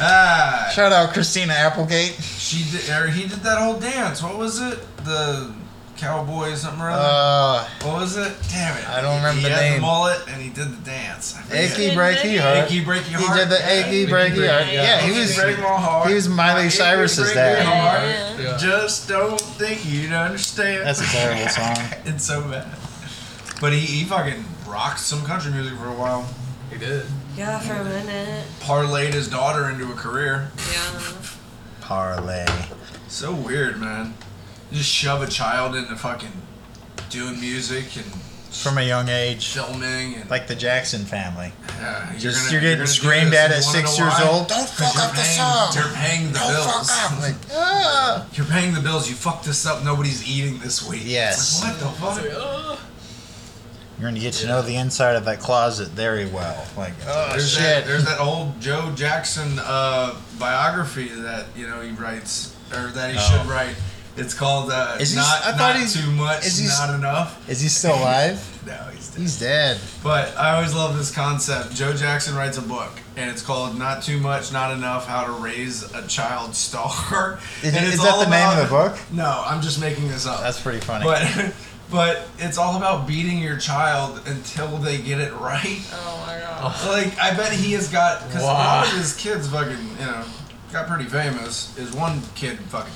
ah, 0.00 0.70
shout 0.74 0.92
out 0.92 1.12
Christina 1.12 1.52
Applegate. 1.52 2.12
she 2.22 2.64
did. 2.70 2.88
Or 2.90 3.06
he 3.08 3.22
did 3.22 3.40
that 3.40 3.58
whole 3.58 3.78
dance. 3.78 4.22
What 4.22 4.36
was 4.38 4.60
it? 4.60 4.78
The 5.04 5.52
cowboy 6.00 6.54
something 6.54 6.80
or 6.80 6.90
other. 6.90 7.02
Uh, 7.02 7.68
what 7.82 8.00
was 8.00 8.16
it? 8.16 8.32
Damn 8.50 8.76
it! 8.78 8.88
I 8.88 9.00
don't 9.02 9.16
remember 9.16 9.40
he 9.40 9.44
the 9.48 9.50
had 9.50 9.60
name. 9.60 9.74
the 9.74 9.80
mullet 9.86 10.20
and 10.28 10.40
he 10.40 10.48
did 10.50 10.68
the 10.72 10.84
dance. 10.84 11.36
I 11.36 11.42
forget. 11.42 11.70
Achy 11.72 11.90
Breaky 11.90 12.38
Heart. 12.40 12.56
Achy 12.70 12.84
breaky 12.84 13.12
heart. 13.12 13.38
He 13.38 13.38
did 13.40 13.48
the 13.50 13.70
achy 13.70 14.06
breaky 14.10 14.48
heart. 14.50 14.72
Yeah, 14.72 15.00
he 15.00 15.18
was. 15.18 15.36
heart. 15.36 16.08
he 16.08 16.14
was 16.14 16.28
Miley 16.28 16.66
Achy 16.66 16.76
Cyrus's 16.78 17.32
dad. 17.32 17.64
Yeah. 18.38 18.42
Yeah. 18.42 18.56
Just 18.58 19.08
don't 19.08 19.40
think 19.40 19.84
you'd 19.84 20.12
understand. 20.12 20.86
That's 20.86 21.00
a 21.00 21.04
terrible 21.04 21.48
song. 21.48 21.76
it's 22.06 22.24
so 22.24 22.42
bad. 22.42 22.66
But 23.60 23.72
he, 23.74 23.80
he 23.80 24.04
fucking 24.04 24.42
rocked 24.66 25.00
some 25.00 25.22
country 25.24 25.52
music 25.52 25.78
for 25.78 25.88
a 25.88 25.94
while. 25.94 26.26
He 26.72 26.78
did. 26.78 27.04
Yeah, 27.36 27.58
for 27.58 27.74
a 27.74 27.84
minute. 27.84 28.46
Parlayed 28.60 29.12
his 29.12 29.28
daughter 29.28 29.68
into 29.68 29.90
a 29.90 29.94
career. 29.94 30.50
Yeah. 30.72 31.00
Parlay. 31.80 32.46
So 33.08 33.34
weird, 33.34 33.78
man. 33.78 34.14
You 34.70 34.78
just 34.78 34.90
shove 34.90 35.22
a 35.22 35.26
child 35.26 35.74
into 35.74 35.96
fucking 35.96 36.32
doing 37.08 37.40
music 37.40 37.96
and 37.96 38.04
From 38.52 38.78
a 38.78 38.82
young 38.82 39.08
age, 39.08 39.48
filming 39.48 40.14
and 40.14 40.28
like 40.30 40.46
the 40.46 40.54
Jackson 40.54 41.04
family. 41.04 41.52
yeah, 41.80 42.12
Just 42.18 42.38
gonna- 42.38 42.52
you're 42.52 42.60
getting 42.60 42.78
gonna 42.78 42.86
do 42.86 42.92
screamed 42.92 43.34
at 43.34 43.50
at 43.52 43.62
six 43.64 43.98
years 43.98 44.12
why? 44.12 44.28
old. 44.28 44.48
Don't 44.48 44.68
fuck 44.68 44.94
you're 44.94 45.02
up 45.04 45.14
the 45.14 45.24
song. 45.24 45.72
You're 45.74 45.94
paying 45.94 46.32
the 46.32 46.38
Don't 46.38 46.52
bills. 46.54 46.90
fuck 46.90 47.12
up. 47.12 47.20
Like, 47.20 47.34
ah. 47.52 48.26
You're 48.34 48.46
paying 48.46 48.74
the 48.74 48.80
bills. 48.80 49.08
You 49.08 49.14
fucked 49.16 49.44
this 49.44 49.66
up. 49.66 49.82
Nobody's 49.84 50.28
eating 50.28 50.58
this 50.58 50.86
week. 50.88 51.02
Yes. 51.04 51.62
Like, 51.62 51.80
what 51.80 52.16
the 52.16 52.22
fuck? 52.22 52.36
Uh, 52.42 52.76
You're 53.98 54.08
gonna 54.10 54.20
get 54.20 54.34
to 54.34 54.46
know 54.46 54.62
the 54.62 54.76
inside 54.76 55.14
of 55.16 55.24
that 55.26 55.40
closet 55.40 55.88
very 55.88 56.26
well. 56.26 56.64
Like, 56.76 56.94
oh 57.06 57.28
there's 57.30 57.50
shit. 57.52 57.60
That, 57.62 57.86
there's 57.86 58.04
that 58.06 58.18
old 58.20 58.60
Joe 58.60 58.92
Jackson 58.96 59.58
uh, 59.62 60.14
biography 60.38 61.08
that 61.08 61.46
you 61.56 61.66
know 61.68 61.80
he 61.82 61.90
writes 61.90 62.54
or 62.72 62.88
that 62.92 63.10
he 63.12 63.18
Oh. 63.18 63.20
should 63.20 63.46
write. 63.50 63.74
It's 64.16 64.34
called 64.34 64.70
uh, 64.70 64.96
Is 65.00 65.10
he- 65.12 65.16
not 65.16 65.40
I 65.44 65.52
thought 65.52 65.58
not 65.58 65.76
he's- 65.76 65.94
too 65.94 66.10
much, 66.12 66.44
is 66.46 66.58
he 66.58 66.66
not 66.66 66.94
enough. 66.94 67.48
Is 67.48 67.60
he 67.60 67.68
still 67.68 67.94
alive? 67.94 68.46
No, 68.66 68.74
he's 68.92 69.08
dead. 69.08 69.18
He's 69.20 69.40
dead. 69.40 69.80
But 70.04 70.36
I 70.36 70.54
always 70.54 70.74
love 70.74 70.94
this 70.98 71.10
concept. 71.10 71.74
Joe 71.74 71.94
Jackson 71.94 72.34
writes 72.36 72.58
a 72.58 72.62
book, 72.62 72.90
and 73.16 73.30
it's 73.30 73.40
called 73.40 73.78
"Not 73.78 74.02
Too 74.02 74.18
Much, 74.20 74.52
Not 74.52 74.70
Enough: 74.76 75.06
How 75.06 75.24
to 75.24 75.32
Raise 75.32 75.82
a 75.94 76.06
Child 76.06 76.54
Star." 76.54 77.38
Is, 77.62 77.74
and 77.74 77.86
is 77.86 77.96
that 78.02 78.10
all 78.12 78.22
the 78.22 78.28
name 78.28 78.50
of 78.50 78.58
the 78.62 78.68
book? 78.68 78.98
No, 79.12 79.42
I'm 79.46 79.62
just 79.62 79.80
making 79.80 80.08
this 80.08 80.26
up. 80.26 80.40
That's 80.42 80.60
pretty 80.60 80.80
funny. 80.80 81.04
but 81.06 81.54
but 81.90 82.28
it's 82.38 82.58
all 82.58 82.76
about 82.76 83.08
beating 83.08 83.38
your 83.38 83.56
child 83.56 84.20
until 84.26 84.76
they 84.76 84.98
get 84.98 85.18
it 85.20 85.32
right. 85.36 85.80
Oh 85.94 86.24
my 86.26 86.38
god. 86.38 86.86
Like 86.88 87.18
I 87.18 87.34
bet 87.34 87.52
he 87.52 87.72
has 87.72 87.88
got 87.90 88.26
because 88.28 88.42
a 88.42 88.46
Wow. 88.46 88.52
lot 88.82 88.86
of 88.88 88.98
his 88.98 89.16
kids 89.16 89.48
fucking 89.48 89.78
you 89.98 90.04
know 90.06 90.22
got 90.70 90.86
pretty 90.86 91.06
famous. 91.06 91.74
Is 91.78 91.92
one 91.94 92.20
kid 92.34 92.58
fucking 92.68 92.92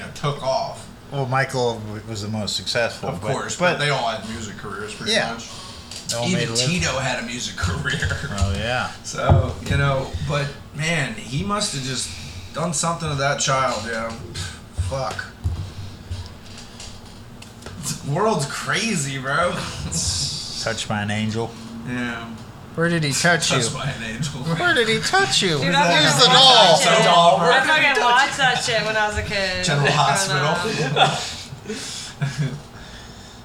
you 0.00 0.06
know 0.06 0.12
took 0.14 0.42
off, 0.42 0.88
well, 1.12 1.26
Michael 1.26 1.80
was 2.08 2.22
the 2.22 2.28
most 2.28 2.56
successful. 2.56 3.10
of 3.10 3.20
but- 3.20 3.32
course, 3.32 3.56
but, 3.56 3.72
but 3.74 3.78
they 3.84 3.90
all 3.90 4.08
had 4.08 4.28
music 4.30 4.56
careers 4.56 4.94
pretty 4.94 5.12
Yeah. 5.12 5.32
much. 5.34 5.48
they 6.08 6.16
all 6.16 6.28
made 6.28 6.42
Even 6.42 6.54
Tito 6.56 6.98
had 6.98 7.22
a 7.22 7.26
music 7.26 7.56
career. 7.58 7.98
Oh 8.38 8.54
yeah. 8.56 8.90
So, 9.04 9.54
you 9.66 9.76
know, 9.76 10.10
but 10.28 10.46
man, 10.74 11.14
he 11.14 11.44
must 11.44 11.74
have 11.74 11.84
just 11.84 12.08
done 12.54 12.72
something 12.74 13.08
to 13.08 13.14
that 13.16 13.38
child, 13.40 13.82
yeah. 13.86 14.10
Fuck. 14.88 15.26
The 17.82 18.12
world's 18.12 18.46
crazy, 18.46 19.18
bro. 19.18 19.52
Touched 20.62 20.88
by 20.88 21.02
an 21.02 21.10
angel. 21.10 21.50
Yeah. 21.88 22.28
Where 22.76 22.88
did 22.88 23.02
he 23.04 23.12
touch 23.12 23.50
you? 23.50 23.56
Touched 23.58 23.74
by 23.74 23.90
an 23.90 24.02
angel. 24.02 24.40
Where 24.42 24.74
did 24.74 24.88
he 24.88 25.00
touch 25.00 25.42
you? 25.42 25.58
Dude, 25.58 25.74
I 25.74 25.88
Where's 25.88 26.12
fucking 26.14 26.32
the 26.32 26.38
watched 26.38 26.44
doll? 26.46 26.78
that 26.78 26.96
shit. 26.96 27.04
doll, 27.04 27.38
bro. 27.38 27.50
I 27.50 27.60
fucking 27.66 28.02
watched 28.02 28.36
that 28.38 28.62
shit 28.64 28.82
when 28.86 28.96
I 28.96 29.08
was 29.08 29.18
a 29.18 29.22
kid. 29.22 29.64
General 29.64 29.86
Growing 29.86 29.98
up. 29.98 30.58
Hospital. 31.66 32.56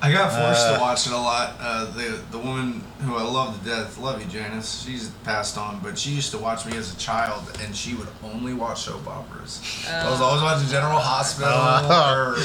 I 0.05 0.11
got 0.11 0.31
forced 0.31 0.67
Uh, 0.67 0.75
to 0.75 0.79
watch 0.81 1.07
it 1.07 1.13
a 1.13 1.17
lot. 1.17 1.55
Uh, 1.59 1.85
the 1.91 2.19
the 2.31 2.37
woman 2.37 2.83
who 3.01 3.15
I 3.15 3.23
love 3.23 3.57
to 3.59 3.69
death, 3.69 3.97
love 3.97 4.19
you, 4.21 4.27
Janice. 4.27 4.83
She's 4.85 5.09
passed 5.23 5.57
on, 5.57 5.79
but 5.83 5.97
she 5.97 6.11
used 6.11 6.31
to 6.31 6.37
watch 6.37 6.65
me 6.65 6.77
as 6.77 6.93
a 6.93 6.97
child, 6.97 7.43
and 7.63 7.75
she 7.75 7.93
would 7.95 8.07
only 8.23 8.53
watch 8.53 8.81
soap 8.83 9.07
operas. 9.07 9.61
I 9.89 10.09
was 10.09 10.21
always 10.21 10.41
watching 10.43 10.67
General 10.69 10.99
Hospital, 10.99 11.51
Oh. 11.51 12.13
or 12.13 12.35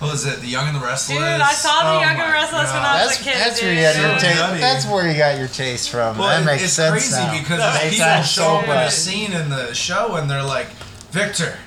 what 0.00 0.10
was 0.12 0.24
it, 0.26 0.40
The 0.40 0.46
Young 0.48 0.68
and 0.68 0.76
the 0.76 0.80
Restless? 0.84 1.18
Dude, 1.18 1.26
I 1.26 1.52
saw 1.52 1.82
The 1.82 1.88
Oh 1.90 2.00
Young 2.00 2.16
and 2.16 2.28
the 2.28 2.32
Restless 2.32 2.72
when 2.72 2.82
I 2.82 3.04
was 3.04 3.08
That's 3.18 3.20
a 3.20 3.24
kid, 3.24 3.36
that's 3.38 3.62
where 3.62 3.72
you 3.74 3.82
got 3.82 3.96
your 3.96 4.18
So 4.18 4.26
taste. 4.26 4.60
That's 4.60 4.86
where 4.86 5.10
you 5.10 5.18
got 5.18 5.38
your 5.38 5.48
taste 5.48 5.90
from. 5.90 6.18
Well, 6.18 6.28
that 6.28 6.44
makes 6.46 6.62
it's 6.64 6.72
sense 6.72 6.90
crazy 6.92 7.12
now. 7.16 7.32
because 7.38 7.58
That 7.58 7.82
people 7.90 8.06
makes 8.06 8.28
show 8.28 8.56
up 8.56 8.64
in 8.64 8.70
a 8.70 8.90
scene 8.90 9.32
in 9.32 9.50
the 9.50 9.74
show 9.74 10.16
and 10.16 10.30
they're 10.30 10.42
like, 10.42 10.68
Victor, 11.12 11.58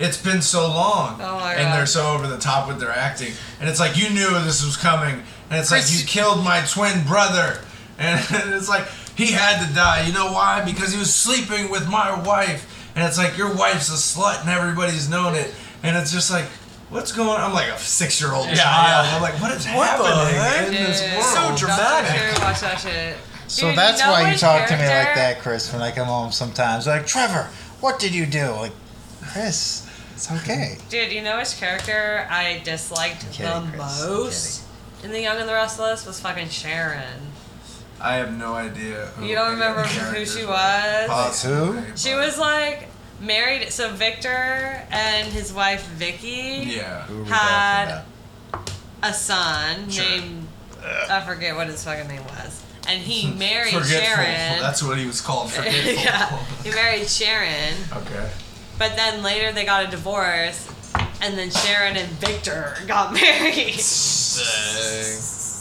it's 0.00 0.20
been 0.20 0.42
so 0.42 0.66
long. 0.66 1.20
Oh 1.20 1.38
my 1.38 1.54
and 1.54 1.68
God. 1.68 1.76
they're 1.78 1.86
so 1.86 2.12
over 2.14 2.26
the 2.26 2.38
top 2.38 2.66
with 2.66 2.80
their 2.80 2.90
acting. 2.90 3.32
And 3.60 3.68
it's 3.68 3.78
like, 3.78 3.96
you 3.96 4.08
knew 4.10 4.30
this 4.40 4.64
was 4.64 4.76
coming. 4.76 5.22
And 5.50 5.60
it's 5.60 5.70
like, 5.70 5.84
you 5.88 6.04
killed 6.04 6.42
my 6.42 6.62
twin 6.68 7.04
brother. 7.06 7.60
And 7.98 8.18
it's 8.54 8.68
like, 8.68 8.86
he 9.16 9.26
had 9.32 9.66
to 9.68 9.72
die. 9.74 10.06
You 10.06 10.12
know 10.14 10.32
why? 10.32 10.64
Because 10.64 10.92
he 10.92 10.98
was 10.98 11.14
sleeping 11.14 11.70
with 11.70 11.86
my 11.88 12.18
wife. 12.22 12.66
And 12.96 13.06
it's 13.06 13.18
like, 13.18 13.36
your 13.36 13.54
wife's 13.54 13.88
a 13.90 13.92
slut 14.18 14.40
and 14.40 14.48
everybody's 14.50 15.08
known 15.08 15.34
it. 15.34 15.54
And 15.82 15.96
it's 15.96 16.12
just 16.12 16.30
like, 16.30 16.46
what's 16.88 17.12
going 17.12 17.28
on? 17.28 17.40
I'm 17.40 17.52
like 17.52 17.68
a 17.68 17.78
six 17.78 18.20
year 18.20 18.32
old 18.32 18.46
Yeah, 18.46 18.54
child. 18.56 19.06
yeah. 19.06 19.16
I'm 19.16 19.22
like, 19.22 19.40
what 19.40 19.52
is 19.52 19.66
What 19.66 19.98
the 19.98 20.04
happening 20.04 20.40
heck? 20.40 20.66
in 20.68 20.74
this 20.74 21.02
world? 21.12 21.56
So 21.58 21.66
dramatic. 21.66 22.20
sure, 22.36 22.44
Watch 22.44 22.60
that 22.60 22.76
shit. 22.80 23.16
So 23.48 23.68
Dude, 23.68 23.76
that's 23.78 24.00
you 24.00 24.06
know 24.06 24.12
why 24.12 24.22
you 24.22 24.28
which 24.30 24.40
talk 24.40 24.66
to 24.68 24.74
me 24.76 24.82
like 24.86 25.14
that, 25.14 25.40
Chris, 25.40 25.72
when 25.72 25.82
I 25.82 25.90
come 25.90 26.06
home 26.06 26.30
sometimes. 26.32 26.86
Like, 26.86 27.06
Trevor, 27.06 27.48
what 27.80 27.98
did 27.98 28.14
you 28.14 28.24
do? 28.24 28.48
Like, 28.52 28.72
Chris, 29.32 29.86
it's 30.20 30.30
okay. 30.42 30.76
Dude, 30.90 31.12
you 31.12 31.22
know 31.22 31.38
which 31.38 31.56
character 31.58 32.26
I 32.30 32.60
disliked 32.62 33.24
I'm 33.24 33.32
kidding, 33.32 33.70
the 33.72 33.78
Chris. 33.78 34.06
Most 34.06 34.64
in 35.02 35.12
The 35.12 35.20
Young 35.22 35.38
and 35.38 35.48
the 35.48 35.54
Restless 35.54 36.04
was 36.06 36.20
fucking 36.20 36.50
Sharon. 36.50 37.20
I 37.98 38.16
have 38.16 38.36
no 38.36 38.52
idea. 38.54 39.06
Who 39.16 39.24
You 39.24 39.34
don't 39.34 39.52
remember 39.52 39.82
who 39.82 40.26
she 40.26 40.44
was? 40.44 40.50
Uh, 40.54 41.06
Possibly, 41.08 41.80
who? 41.82 41.96
She 41.96 42.14
was 42.14 42.36
like 42.38 42.88
married. 43.18 43.70
So 43.72 43.90
Victor 43.92 44.82
and 44.90 45.26
his 45.32 45.52
wife 45.54 45.86
Vicky 45.88 46.64
Yeah. 46.66 47.02
Who 47.04 47.24
had 47.24 48.02
a 49.02 49.14
son 49.14 49.88
Sure. 49.88 50.04
named 50.04 50.48
I 51.08 51.22
forget 51.26 51.56
what 51.56 51.66
his 51.68 51.82
fucking 51.84 52.08
name 52.08 52.24
was, 52.24 52.62
and 52.88 53.00
he 53.00 53.30
married 53.38 53.72
Sharon. 53.86 54.60
That's 54.60 54.82
what 54.82 54.98
he 54.98 55.06
was 55.06 55.20
called. 55.22 55.50
Forgetful. 55.52 55.92
yeah, 55.94 56.36
he 56.62 56.70
married 56.70 57.06
Sharon, 57.08 57.74
Okay. 57.94 58.30
But 58.80 58.96
then 58.96 59.22
later 59.22 59.52
they 59.52 59.66
got 59.66 59.86
a 59.86 59.90
divorce, 59.90 60.66
and 61.20 61.36
then 61.36 61.50
Sharon 61.50 61.98
and 61.98 62.08
Victor 62.12 62.78
got 62.86 63.12
married. 63.20 63.78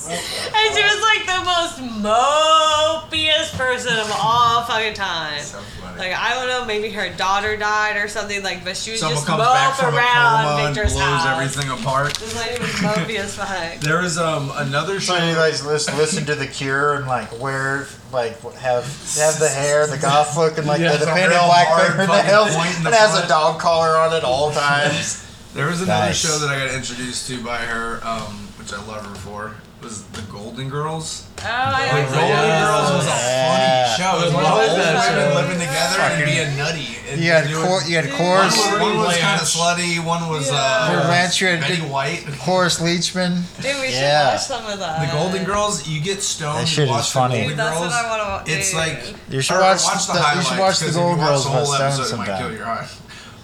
And 0.09 0.75
she 0.75 0.81
was 0.83 1.01
like 1.01 1.25
the 1.25 1.43
most 1.45 2.01
mopiest 2.01 3.53
person 3.55 3.97
of 3.97 4.11
all 4.19 4.63
fucking 4.63 4.93
time. 4.93 5.41
So 5.41 5.59
funny. 5.59 5.99
Like 5.99 6.13
I 6.13 6.33
don't 6.33 6.47
know, 6.47 6.65
maybe 6.65 6.89
her 6.89 7.09
daughter 7.15 7.55
died 7.57 7.97
or 7.97 8.07
something 8.07 8.41
like, 8.43 8.63
but 8.63 8.75
she 8.77 8.91
was 8.91 8.99
Someone 9.01 9.15
just 9.17 9.27
comes 9.27 9.39
mope 9.39 9.53
back 9.53 9.75
from 9.75 9.93
a 9.93 9.97
around 9.97 10.43
coma 10.45 10.63
and 10.65 10.75
Victor's 10.75 10.93
blows 10.93 11.03
house. 11.05 11.27
everything 11.41 11.69
apart. 11.71 12.15
This 12.15 12.35
lady 12.35 12.59
was 12.61 12.71
mopey 12.71 13.15
as 13.19 13.35
fuck. 13.35 13.79
There 13.81 14.01
was 14.01 14.17
um 14.17 14.51
another 14.55 14.99
show. 14.99 15.17
So 15.17 15.25
you 15.27 15.35
guys 15.35 15.65
listen, 15.65 15.97
listen 15.97 16.25
to 16.25 16.35
the 16.35 16.47
Cure 16.47 16.95
and 16.95 17.07
like 17.07 17.37
wear 17.39 17.87
like 18.11 18.41
have 18.55 18.85
have 19.17 19.39
the 19.39 19.49
hair, 19.49 19.85
the 19.87 19.97
goth 19.97 20.35
look, 20.37 20.57
and 20.57 20.65
like 20.67 20.79
Yeah, 20.81 20.93
the, 20.93 20.99
the 20.99 21.05
some 21.05 21.13
painted 21.15 21.37
black 21.37 21.67
hard 21.67 21.93
fingernails, 22.07 22.55
fucking 22.55 22.61
point 22.61 22.77
and 22.77 22.85
the 22.85 22.95
has 22.95 23.23
a 23.23 23.27
dog 23.27 23.59
collar 23.59 23.95
on 23.97 24.13
at 24.13 24.23
all 24.23 24.51
times. 24.65 25.25
There 25.53 25.67
was 25.67 25.81
another 25.81 26.05
Nice. 26.07 26.17
show 26.17 26.37
that 26.39 26.49
I 26.49 26.65
got 26.67 26.75
introduced 26.75 27.27
to 27.27 27.43
by 27.43 27.57
her, 27.57 27.99
um, 28.05 28.47
which 28.59 28.71
I 28.71 28.77
love 28.85 29.05
her 29.05 29.15
for. 29.15 29.55
Was 29.81 30.03
the 30.11 30.21
Golden 30.23 30.67
Girls? 30.69 31.23
Oh, 31.39 31.45
I 31.47 32.01
The 32.01 32.11
Golden 32.11 32.27
yeah. 32.27 32.65
Girls 32.67 32.91
was 32.99 33.05
a 33.05 33.09
Yeah. 33.15 33.47
funny 33.47 34.03
show. 34.03 34.11
It 34.19 34.25
was 34.25 34.33
What 34.33 34.43
about 34.43 34.57
was 34.57 34.75
that 34.75 35.15
women 35.15 35.31
show? 35.31 35.39
living 35.39 35.59
together 35.59 35.99
and 36.01 36.25
being 36.25 36.57
nutty. 36.57 36.97
And 37.09 37.21
You 37.23 37.31
had 37.31 37.47
doing- 37.47 37.65
cor- 37.65 37.83
you 37.83 37.95
had 37.95 38.03
Dude. 38.05 38.11
One 38.11 38.19
Cloris, 38.19 38.57
was, 38.57 38.79
one 38.81 38.97
was 38.97 39.17
kind 39.17 39.41
of 39.41 39.47
slutty. 39.47 40.03
One 40.03 40.27
was 40.29 40.49
For 40.49 40.55
uh, 40.55 41.03
Blanche, 41.07 41.39
you 41.39 41.47
had 41.47 41.61
Betty 41.61 41.77
good- 41.77 41.89
White. 41.89 42.25
Cloris 42.43 42.79
Leachman. 42.79 43.43
Dude, 43.61 43.79
we 43.79 43.87
should 43.87 44.01
Yeah. 44.03 44.33
watch 44.33 44.43
some 44.43 44.65
of 44.65 44.79
that. 44.79 44.99
The 44.99 45.13
Golden 45.13 45.43
Girls, 45.45 45.87
you 45.87 46.01
get 46.01 46.21
stoned. 46.23 46.57
That 46.57 46.61
you 46.63 46.67
shit 46.67 46.83
is 46.83 46.89
watch 46.89 47.11
funny. 47.11 47.35
The 47.43 47.47
Dude, 47.47 47.57
Golden 47.57 47.65
that's 47.65 47.79
Girls. 47.79 47.93
what 47.93 48.19
I 48.19 48.27
want 48.35 48.45
to. 48.47 48.51
It's 48.51 48.73
like 48.73 49.15
You 49.29 49.41
should 49.41 49.55
or 49.55 49.61
watch 49.61 49.83
watch 49.85 50.07
the 50.07 50.11
the- 50.13 50.19
you 50.19 50.25
highlights. 50.25 50.49
should 50.49 50.59
watch 50.59 50.79
the 50.79 50.85
'cause 50.85 50.95
if 50.95 50.99
you 50.99 51.01
Golden 51.07 51.17
watch 51.19 51.27
Girls 51.29 51.43
the 51.45 51.49
by 51.51 51.55
whole 51.55 51.65
Stone 51.73 51.81
episode, 51.87 52.01
it 52.01 52.17
might 52.17 52.25
sometime. 52.27 52.37
kill 52.41 52.51
your 52.57 52.67
eye. 52.67 52.87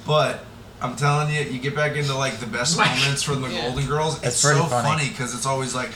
But 0.06 0.40
I'm 0.82 0.96
telling 0.98 1.34
you, 1.34 1.40
you 1.42 1.60
get 1.60 1.76
back 1.78 1.96
into 1.96 2.14
like 2.14 2.40
the 2.42 2.46
best 2.46 2.78
moments 2.78 3.24
from 3.24 3.42
the 3.42 3.48
Yeah. 3.54 3.62
Golden 3.62 3.86
Girls. 3.88 4.18
It's 4.18 4.26
It's, 4.36 4.42
pretty 4.42 4.60
so 4.60 4.66
funny. 4.68 4.88
funny 4.90 5.10
because 5.10 5.34
it's 5.34 5.46
always 5.46 5.74
like, 5.74 5.92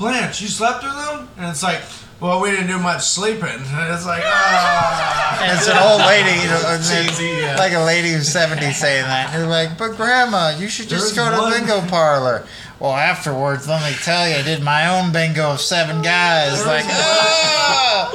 Blanche, 0.00 0.40
you 0.40 0.48
slept 0.48 0.82
with 0.82 0.94
them, 0.94 1.28
and 1.36 1.50
it's 1.50 1.62
like, 1.62 1.82
well, 2.20 2.40
we 2.40 2.50
didn't 2.50 2.68
do 2.68 2.78
much 2.78 3.02
sleeping, 3.02 3.44
and 3.44 3.92
it's 3.94 4.06
like, 4.06 4.22
ah. 4.24 5.42
And 5.42 5.52
it's 5.58 5.68
an 5.68 5.76
old 5.76 6.00
lady, 6.00 6.40
you 6.40 6.48
know, 6.50 6.62
it's 6.74 6.88
Gen 6.90 7.12
Z, 7.12 7.40
yeah. 7.40 7.56
like 7.56 7.74
a 7.74 7.80
lady 7.80 8.10
who's 8.12 8.26
70 8.28 8.72
saying 8.72 9.04
that. 9.04 9.34
And 9.34 9.50
like, 9.50 9.76
but 9.76 9.96
grandma, 9.96 10.56
you 10.58 10.68
should 10.68 10.88
just 10.88 11.14
There's 11.14 11.28
go 11.28 11.36
to 11.36 11.42
one- 11.42 11.52
bingo 11.52 11.86
parlor. 11.88 12.46
Well, 12.80 12.92
afterwards, 12.94 13.68
let 13.68 13.82
me 13.88 13.94
tell 14.02 14.26
you, 14.26 14.36
I 14.36 14.42
did 14.42 14.62
my 14.62 14.88
own 14.98 15.12
bingo 15.12 15.52
of 15.52 15.60
seven 15.60 16.00
guys. 16.00 16.64
Like, 16.64 16.86
oh, 16.88 18.10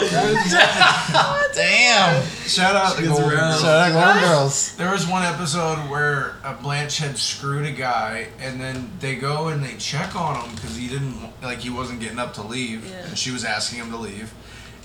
damn. 1.56 2.26
Shout 2.48 2.76
out 2.76 2.96
the 2.98 3.04
Golden. 3.08 3.30
Girls. 3.30 3.62
So 3.62 3.68
like 3.68 3.94
little 3.94 4.20
girls. 4.28 4.76
There 4.76 4.92
was 4.92 5.08
one 5.08 5.24
episode 5.24 5.78
where 5.90 6.34
uh, 6.44 6.56
Blanche 6.62 6.98
had 6.98 7.18
screwed 7.18 7.66
a 7.68 7.72
guy, 7.72 8.28
and 8.40 8.60
then 8.60 8.90
they 9.00 9.16
go 9.16 9.50
and 9.50 9.64
they 9.64 9.76
check 9.78 10.16
on 10.16 10.44
him 10.44 10.56
because 10.56 10.76
he 10.76 10.88
didn't 10.88 11.16
like 11.44 11.60
he 11.60 11.70
wasn't 11.70 12.00
getting 12.00 12.18
up 12.20 12.34
to 12.36 12.42
leave, 12.42 12.90
Yeah. 12.90 13.06
and 13.06 13.18
she 13.18 13.30
was 13.32 13.44
asking 13.46 13.80
him 13.80 13.92
to 13.92 13.98
leave, 13.98 14.34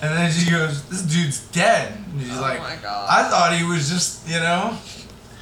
and 0.02 0.14
then 0.16 0.30
she 0.30 0.50
goes, 0.50 0.82
"This 0.90 1.02
dude's 1.02 1.40
dead." 1.52 1.92
And 2.12 2.20
she's 2.20 2.36
Oh 2.36 2.40
like, 2.42 2.60
my 2.60 2.76
God. 2.82 3.06
"I 3.10 3.28
thought 3.30 3.54
he 3.56 3.64
was 3.64 3.88
just 3.88 4.28
you 4.28 4.40
know 4.40 4.76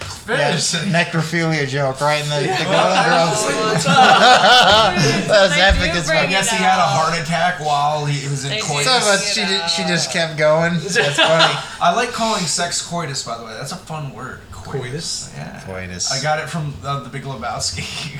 Yeah, 0.01 0.57
finished." 0.57 0.75
necrophilia 0.93 1.67
joke, 1.69 2.01
right? 2.01 2.23
In 2.23 2.29
the, 2.29 2.41
the 2.59 2.65
Golden 2.65 3.05
Girls. 3.05 3.47
That's 3.49 5.29
That's 5.29 5.59
epic 5.59 5.91
as 5.95 6.07
fuck. 6.07 6.17
I 6.17 6.27
guess 6.27 6.51
he 6.51 6.57
had 6.57 6.79
a 6.79 6.83
heart 6.87 7.19
attack 7.21 7.61
while 7.61 8.05
he 8.05 8.29
was 8.29 8.45
in 8.45 8.51
They 8.51 8.61
coitus. 8.61 8.87
So 8.87 9.11
much 9.11 9.25
she, 9.25 9.41
did, 9.41 9.69
she 9.71 9.83
just 9.85 10.13
kept 10.13 10.37
going. 10.37 10.75
That's 10.81 11.17
funny. 11.17 11.55
I 11.81 11.95
like 11.95 12.11
calling 12.11 12.43
sex 12.45 12.87
coitus, 12.87 13.23
by 13.25 13.39
the 13.39 13.45
way. 13.45 13.55
That's 13.55 13.73
a 13.73 13.77
fun 13.77 14.13
word. 14.13 14.41
Coitus? 14.53 15.33
Yeah. 15.35 15.63
Coitus. 15.65 16.13
I 16.13 16.23
got 16.23 16.39
it 16.41 16.49
from 16.49 16.75
uh, 16.85 17.01
The 17.03 17.09
Big 17.09 17.23
Lebowski. 17.23 18.19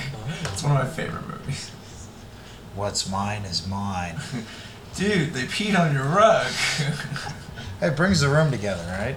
it's 0.51 0.63
one 0.63 0.71
of 0.75 0.77
my 0.79 0.89
favorite 0.89 1.27
movies. 1.27 1.69
What's 2.75 3.09
mine 3.09 3.43
is 3.43 3.67
mine. 3.67 4.19
Dude, 4.95 5.33
they 5.33 5.43
peed 5.43 5.77
on 5.79 5.93
your 5.93 6.05
rug. 6.05 6.47
It 7.81 7.95
brings 7.95 8.19
the 8.21 8.29
room 8.29 8.51
together, 8.51 8.83
right? 8.99 9.15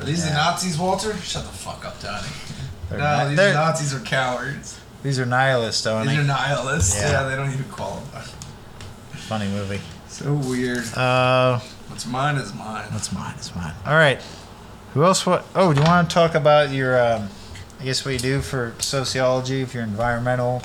Are 0.00 0.04
these 0.04 0.24
the 0.24 0.32
Nazis, 0.32 0.78
Walter? 0.78 1.14
Shut 1.18 1.42
the 1.44 1.50
fuck 1.50 1.84
up, 1.84 2.00
Donnie. 2.00 2.26
They're 2.88 2.98
no, 2.98 3.04
not- 3.04 3.28
these 3.28 3.36
they're- 3.36 3.54
Nazis 3.54 3.94
are 3.94 4.00
cowards. 4.00 4.78
These 5.02 5.18
are 5.18 5.24
nihilists, 5.26 5.82
don't 5.84 6.06
These 6.06 6.18
are 6.18 6.24
nihilists. 6.24 7.00
Yeah. 7.00 7.10
Yeah. 7.12 7.28
they 7.28 7.36
don't 7.36 7.50
even 7.52 7.64
qualify. 7.70 8.20
Funny 9.16 9.48
movie. 9.48 9.80
So 10.08 10.34
weird. 10.34 10.84
Uh, 10.94 11.58
What's 11.88 12.06
mine 12.06 12.36
is 12.36 12.52
mine. 12.52 12.86
That's 12.90 13.10
mine. 13.12 13.34
It's 13.38 13.54
mine. 13.56 13.72
All 13.86 13.94
right. 13.94 14.20
Who 14.92 15.04
else? 15.04 15.24
What? 15.24 15.46
Oh, 15.54 15.72
do 15.72 15.80
you 15.80 15.86
want 15.86 16.10
to 16.10 16.14
talk 16.14 16.34
about 16.34 16.70
your? 16.70 17.00
Um, 17.00 17.28
I 17.80 17.84
guess 17.84 18.04
what 18.04 18.12
you 18.12 18.18
do 18.20 18.40
for 18.42 18.74
sociology, 18.80 19.64
for 19.64 19.78
your 19.78 19.84
environmental 19.86 20.62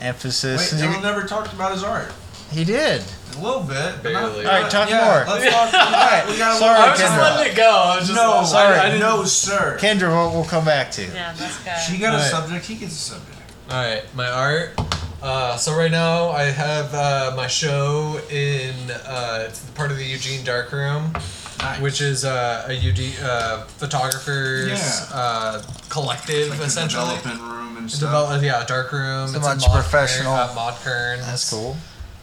emphasis. 0.00 0.72
Wait. 0.72 0.80
Dylan 0.82 1.02
never 1.02 1.24
talked 1.26 1.52
about 1.52 1.72
his 1.72 1.82
art. 1.82 2.12
he 2.50 2.64
did. 2.64 3.02
A 3.36 3.40
little 3.42 3.62
bit. 3.62 4.02
but 4.02 4.12
not- 4.12 4.22
Barely. 4.32 4.46
All 4.46 4.52
right, 4.62 4.70
talk 4.70 4.88
yeah, 4.90 5.04
more. 5.04 5.34
Let's 5.36 5.54
talk. 5.54 5.74
All 5.74 5.90
right, 5.92 6.24
we 6.28 6.38
got 6.38 6.54
a 6.54 6.58
Sorry, 6.58 6.78
I 6.78 6.90
was 6.90 6.98
just 7.00 7.12
Kindra. 7.12 7.18
letting 7.18 7.52
it 7.52 7.56
go. 7.56 7.70
I 7.70 7.96
was 7.98 8.06
just 8.08 8.16
No, 8.20 8.44
Sorry. 8.44 8.78
I, 8.78 8.94
I 8.94 8.98
no, 8.98 9.24
sir. 9.24 9.76
Kindra, 9.80 10.08
we'll, 10.08 10.32
we'll 10.32 10.44
come 10.44 10.64
back 10.64 10.90
to. 10.92 11.02
Yeah, 11.04 11.32
that's 11.36 11.62
good. 11.64 11.78
She 11.92 11.98
got 12.00 12.14
a 12.14 12.18
Right. 12.18 12.30
subject. 12.30 12.66
He 12.66 12.74
gets 12.76 12.92
a 12.92 12.96
subject. 12.96 13.38
All 13.70 13.76
right, 13.82 14.02
my 14.14 14.28
art. 14.30 14.78
Uh, 15.22 15.56
so 15.56 15.74
right 15.74 15.90
now 15.90 16.28
I 16.28 16.42
have 16.44 16.92
uh, 16.94 17.32
my 17.34 17.46
show 17.46 18.20
in 18.30 18.74
uh, 18.90 19.46
it's 19.48 19.60
part 19.70 19.90
of 19.90 19.96
the 19.96 20.04
Eugene 20.04 20.44
Darkroom, 20.44 21.12
Nice. 21.60 21.80
which 21.80 22.02
is 22.02 22.26
uh, 22.26 22.66
a 22.68 22.74
Eugene 22.74 23.14
uh, 23.22 23.64
photographers 23.64 24.68
Yeah. 24.68 25.06
uh, 25.16 25.62
collective 25.88 26.50
like 26.50 26.58
the 26.58 26.64
essentially. 26.66 27.06
development 27.16 27.40
room 27.40 27.76
and 27.78 27.90
stuff. 27.90 28.10
Develop, 28.10 28.42
yeah, 28.42 28.64
dark 28.66 28.92
room. 28.92 29.28
So 29.28 29.38
it's 29.38 29.46
in 29.46 29.54
much 29.54 29.66
Mod 29.66 29.72
professional. 29.80 30.36
Kern, 30.36 30.50
uh, 30.50 30.54
Maude 30.54 30.74
Kern. 30.82 31.20
That's 31.20 31.48
cool. 31.50 31.76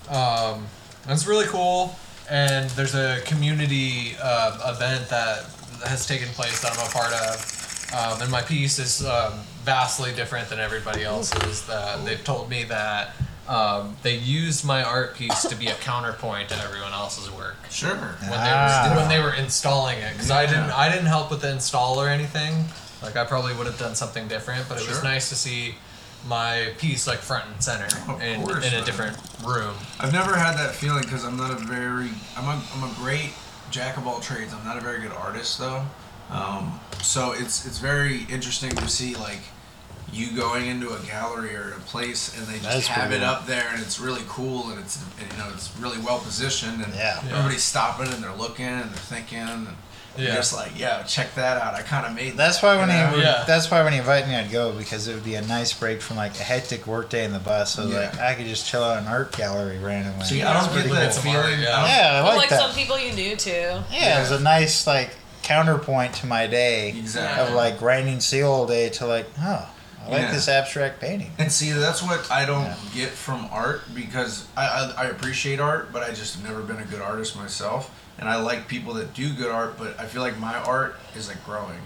Um, 0.09 0.67
it's 1.13 1.27
really 1.27 1.45
cool, 1.47 1.95
and 2.29 2.69
there's 2.71 2.95
a 2.95 3.21
community 3.25 4.15
uh, 4.21 4.73
event 4.75 5.09
that 5.09 5.45
has 5.85 6.05
taken 6.05 6.27
place 6.29 6.61
that 6.61 6.71
I'm 6.77 6.85
a 6.87 6.89
part 6.91 7.13
of, 7.13 7.91
um, 7.93 8.21
and 8.21 8.31
my 8.31 8.41
piece 8.41 8.79
is 8.79 9.05
um, 9.05 9.33
vastly 9.63 10.13
different 10.13 10.49
than 10.49 10.59
everybody 10.59 11.03
else's. 11.03 11.65
That 11.67 12.05
they've 12.05 12.23
told 12.23 12.49
me 12.49 12.63
that 12.65 13.13
um, 13.47 13.95
they 14.03 14.15
used 14.17 14.63
my 14.63 14.83
art 14.83 15.15
piece 15.15 15.41
to 15.49 15.55
be 15.55 15.67
a 15.67 15.73
counterpoint 15.75 16.49
to 16.49 16.55
everyone 16.63 16.93
else's 16.93 17.29
work 17.31 17.55
Sure. 17.69 17.95
when 17.95 18.29
Ah. 18.33 18.83
they 18.83 18.89
were 18.89 18.95
when 19.01 19.09
they 19.09 19.19
were 19.19 19.33
installing 19.33 19.97
it 19.97 20.13
because 20.13 20.31
I 20.31 20.45
didn't 20.45 20.69
I 20.71 20.89
didn't 20.89 21.07
help 21.07 21.31
with 21.31 21.41
the 21.41 21.51
install 21.51 21.99
or 21.99 22.07
anything. 22.07 22.65
Like 23.01 23.15
I 23.15 23.25
probably 23.25 23.53
would 23.55 23.65
have 23.65 23.79
done 23.79 23.95
something 23.95 24.27
different, 24.27 24.69
but 24.69 24.79
it 24.79 24.87
was 24.87 25.01
nice 25.03 25.29
to 25.29 25.35
see 25.35 25.75
my 26.27 26.69
piece 26.77 27.07
like 27.07 27.19
front 27.19 27.45
and 27.51 27.63
center 27.63 27.85
Of 28.11 28.21
in, 28.21 28.41
course, 28.43 28.65
in 28.65 28.73
a 28.73 28.77
man. 28.77 28.85
different 28.85 29.17
room. 29.45 29.73
I've 29.99 30.13
never 30.13 30.35
had 30.35 30.55
that 30.57 30.75
feeling 30.75 31.01
because 31.03 31.23
I'm 31.25 31.37
not 31.37 31.51
a 31.51 31.55
very 31.55 32.09
I'm 32.37 32.45
a 32.45 32.61
I'm 32.75 32.83
a 32.89 32.93
great 32.95 33.31
jack 33.71 33.97
of 33.97 34.05
all 34.07 34.19
trades. 34.19 34.53
I'm 34.53 34.63
not 34.65 34.77
a 34.77 34.81
very 34.81 35.01
good 35.01 35.11
artist 35.13 35.57
though. 35.59 35.83
Um, 36.29 36.79
so 37.01 37.31
it's 37.33 37.65
it's 37.65 37.79
very 37.79 38.23
interesting 38.29 38.69
to 38.71 38.87
see 38.87 39.15
like 39.15 39.39
you 40.13 40.35
going 40.35 40.67
into 40.67 40.93
a 40.93 40.99
gallery 41.05 41.55
or 41.55 41.71
a 41.71 41.79
place 41.81 42.37
and 42.37 42.45
they 42.45 42.57
That 42.59 42.69
is 42.69 42.75
just 42.75 42.87
have 42.89 43.07
pretty 43.09 43.23
it 43.23 43.25
up 43.25 43.45
there 43.47 43.65
and 43.73 43.81
it's 43.81 43.97
really 43.99 44.21
cool 44.27 44.69
and 44.69 44.79
it's 44.79 45.01
and, 45.19 45.31
you 45.31 45.37
know 45.37 45.49
it's 45.53 45.75
really 45.79 45.99
well 45.99 46.19
positioned 46.19 46.83
and 46.83 46.93
Yeah. 46.93 47.19
Yeah. 47.25 47.31
everybody's 47.31 47.63
stopping 47.63 48.07
and 48.13 48.21
they're 48.23 48.35
looking 48.35 48.65
and 48.65 48.89
they're 48.91 48.97
thinking 49.09 49.39
and 49.39 49.63
you're 49.67 49.75
Yeah. 50.17 50.35
just 50.35 50.53
like 50.53 50.77
yeah 50.77 51.03
check 51.03 51.33
that 51.35 51.61
out 51.61 51.73
I 51.73 51.81
kind 51.83 52.05
of 52.05 52.13
made 52.13 52.35
That's 52.35 52.59
that, 52.59 52.67
why 52.67 52.75
when 52.77 52.89
you 52.89 52.95
know? 52.95 53.09
he 53.17 53.21
Yeah. 53.21 53.43
that's 53.47 53.71
why 53.71 53.81
when 53.83 53.93
he 53.93 53.99
invited 53.99 54.27
me, 54.27 54.35
I'd 54.35 54.51
go 54.51 54.73
because 54.73 55.07
it 55.07 55.13
would 55.13 55.23
be 55.23 55.35
a 55.35 55.41
nice 55.41 55.73
break 55.73 56.01
from 56.01 56.17
like 56.17 56.33
a 56.39 56.43
hectic 56.43 56.85
work 56.85 57.09
day 57.09 57.23
in 57.23 57.31
the 57.31 57.39
bus. 57.39 57.73
So 57.75 57.87
Yeah. 57.87 57.99
like 57.99 58.19
I 58.19 58.33
could 58.35 58.45
just 58.45 58.67
chill 58.67 58.83
out 58.83 58.97
in 58.97 59.05
an 59.05 59.09
art 59.11 59.31
gallery 59.35 59.77
randomly. 59.79 60.25
See, 60.25 60.43
I 60.43 60.53
don't 60.53 60.63
get 60.65 60.73
pretty 60.83 60.89
that 60.89 61.13
cool. 61.13 61.21
feeling. 61.21 61.59
Yeah. 61.61 61.69
I 61.77 61.87
Yeah, 61.87 62.09
I 62.19 62.23
Well, 62.23 62.25
like, 62.33 62.37
like 62.37 62.49
that. 62.49 62.59
some 62.59 62.71
people 62.73 62.99
you 62.99 63.13
knew 63.13 63.35
too. 63.35 63.51
yeah, 63.91 64.17
it 64.17 64.19
was 64.21 64.31
a 64.31 64.39
nice 64.43 64.85
like 64.85 65.11
counterpoint 65.43 66.13
to 66.15 66.25
my 66.27 66.47
day 66.47 66.89
Exactly. 66.89 67.45
of 67.47 67.53
like 67.53 67.79
grinding 67.79 68.19
steel 68.19 68.51
all 68.51 68.67
day 68.67 68.89
to 68.89 69.05
like, 69.05 69.27
oh, 69.41 69.67
I 70.05 70.09
like 70.09 70.21
Yeah. 70.21 70.31
this 70.31 70.47
abstract 70.47 70.99
painting. 70.99 71.31
And 71.37 71.51
see, 71.51 71.71
that's 71.71 72.01
what 72.01 72.29
I 72.31 72.45
don't 72.45 72.65
Yeah. 72.65 72.75
get 72.93 73.09
from 73.09 73.47
art 73.51 73.81
because 73.93 74.45
I, 74.57 74.65
I, 74.97 75.03
I 75.03 75.05
appreciate 75.05 75.59
art, 75.59 75.91
but 75.93 76.03
I 76.03 76.09
just 76.13 76.35
have 76.35 76.43
never 76.43 76.61
been 76.61 76.77
a 76.79 76.85
good 76.85 77.01
artist 77.01 77.35
myself. 77.35 77.89
And 78.17 78.27
I 78.29 78.35
like 78.37 78.67
people 78.67 78.93
that 78.95 79.13
do 79.13 79.33
good 79.33 79.49
art, 79.51 79.77
but 79.77 79.99
I 79.99 80.05
feel 80.05 80.21
like 80.21 80.37
my 80.37 80.55
art 80.55 80.95
is 81.15 81.27
like 81.27 81.43
growing. 81.45 81.79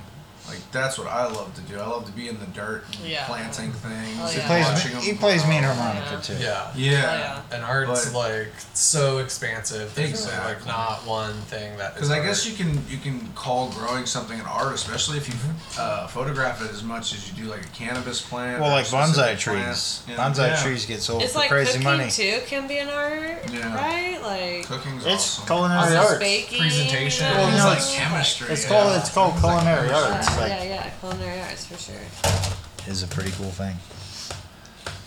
Like 0.48 0.60
that's 0.72 0.98
what 1.00 1.08
I 1.08 1.26
love 1.26 1.54
to 1.56 1.62
do. 1.62 1.80
I 1.80 1.86
love 1.88 2.06
to 2.06 2.12
be 2.12 2.28
in 2.30 2.40
the 2.40 2.46
dirt, 2.48 2.84
and 3.00 3.10
Yeah. 3.10 3.26
planting 3.26 3.72
things. 3.72 4.18
Oh, 4.22 4.28
He 4.28 4.40
and 4.40 4.48
plays 4.48 4.66
watching 4.66 4.96
he 4.98 5.08
them 5.12 5.18
plays 5.18 5.46
mean 5.48 5.64
grow. 5.64 5.74
harmonica 5.74 6.22
too. 6.24 6.34
Yeah. 6.36 6.68
Yeah. 6.76 6.92
Oh, 6.92 7.18
yeah. 7.18 7.56
And 7.56 7.64
art's 7.66 8.06
But- 8.10 8.14
like 8.14 8.52
so 8.74 9.18
expansive. 9.18 9.94
There's 9.96 10.10
Exactly. 10.12 10.54
like 10.56 10.66
not 10.68 11.06
one 11.06 11.34
thing 11.50 11.78
that. 11.78 11.96
Because 11.96 12.10
is 12.10 12.16
I 12.16 12.20
guess 12.20 12.46
art. 12.46 12.52
you 12.58 12.64
can 12.66 12.86
you 12.90 12.98
can 12.98 13.32
call 13.36 13.70
growing 13.70 14.06
something 14.06 14.40
an 14.40 14.46
art, 14.46 14.74
especially 14.76 15.18
if 15.18 15.28
you 15.28 15.34
uh, 15.80 16.08
photograph 16.08 16.62
it 16.62 16.72
as 16.72 16.84
much 16.84 17.14
as 17.14 17.28
you 17.28 17.34
do 17.44 17.50
like 17.50 17.64
a 17.66 17.68
cannabis 17.70 18.22
plant. 18.22 18.62
Well, 18.62 18.70
or 18.70 18.74
like 18.74 18.86
bonsai 18.86 19.14
specific 19.38 19.40
trees. 19.40 20.02
plant. 20.06 20.20
Yeah. 20.20 20.26
Bonsai 20.46 20.48
Yeah. 20.50 20.64
trees 20.64 20.86
get 20.86 21.02
sold 21.02 21.22
It's 21.24 21.34
for 21.34 21.40
like 21.40 21.50
crazy 21.50 21.72
cooking 21.74 21.84
money. 21.84 22.12
too 22.12 22.42
can 22.46 22.68
be 22.68 22.78
an 22.78 22.90
art, 22.90 23.50
Yeah. 23.52 23.76
right? 23.76 24.22
Like 24.22 24.66
Cooking's 24.68 25.06
It's 25.06 25.14
awesome. 25.40 25.46
culinary 25.48 25.96
also 25.96 26.10
arts. 26.14 26.20
baking, 26.20 26.62
Presentation. 26.62 27.26
and 27.28 27.38
Well, 27.38 27.48
It's 27.50 27.58
no, 27.58 27.66
like 27.96 28.00
chemistry. 28.10 28.48
It's 28.52 28.64
yeah. 28.64 28.70
called 28.70 28.96
it's 28.98 29.10
called 29.10 29.40
culinary 29.40 29.90
chemistry. 29.90 30.35
Arts. 30.38 30.50
Yeah, 30.50 30.58
Like, 30.60 30.68
yeah, 30.70 30.76
yeah, 30.76 30.90
culinary 31.00 31.40
arts 31.42 31.66
for 31.66 31.78
sure. 31.78 32.92
is 32.92 33.04
a 33.04 33.08
pretty 33.08 33.32
cool 33.32 33.52
thing. 33.52 33.76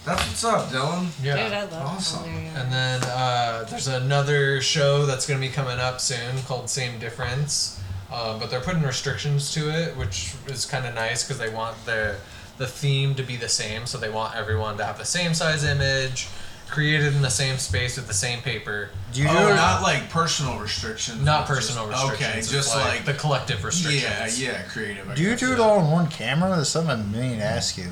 That's 0.05 0.27
what's 0.27 0.45
up, 0.45 0.69
Dylan. 0.71 1.09
Yeah. 1.23 1.37
Dude, 1.45 1.53
I 1.53 1.63
love 1.65 1.73
Awesome. 1.97 2.23
culinary 2.23 2.49
arts. 2.49 2.59
And 2.61 2.73
then 2.73 3.03
uh, 3.05 3.65
there's 3.69 3.89
another 3.89 4.61
show 4.63 5.05
that's 5.07 5.27
going 5.27 5.41
to 5.41 5.47
be 5.47 5.53
coming 5.53 5.79
up 5.79 6.01
soon 6.01 6.41
called 6.47 6.71
Same 6.71 6.99
Difference, 6.99 7.79
uh, 8.11 8.39
but 8.39 8.51
they're 8.51 8.61
putting 8.61 8.83
restrictions 8.83 9.53
to 9.53 9.69
it, 9.69 9.97
which 9.97 10.33
is 10.47 10.65
kind 10.65 10.87
of 10.87 10.95
nice 10.95 11.25
because 11.25 11.39
they 11.39 11.51
want 11.51 11.77
the 11.85 12.17
the 12.57 12.67
theme 12.67 13.15
to 13.15 13.23
be 13.23 13.37
the 13.37 13.49
same, 13.49 13.87
so 13.87 13.97
they 13.99 14.11
want 14.11 14.35
everyone 14.35 14.77
to 14.77 14.85
have 14.85 14.99
the 14.99 15.05
same 15.05 15.33
size 15.33 15.63
image, 15.63 16.27
created 16.69 17.15
in 17.15 17.23
the 17.23 17.31
same 17.31 17.59
space 17.59 17.97
with 17.97 18.07
the 18.07 18.15
same 18.15 18.41
paper. 18.41 18.91
Do 19.13 19.23
you 19.23 19.29
oh, 19.29 19.49
do 19.49 19.55
not 19.55 19.83
like 19.83 20.11
personal 20.11 20.59
restrictions. 20.59 21.23
Not 21.23 21.47
personal 21.47 21.89
just, 21.89 22.03
restrictions. 22.03 22.29
Okay, 22.31 22.39
it's 22.39 22.51
just 22.51 22.75
like, 22.75 22.87
like, 22.87 23.05
the 23.05 23.15
collective 23.15 23.65
restrictions. 23.65 24.41
Yeah, 24.41 24.53
yeah, 24.53 24.63
creative. 24.65 25.09
I 25.09 25.15
do 25.15 25.23
you 25.23 25.37
do 25.37 25.53
it 25.53 25.61
all 25.61 25.81
in 25.81 25.91
one 25.91 26.09
camera? 26.09 26.55
There's 26.55 26.69
something 26.69 26.91
I 26.91 27.03
mean 27.03 27.39
to 27.39 27.45
ask 27.45 27.77
you. 27.79 27.91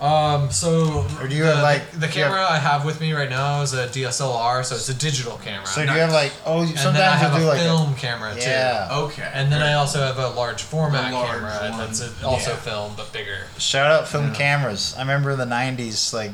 Um. 0.00 0.50
So. 0.50 1.06
Or 1.22 1.26
do 1.28 1.34
you 1.34 1.44
the, 1.44 1.54
have, 1.54 1.62
like- 1.62 1.90
the, 1.92 2.00
do 2.00 2.06
you 2.06 2.12
camera 2.12 2.44
I 2.44 2.58
have 2.58 2.84
with 2.84 3.00
me 3.00 3.12
right 3.14 3.30
now 3.30 3.62
is 3.62 3.72
a 3.72 3.86
DSLR, 3.86 4.62
so 4.62 4.74
it's 4.74 4.88
a 4.90 4.94
digital 4.94 5.38
camera. 5.38 5.66
So 5.66 5.86
do 5.86 5.92
you 5.92 5.98
have 5.98 6.12
like 6.12 6.32
oh 6.44 6.60
and 6.60 6.68
then 6.68 6.76
I 6.76 6.80
sometimes 6.82 7.20
have 7.22 7.32
you'll 7.32 7.40
do 7.40 7.46
a 7.46 7.48
like 7.48 7.60
film 7.60 7.94
camera 7.94 8.34
too. 8.34 8.40
yeah. 8.40 8.88
Okay. 8.92 9.30
And 9.32 9.50
then 9.50 9.62
I 9.62 9.72
also 9.74 10.00
have 10.00 10.18
a 10.18 10.28
large 10.30 10.62
format 10.62 11.10
The 11.10 11.16
large 11.16 11.30
camera 11.30 11.70
one. 11.70 11.78
that's 11.78 12.02
a, 12.02 12.26
also 12.26 12.50
Yeah. 12.50 12.56
film 12.56 12.92
but 12.94 13.10
bigger. 13.12 13.38
Shout 13.56 13.90
out 13.90 14.06
film 14.06 14.28
Yeah. 14.28 14.34
cameras. 14.34 14.94
I 14.98 15.00
remember 15.00 15.30
in 15.30 15.38
the 15.38 15.46
'90s, 15.46 16.12
like 16.12 16.32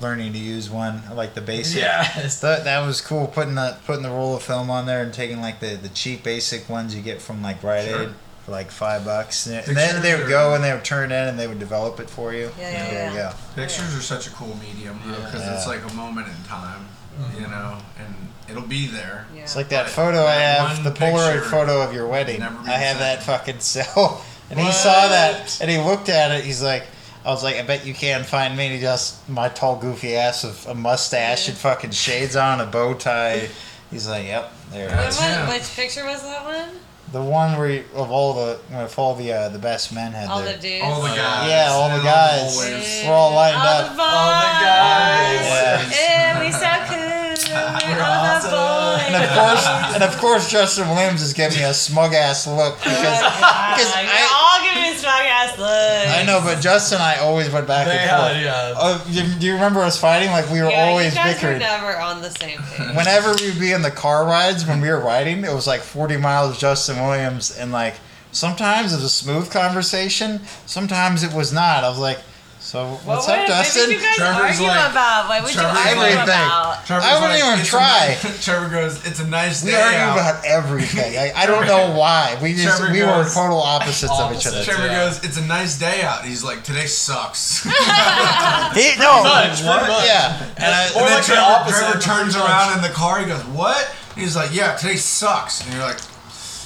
learning 0.00 0.32
to 0.32 0.38
use 0.38 0.68
one, 0.70 1.02
like 1.14 1.34
the 1.34 1.40
basic. 1.40 1.80
Yeah, 1.82 2.02
That, 2.40 2.64
that 2.64 2.86
was 2.86 3.00
cool. 3.00 3.26
Putting 3.28 3.54
the 3.54 3.76
putting 3.86 4.02
the 4.02 4.10
roll 4.10 4.36
of 4.36 4.42
film 4.42 4.70
on 4.70 4.86
there 4.86 5.02
and 5.02 5.12
taking 5.14 5.40
like 5.40 5.60
the, 5.60 5.76
the 5.76 5.88
cheap 5.88 6.22
basic 6.24 6.68
ones 6.68 6.94
you 6.94 7.02
get 7.02 7.20
from 7.22 7.42
like 7.42 7.62
Rite 7.62 7.88
Sure. 7.88 8.02
Aid. 8.04 8.08
for 8.44 8.50
like 8.52 8.70
five 8.70 9.04
bucks. 9.04 9.46
And 9.46 9.64
then 9.76 10.02
they 10.02 10.14
would 10.16 10.28
go 10.28 10.54
and 10.54 10.62
they 10.64 10.72
would 10.72 10.84
turn 10.84 11.12
it 11.12 11.14
in 11.14 11.28
and 11.28 11.38
they 11.38 11.46
would 11.46 11.58
develop 11.60 12.00
it 12.00 12.10
for 12.10 12.32
you. 12.34 12.50
Yeah, 12.58 12.66
And 12.66 12.74
yeah, 12.74 12.90
there 12.90 13.12
yeah. 13.14 13.30
go. 13.30 13.62
Pictures 13.62 13.96
are 13.96 14.02
such 14.02 14.26
a 14.26 14.30
cool 14.30 14.56
medium 14.56 14.98
because 15.06 15.34
it's 15.46 15.66
Yeah. 15.66 15.72
like 15.72 15.90
a 15.90 15.94
moment 15.94 16.26
in 16.28 16.44
time, 16.44 16.86
mm-hmm. 17.18 17.40
you 17.42 17.48
know, 17.48 17.78
and 17.98 18.14
it'll 18.48 18.62
be 18.68 18.86
there. 18.88 19.26
Yeah. 19.34 19.42
It's 19.42 19.56
like 19.56 19.68
that 19.70 19.84
But 19.84 19.92
photo 19.92 20.24
I 20.26 20.34
have, 20.34 20.84
the 20.84 20.90
Polaroid 20.90 21.42
photo 21.44 21.80
of 21.82 21.94
your 21.94 22.06
wedding. 22.06 22.42
I 22.42 22.72
have 22.72 22.96
the 22.98 23.04
that 23.04 23.22
fucking 23.22 23.60
cell. 23.60 24.24
And 24.50 24.58
he 24.60 24.70
saw 24.72 25.08
that 25.08 25.58
and 25.62 25.70
he 25.70 25.78
looked 25.78 26.08
at 26.10 26.30
it. 26.32 26.44
He's 26.44 26.62
like, 26.62 26.84
I 27.24 27.30
was 27.30 27.42
like, 27.42 27.56
I 27.56 27.62
bet 27.62 27.86
you 27.86 27.94
can't 27.94 28.26
find 28.26 28.56
me. 28.56 28.66
And 28.66 28.80
just, 28.80 29.26
my 29.28 29.48
tall, 29.48 29.76
goofy 29.76 30.14
ass 30.14 30.44
with 30.44 30.66
a 30.68 30.74
mustache 30.74 31.48
and 31.48 31.56
fucking 31.56 31.92
shades 31.92 32.36
on, 32.36 32.60
a 32.60 32.66
bow 32.66 32.92
tie. 32.94 33.48
He's 33.90 34.06
like, 34.08 34.26
yep, 34.26 34.52
there 34.70 34.88
it 34.88 34.94
What 34.94 35.08
is. 35.08 35.48
Which 35.68 35.76
picture 35.76 36.04
was 36.04 36.22
that 36.22 36.44
one? 36.44 36.68
The 37.12 37.22
one 37.22 37.56
where 37.56 37.70
you, 37.70 37.84
of 37.94 38.10
all 38.10 38.34
the, 38.34 38.58
if 38.84 38.98
all 38.98 39.14
the 39.14 39.32
uh, 39.32 39.48
the 39.50 39.58
best 39.58 39.94
men 39.94 40.10
had 40.12 40.28
All 40.28 40.42
their, 40.42 40.56
the 40.56 40.62
dudes. 40.62 40.82
All 40.84 41.00
the 41.00 41.08
guys. 41.14 41.48
Yeah, 41.48 41.68
all 41.70 41.96
the 41.96 42.02
guys. 42.02 42.56
boys. 42.56 43.02
We're 43.06 43.12
all 43.14 43.32
lined 43.32 43.56
all 43.56 43.66
up. 43.66 43.90
The 43.92 43.96
boys. 43.96 44.04
All 44.04 44.40
the 44.40 44.58
guys. 44.66 45.46
Yeah. 45.46 45.90
Yeah, 45.94 46.40
we 46.42 46.50
so 46.50 46.72
cool. 46.90 47.04
We're 47.54 48.02
all 48.02 48.24
awesome. 48.34 48.50
the 48.50 48.56
boys. 48.58 49.14
And 49.14 49.14
of 49.22 49.30
course, 49.30 49.66
and 49.94 50.02
of 50.02 50.16
course, 50.18 50.50
Justin 50.50 50.88
Williams 50.88 51.22
is 51.22 51.32
giving 51.34 51.58
me 51.58 51.64
a 51.64 51.74
smug 51.74 52.14
ass 52.14 52.46
look 52.48 52.78
because 52.78 52.98
because 52.98 53.90
You're 53.94 54.10
I 54.10 54.26
all 54.34 54.58
giving 54.66 54.82
me 54.90 54.96
smug 54.98 55.22
ass 55.22 55.54
looks. 55.54 56.13
I 56.24 56.26
know, 56.26 56.40
but 56.44 56.60
Justin 56.60 56.96
and 56.96 57.02
I 57.04 57.16
always 57.18 57.50
went 57.50 57.66
back 57.66 57.86
They 57.86 57.92
and 57.98 58.10
had, 58.10 58.32
forth. 58.32 58.42
yeah. 58.42 58.74
Oh, 58.76 59.10
do, 59.12 59.38
do 59.40 59.46
you 59.46 59.52
remember 59.54 59.80
us 59.80 59.98
fighting? 60.00 60.30
Like 60.30 60.50
we 60.50 60.60
were 60.62 60.70
yeah, 60.70 60.88
always 60.88 61.12
you 61.12 61.18
guys 61.20 61.34
bickering. 61.34 61.54
were 61.54 61.58
never 61.60 61.98
on 61.98 62.20
the 62.22 62.30
same 62.30 62.58
page. 62.58 62.96
Whenever 62.96 63.32
we'd 63.34 63.58
be 63.60 63.72
in 63.72 63.82
the 63.82 63.90
car 63.90 64.24
rides 64.24 64.66
when 64.66 64.80
we 64.80 64.88
were 64.88 65.00
riding, 65.00 65.44
it 65.44 65.52
was 65.52 65.66
like 65.66 65.80
40 65.80 66.16
miles 66.16 66.58
Justin 66.58 66.96
Williams, 67.00 67.56
and 67.56 67.70
like 67.72 67.94
sometimes 68.32 68.92
it 68.92 68.96
was 68.96 69.04
a 69.04 69.08
smooth 69.08 69.50
conversation, 69.50 70.40
sometimes 70.66 71.22
it 71.22 71.32
was 71.32 71.52
not. 71.52 71.84
I 71.84 71.88
was 71.88 71.98
like, 71.98 72.18
"So 72.64 72.98
what's 73.04 73.28
what 73.28 73.36
up, 73.36 73.38
would, 73.44 73.48
Justin?" 73.48 73.82
What 73.82 73.88
did 73.90 74.00
you 74.00 74.06
guys 74.06 74.16
Trevor's 74.16 74.40
argue 74.56 74.66
like- 74.66 74.90
about? 74.90 75.28
What 75.28 75.42
would 75.44 75.52
Trevor's 75.52 75.78
you 75.84 75.84
argue 75.84 76.00
like- 76.00 76.24
about? 76.24 76.86
Trevor's 76.86 77.04
I 77.04 77.20
wouldn't 77.20 77.38
even 77.38 77.58
"It's 77.60 77.68
a 77.68 77.70
try." 77.70 78.18
nice-" 78.24 78.44
Trevor 78.44 78.68
goes, 78.68 79.04
"It's 79.04 79.20
a 79.20 79.26
nice 79.26 79.62
we 79.62 79.70
day 79.72 79.82
argue 79.82 79.98
out." 79.98 80.18
about 80.18 80.44
everything. 80.46 81.14
Like, 81.14 81.36
I 81.36 81.44
don't 81.46 81.66
know 81.66 81.90
why. 81.92 82.36
We 82.40 82.54
just 82.54 82.78
Trevor 82.78 82.92
we 82.92 83.00
were 83.02 83.22
goes- 83.22 83.34
total 83.34 83.60
opposites 83.62 84.10
of 84.18 84.32
each 84.34 84.46
other. 84.46 84.64
Trevor 84.64 84.86
Yeah. 84.86 85.04
goes, 85.06 85.22
"It's 85.24 85.36
a 85.36 85.44
nice 85.44 85.74
day 85.76 86.02
out." 86.02 86.24
He's 86.24 86.42
like, 86.42 86.64
"Today 86.64 86.86
sucks." 86.86 87.64
He, 88.74 88.90
no, 88.98 89.22
Much, 89.22 89.62
pretty 89.62 89.86
much. 89.86 90.04
yeah, 90.06 90.36
and 90.56 90.64
I, 90.74 90.90
More 90.94 91.02
and 91.02 91.08
then 91.08 91.14
like 91.14 91.26
the 91.26 91.32
Trevor, 91.34 91.40
opposite, 91.42 91.78
Trevor 91.80 92.00
turns 92.00 92.34
around 92.36 92.76
in 92.76 92.82
the 92.82 92.88
car. 92.88 93.20
He 93.20 93.26
goes, 93.26 93.44
"What?" 93.44 93.88
He's 94.16 94.34
like, 94.34 94.52
"Yeah, 94.52 94.74
today 94.74 94.96
sucks." 94.96 95.60
And 95.60 95.72
you're 95.72 95.82
like, 95.82 95.98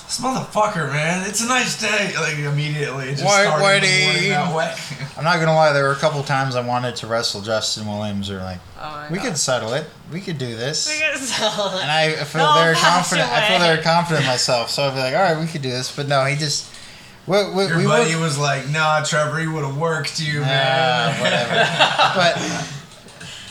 "This 0.08 0.20
motherfucker, 0.20 0.90
man! 0.90 1.28
It's 1.28 1.44
a 1.44 1.46
nice 1.48 1.78
day." 1.80 2.12
Like 2.18 2.38
immediately, 2.38 3.08
it 3.10 3.12
just 3.12 3.24
White 3.24 3.44
started 3.46 3.82
the 3.82 3.86
whitey. 3.86 4.04
morning 4.06 4.28
that 4.30 4.54
way. 4.56 4.74
I'm 5.18 5.24
not 5.24 5.38
gonna 5.38 5.54
lie. 5.54 5.72
There 5.72 5.84
were 5.84 5.92
a 5.92 5.96
couple 5.96 6.22
times 6.22 6.56
I 6.56 6.62
wanted 6.66 6.96
to 6.96 7.06
wrestle 7.06 7.42
Justin 7.42 7.86
Williams, 7.86 8.30
or 8.30 8.38
like, 8.42 8.58
Oh 8.80 8.90
my 8.90 9.08
we 9.10 9.18
God. 9.18 9.26
could 9.26 9.36
settle 9.38 9.74
it. 9.74 9.84
We 10.12 10.20
could 10.20 10.38
do 10.38 10.56
this. 10.56 10.88
We 10.88 11.04
could 11.06 11.20
sell 11.20 11.76
it. 11.76 11.82
And 11.82 11.90
I 11.90 12.14
feel 12.24 12.42
No, 12.42 12.54
very 12.54 12.74
pass 12.74 13.10
confident. 13.10 13.30
I 13.30 13.48
feel 13.48 13.58
very 13.58 13.82
confident 13.82 14.24
in 14.24 14.30
myself. 14.30 14.70
So 14.70 14.84
I'd 14.84 14.94
be 14.94 15.00
like, 15.00 15.14
all 15.14 15.20
right, 15.22 15.38
we 15.38 15.46
could 15.46 15.60
do 15.62 15.70
this. 15.70 15.94
But 15.94 16.08
no, 16.08 16.24
he 16.24 16.36
just. 16.36 16.72
We, 17.26 17.36
we, 17.52 17.66
Your 17.66 17.76
we 17.76 17.84
buddy 17.84 18.14
were, 18.14 18.22
was 18.22 18.38
like, 18.38 18.70
"Nah, 18.70 19.04
Trevor, 19.04 19.38
he 19.38 19.46
would 19.46 19.62
have 19.62 19.76
worked 19.76 20.18
you, 20.18 20.40
man." 20.40 21.20
whatever. 21.20 21.56
but 22.14 22.38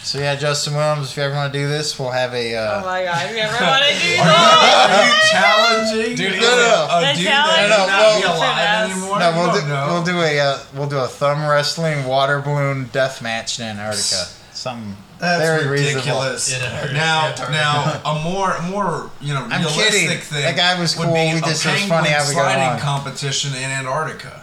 so 0.08 0.20
yeah, 0.20 0.36
Justin 0.36 0.74
Williams. 0.76 1.12
If 1.12 1.18
you 1.18 1.24
ever 1.24 1.36
want 1.36 1.51
to 1.53 1.60
do 1.60 1.68
this, 1.68 1.99
we'll 1.99 2.12
have 2.12 2.34
a. 2.34 2.55
Oh 2.55 2.62
Uh, 2.64 2.82
my 2.86 3.03
god, 3.03 3.26
if 3.26 3.32
you 3.36 3.41
ever 3.43 3.64
want 3.64 3.84
to 3.84 3.91
do 3.91 4.16
Are 4.22 4.26
that? 4.26 5.03
you 5.05 5.30
challenging? 5.30 6.16
Dude, 6.16 6.34
a- 6.34 6.41
no, 6.41 6.55
no. 6.55 6.88
a 6.89 7.01
The 7.01 7.18
dude 7.18 7.28
that 7.28 7.45
No, 7.47 7.51
no, 7.51 7.62
may 7.62 7.70
not 7.70 7.88
well- 7.88 8.20
be 8.20 8.26
alive 8.28 8.91
anymore? 8.91 9.20
no, 9.20 9.32
we'll 9.38 9.53
don't 9.55 9.68
know. 9.70 9.88
we'll 9.93 10.03
do 10.03 10.20
a 10.22 10.39
uh, 10.39 10.60
we'll 10.74 10.89
do 10.89 10.97
a 10.99 11.08
thumb 11.08 11.45
wrestling 11.47 12.05
water 12.05 12.39
balloon 12.41 12.89
death 12.93 13.22
match 13.22 13.60
in 13.60 13.66
Antarctica. 13.66 14.28
Something 14.53 14.97
That's 15.20 15.41
very 15.43 15.68
ridiculous. 15.68 16.55
In 16.55 16.62
Antarctica. 16.64 16.93
Now, 16.93 17.36
now, 17.51 18.01
a 18.05 18.24
more, 18.24 18.60
more, 18.72 19.12
you 19.22 19.34
know, 19.36 19.43
I'm 19.43 19.62
realistic 19.62 19.93
kidding. 20.01 20.18
thing. 20.20 20.41
That 20.41 20.55
guy 20.55 20.80
was 20.80 20.97
would 20.97 21.05
cool. 21.05 21.14
Be 21.14 21.34
We 21.34 21.38
a 21.38 21.41
just- 21.41 21.66
it 21.66 21.72
was 21.74 21.86
funny 21.86 22.10
how 22.10 22.28
we 22.28 22.34
got 22.34 22.49
sliding 22.49 22.64
along. 22.64 22.80
competition 22.80 23.53
in 23.55 23.70
Antarctica. 23.70 24.41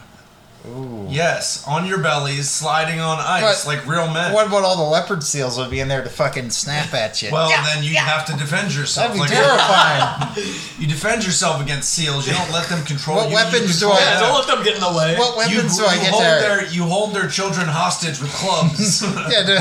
Ooh. 0.66 1.06
Yes, 1.10 1.62
on 1.68 1.84
your 1.86 1.98
bellies, 1.98 2.48
sliding 2.48 2.98
on 2.98 3.18
ice 3.20 3.66
But 3.66 3.68
like 3.76 3.86
real 3.86 4.10
men. 4.10 4.32
What 4.32 4.46
about 4.46 4.62
all 4.64 4.76
the 4.78 4.82
leopard 4.90 5.22
seals 5.22 5.58
would 5.58 5.68
be 5.70 5.78
in 5.80 5.88
there 5.88 6.02
to 6.02 6.08
fucking 6.08 6.48
snap 6.50 6.94
at 6.94 7.20
you? 7.22 7.28
well, 7.30 7.50
then 7.66 7.84
you 7.84 7.94
have 7.96 8.24
to 8.26 8.32
defend 8.32 8.74
yourself. 8.74 9.08
That'd 9.12 9.14
be 9.14 9.20
like 9.20 9.30
terrifying. 9.30 10.60
You 10.80 10.86
defend 10.88 11.24
yourself 11.24 11.62
against 11.62 11.90
seals. 11.92 12.26
You 12.26 12.32
don't 12.34 12.50
let 12.50 12.68
them 12.68 12.84
control 12.84 13.16
What 13.18 13.28
you. 13.28 13.34
weapons 13.34 13.74
you 13.82 13.88
do 13.88 13.92
I- 13.92 13.96
control 13.96 14.00
Yeah, 14.00 14.14
them. 14.14 14.22
don't 14.28 14.38
let 14.38 14.46
them 14.56 14.64
get 14.64 14.74
in 14.74 14.80
the 14.80 14.98
way. 14.98 15.16
what 15.16 15.50
You, 15.50 15.56
weapons 15.58 15.76
do 15.78 15.84
I 15.84 15.94
you 15.94 16.00
get 16.00 16.10
hold 16.10 16.22
there? 16.22 16.40
their 16.40 16.66
you 16.68 16.82
hold 16.84 17.14
their 17.14 17.28
children 17.28 17.66
hostage 17.68 18.20
with 18.20 18.32
clubs. 18.32 19.02
Yeah, 19.30 19.44
dude, 19.44 19.58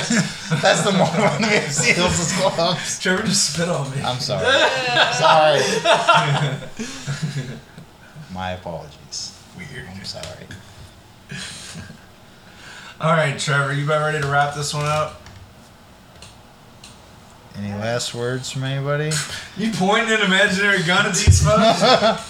that's 0.61 0.81
the 0.83 0.91
more 0.91 1.07
one 1.07 1.43
of 1.43 1.49
the 1.49 1.69
seals 1.69 2.19
is 2.19 2.31
gloves. 2.39 2.99
Trevor 2.99 3.23
just 3.23 3.53
spit 3.53 3.67
on 3.69 3.91
me. 3.91 4.01
I'm 4.01 4.19
sorry. 4.19 4.45
sorry. 5.19 5.61
My 8.33 8.51
apologies. 8.51 9.37
Weird. 9.57 9.87
I'm 9.93 10.03
sorry. 10.05 10.47
All 13.03 13.11
right, 13.11 13.37
Trevor, 13.37 13.73
you 13.73 13.83
about 13.83 13.99
ready 13.99 14.21
to 14.21 14.27
wrap 14.29 14.55
this 14.55 14.73
one 14.73 14.85
up? 14.85 15.22
Any 17.55 17.71
last 17.73 18.15
words 18.15 18.49
from 18.49 18.63
anybody? 18.63 19.11
You 19.57 19.69
pointing 19.73 20.11
an 20.15 20.21
imaginary 20.21 20.81
gun 20.83 21.05
at 21.05 21.13
these 21.13 21.45
folks? 21.45 21.61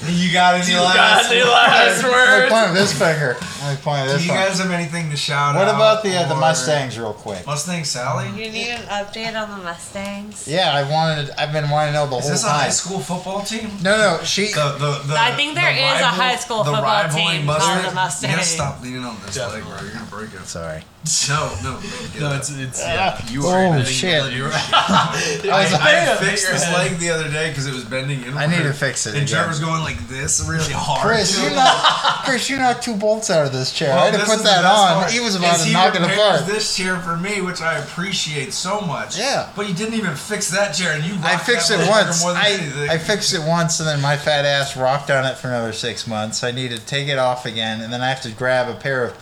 you 0.12 0.34
got 0.34 0.56
any 0.56 0.70
got 0.74 0.84
last 0.96 1.32
any 1.32 1.42
last 1.44 2.04
I'm 2.04 2.12
words? 2.12 2.52
pointing 2.52 2.72
with 2.74 2.82
this 2.82 3.00
finger. 3.00 3.38
I'm 3.64 3.78
pointing 3.78 4.18
Do 4.18 4.22
you 4.24 4.30
one. 4.32 4.38
guys 4.40 4.60
have 4.60 4.70
anything 4.70 5.10
to 5.12 5.16
shout 5.16 5.56
What 5.56 5.70
out? 5.70 5.76
about 5.76 6.04
the 6.04 6.18
uh, 6.18 6.28
the 6.28 6.36
Mustangs, 6.36 7.00
real 7.00 7.14
quick? 7.14 7.46
Mustang 7.46 7.86
Sally? 7.86 8.28
You 8.32 8.52
need 8.52 8.68
an 8.72 8.82
update 8.90 9.34
on 9.42 9.58
the 9.58 9.64
Mustangs? 9.64 10.46
Yeah, 10.46 10.74
I 10.74 10.84
wanted. 10.92 11.32
I've 11.38 11.54
been 11.54 11.70
wanting 11.70 11.94
to 11.94 12.00
know 12.00 12.08
the 12.08 12.18
Is 12.18 12.24
whole 12.24 12.32
this 12.34 12.44
a 12.44 12.50
high 12.50 12.70
school 12.70 13.00
football 13.00 13.44
team? 13.44 13.70
No, 13.82 13.96
no, 14.18 14.24
she. 14.26 14.48
The, 14.48 14.74
the, 14.78 15.08
the, 15.08 15.16
I 15.18 15.32
think 15.38 15.56
there 15.56 15.72
the 15.74 15.80
is 15.96 16.02
a 16.02 16.06
high 16.08 16.36
school 16.36 16.66
football 16.66 16.84
rivaling 16.84 17.26
team 17.28 17.46
called 17.46 17.60
Mustang- 17.60 17.82
the 17.84 17.90
You 17.90 17.96
Mustangs. 17.96 18.34
gotta 18.36 18.46
stop 18.46 18.82
leaning 18.84 19.06
on 19.06 19.16
this 19.26 19.38
Yeah. 19.38 19.48
leg, 19.48 19.64
bro. 19.64 19.80
You're 19.82 19.94
gonna 19.94 20.06
break 20.08 20.34
it. 20.34 20.46
Sorry. 20.48 20.84
No, 21.28 21.52
no. 21.64 21.72
No, 22.20 22.36
it's 22.38 22.50
it's 22.58 22.82
uh, 22.82 22.86
yeah. 23.20 23.26
You 23.32 23.42
Oh, 23.46 23.50
are 23.52 23.70
bending 23.72 23.86
shit. 23.86 24.32
your- 24.32 24.50
I 24.54 25.42
was- 25.44 25.74
I, 25.74 25.84
Bam! 25.84 26.18
fixed 26.18 26.32
Hit 26.32 26.42
your 26.44 26.54
this 26.54 26.64
head. 26.64 26.78
leg 26.92 26.98
the 27.00 27.10
other 27.10 27.30
day 27.30 27.50
because 27.50 27.68
it 27.68 27.74
was 27.74 27.84
bending 27.84 28.24
inward. 28.24 28.38
I 28.40 28.46
need 28.48 28.64
to 28.64 28.72
fix 28.74 29.06
it 29.06 29.10
And 29.16 29.24
again. 29.24 29.28
Trevor's 29.28 29.60
going 29.60 29.82
like 29.82 29.98
this 30.08 30.46
really 30.48 30.72
hard. 30.72 31.02
Chris, 31.02 31.36
too. 31.38 31.44
you 31.44 31.56
not. 31.56 32.24
Chris, 32.24 32.50
you 32.50 32.58
knocked 32.58 32.84
two 32.84 32.96
bolts 32.96 33.30
out 33.30 33.46
of 33.46 33.52
this 33.52 33.74
chair. 33.74 33.90
Well, 33.90 34.00
I 34.00 34.06
had 34.06 34.12
to 34.14 34.18
this 34.20 34.30
put 34.34 34.44
that 34.46 34.64
on. 34.64 35.02
part, 35.02 35.12
He 35.12 35.20
was 35.20 35.36
about 35.36 35.60
is 35.60 35.66
to 35.66 35.74
knock 35.74 35.94
it 35.96 36.02
apart. 36.04 36.46
this 36.46 36.74
chair 36.76 36.98
for 37.00 37.18
me, 37.18 37.42
which 37.42 37.62
I 37.62 37.80
appreciate 37.80 38.54
so 38.54 38.80
much. 38.80 39.18
Yeah. 39.18 39.50
But 39.58 39.68
you 39.68 39.74
didn't 39.74 39.96
even 39.96 40.16
fix 40.16 40.50
that 40.52 40.72
chair, 40.72 40.94
and 40.94 41.04
you. 41.04 41.16
I 41.22 41.36
fixed 41.36 41.70
it 41.70 41.86
once. 41.90 42.22
More 42.24 42.32
than 42.32 42.42
I, 42.42 42.50
anything. 42.52 42.90
I 42.90 42.98
fixed 42.98 43.34
it 43.34 43.42
once, 43.46 43.80
and 43.82 43.88
then 43.90 44.00
my 44.02 44.16
fat 44.16 44.46
ass 44.46 44.78
rocked 44.78 45.12
on 45.12 45.26
it 45.26 45.36
for 45.38 45.50
another 45.50 45.74
six 45.74 46.08
months. 46.08 46.44
I 46.46 46.52
need 46.52 46.72
to 46.72 46.80
take 46.80 47.10
it 47.10 47.18
off 47.20 47.46
again, 47.46 47.82
and 47.82 47.92
then 47.92 48.02
I 48.02 48.08
have 48.08 48.22
to 48.22 48.32
grab 48.32 48.70
a 48.74 48.80
pair 48.80 49.04
of, 49.04 49.14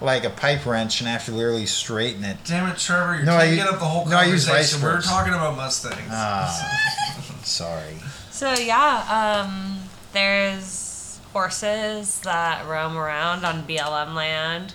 like 0.00 0.24
a 0.24 0.30
pipe 0.30 0.64
wrench, 0.66 1.00
and 1.00 1.08
I 1.08 1.12
have 1.12 1.24
to 1.26 1.32
literally 1.32 1.66
straighten 1.66 2.24
it. 2.24 2.38
Damn 2.46 2.68
it, 2.70 2.78
Trevor! 2.78 3.16
You're 3.16 3.24
No, 3.24 3.36
I 3.36 3.46
taking 3.46 3.58
u- 3.64 3.70
up 3.70 3.78
the 3.78 3.84
whole 3.84 4.06
no, 4.06 4.16
I 4.16 4.24
use 4.24 4.46
conversation. 4.46 4.80
vice 4.80 4.82
we 4.82 4.82
were 4.86 4.92
grips. 4.94 5.08
talking 5.08 5.32
about 5.34 5.56
Mustangs. 5.56 6.08
Ah, 6.10 7.34
sorry. 7.42 7.96
So 8.30 8.52
yeah, 8.54 9.44
um, 9.46 9.80
there's 10.12 11.18
horses 11.32 12.20
that 12.20 12.66
roam 12.66 12.96
around 12.96 13.44
on 13.44 13.62
BLM 13.64 14.14
land. 14.14 14.74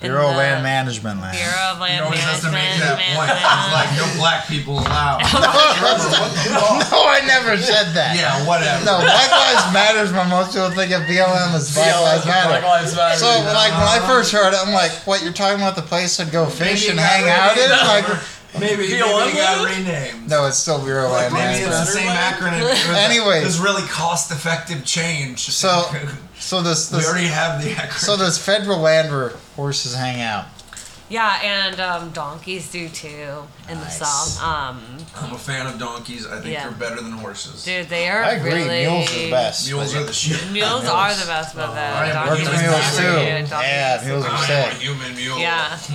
In 0.00 0.14
Bureau 0.14 0.30
of 0.30 0.36
Land 0.38 0.62
Management 0.62 1.20
land. 1.20 1.34
Bureau 1.34 1.74
of 1.74 1.82
he 1.82 1.90
Land 1.90 2.04
always 2.06 2.22
has 2.22 2.40
to 2.46 2.50
Management. 2.54 3.02
make 3.02 3.18
that 3.18 3.18
point. 3.18 3.34
It's 3.34 3.74
like 3.74 3.90
no 3.98 4.06
black 4.14 4.46
people 4.46 4.78
allowed. 4.78 5.26
no, 6.54 7.02
I 7.02 7.18
never 7.26 7.58
said 7.58 7.90
that. 7.98 8.14
yeah, 8.14 8.46
whatever. 8.46 8.84
No, 8.86 9.02
Black 9.02 9.30
Lives 9.30 9.66
Matters 9.74 10.12
when 10.14 10.28
most 10.30 10.54
people 10.54 10.70
think 10.70 10.92
of 10.94 11.02
BLM 11.10 11.50
as 11.54 11.74
Black 11.74 11.98
Lives 11.98 12.26
Matter. 12.26 12.48
Black 12.48 12.62
Lives 12.62 12.94
Matter. 12.94 13.18
So, 13.18 13.26
like, 13.50 13.74
when 13.74 13.90
I 13.90 13.98
first 14.06 14.30
heard 14.30 14.54
it, 14.54 14.60
I'm 14.62 14.72
like, 14.72 14.92
what, 15.02 15.22
you're 15.22 15.32
talking 15.34 15.58
about 15.58 15.74
the 15.74 15.82
place 15.82 16.20
I'd 16.20 16.30
go 16.30 16.46
fish 16.46 16.86
Maybe 16.86 16.94
and 16.94 17.00
hang 17.00 17.28
out 17.28 17.58
in? 17.58 17.66
Like, 17.88 18.06
Maybe, 18.54 18.82
maybe 18.82 18.92
BLM 18.94 19.28
it 19.30 19.36
got 19.36 19.62
land? 19.62 19.86
renamed. 19.86 20.30
no, 20.30 20.46
it's 20.46 20.56
still 20.56 20.82
Bureau 20.82 21.06
of 21.06 21.12
Land 21.12 21.34
Maybe 21.34 21.64
it's 21.64 21.68
the 21.68 21.84
same 21.84 22.08
acronym. 22.08 22.94
anyway, 22.94 23.26
was 23.26 23.36
a- 23.36 23.40
it 23.40 23.44
was 23.44 23.60
really 23.60 23.82
cost-effective 23.88 24.84
change. 24.84 25.40
So, 25.40 25.84
so 26.38 26.62
this, 26.62 26.90
we 26.90 27.04
already 27.04 27.26
have 27.26 27.62
the 27.62 27.70
acronym. 27.70 27.92
so 27.98 28.16
this 28.16 28.38
federal 28.38 28.78
land 28.78 29.10
where 29.10 29.30
horses 29.56 29.94
hang 29.94 30.20
out. 30.22 30.46
Yeah, 31.10 31.40
and 31.42 31.80
um, 31.80 32.10
donkeys 32.10 32.70
do 32.70 32.88
too 32.90 33.08
in 33.68 33.78
the 33.78 33.84
Nice. 33.84 33.98
south. 33.98 34.42
Um, 34.42 34.82
I'm 35.16 35.32
a 35.32 35.38
fan 35.38 35.66
of 35.66 35.78
donkeys. 35.78 36.26
I 36.26 36.40
think 36.40 36.52
Yeah. 36.52 36.64
they're 36.68 36.72
better 36.76 36.96
than 37.00 37.12
horses. 37.12 37.64
dude, 37.64 37.88
they 37.88 38.10
are 38.10 38.22
I 38.22 38.32
agree, 38.32 38.52
really 38.52 38.80
mules 38.84 39.10
are 39.10 39.18
the 39.18 39.30
best. 39.30 39.66
Mules 39.68 39.94
are 39.94 40.02
the 40.04 40.12
shit. 40.12 40.50
Mules 40.52 40.84
are 40.84 41.14
the 41.14 41.24
best, 41.26 41.56
but 41.56 41.72
the 41.72 41.80
I 41.80 42.06
am 42.08 42.10
a 42.10 42.12
donkeys 42.12 42.48
Works 42.48 42.60
human 42.60 42.64
are 42.66 42.70
mules 42.70 42.98
being. 42.98 43.06
too. 43.08 43.40
good. 43.42 43.50
Donkeys 43.50 43.68
Yeah, 43.70 44.02
mules 44.04 44.24
are. 44.24 44.28
I'm 44.30 44.42
a 44.42 44.46
sick. 44.46 44.72
human 44.82 45.14
mule. 45.16 45.38
Yeah. 45.38 45.78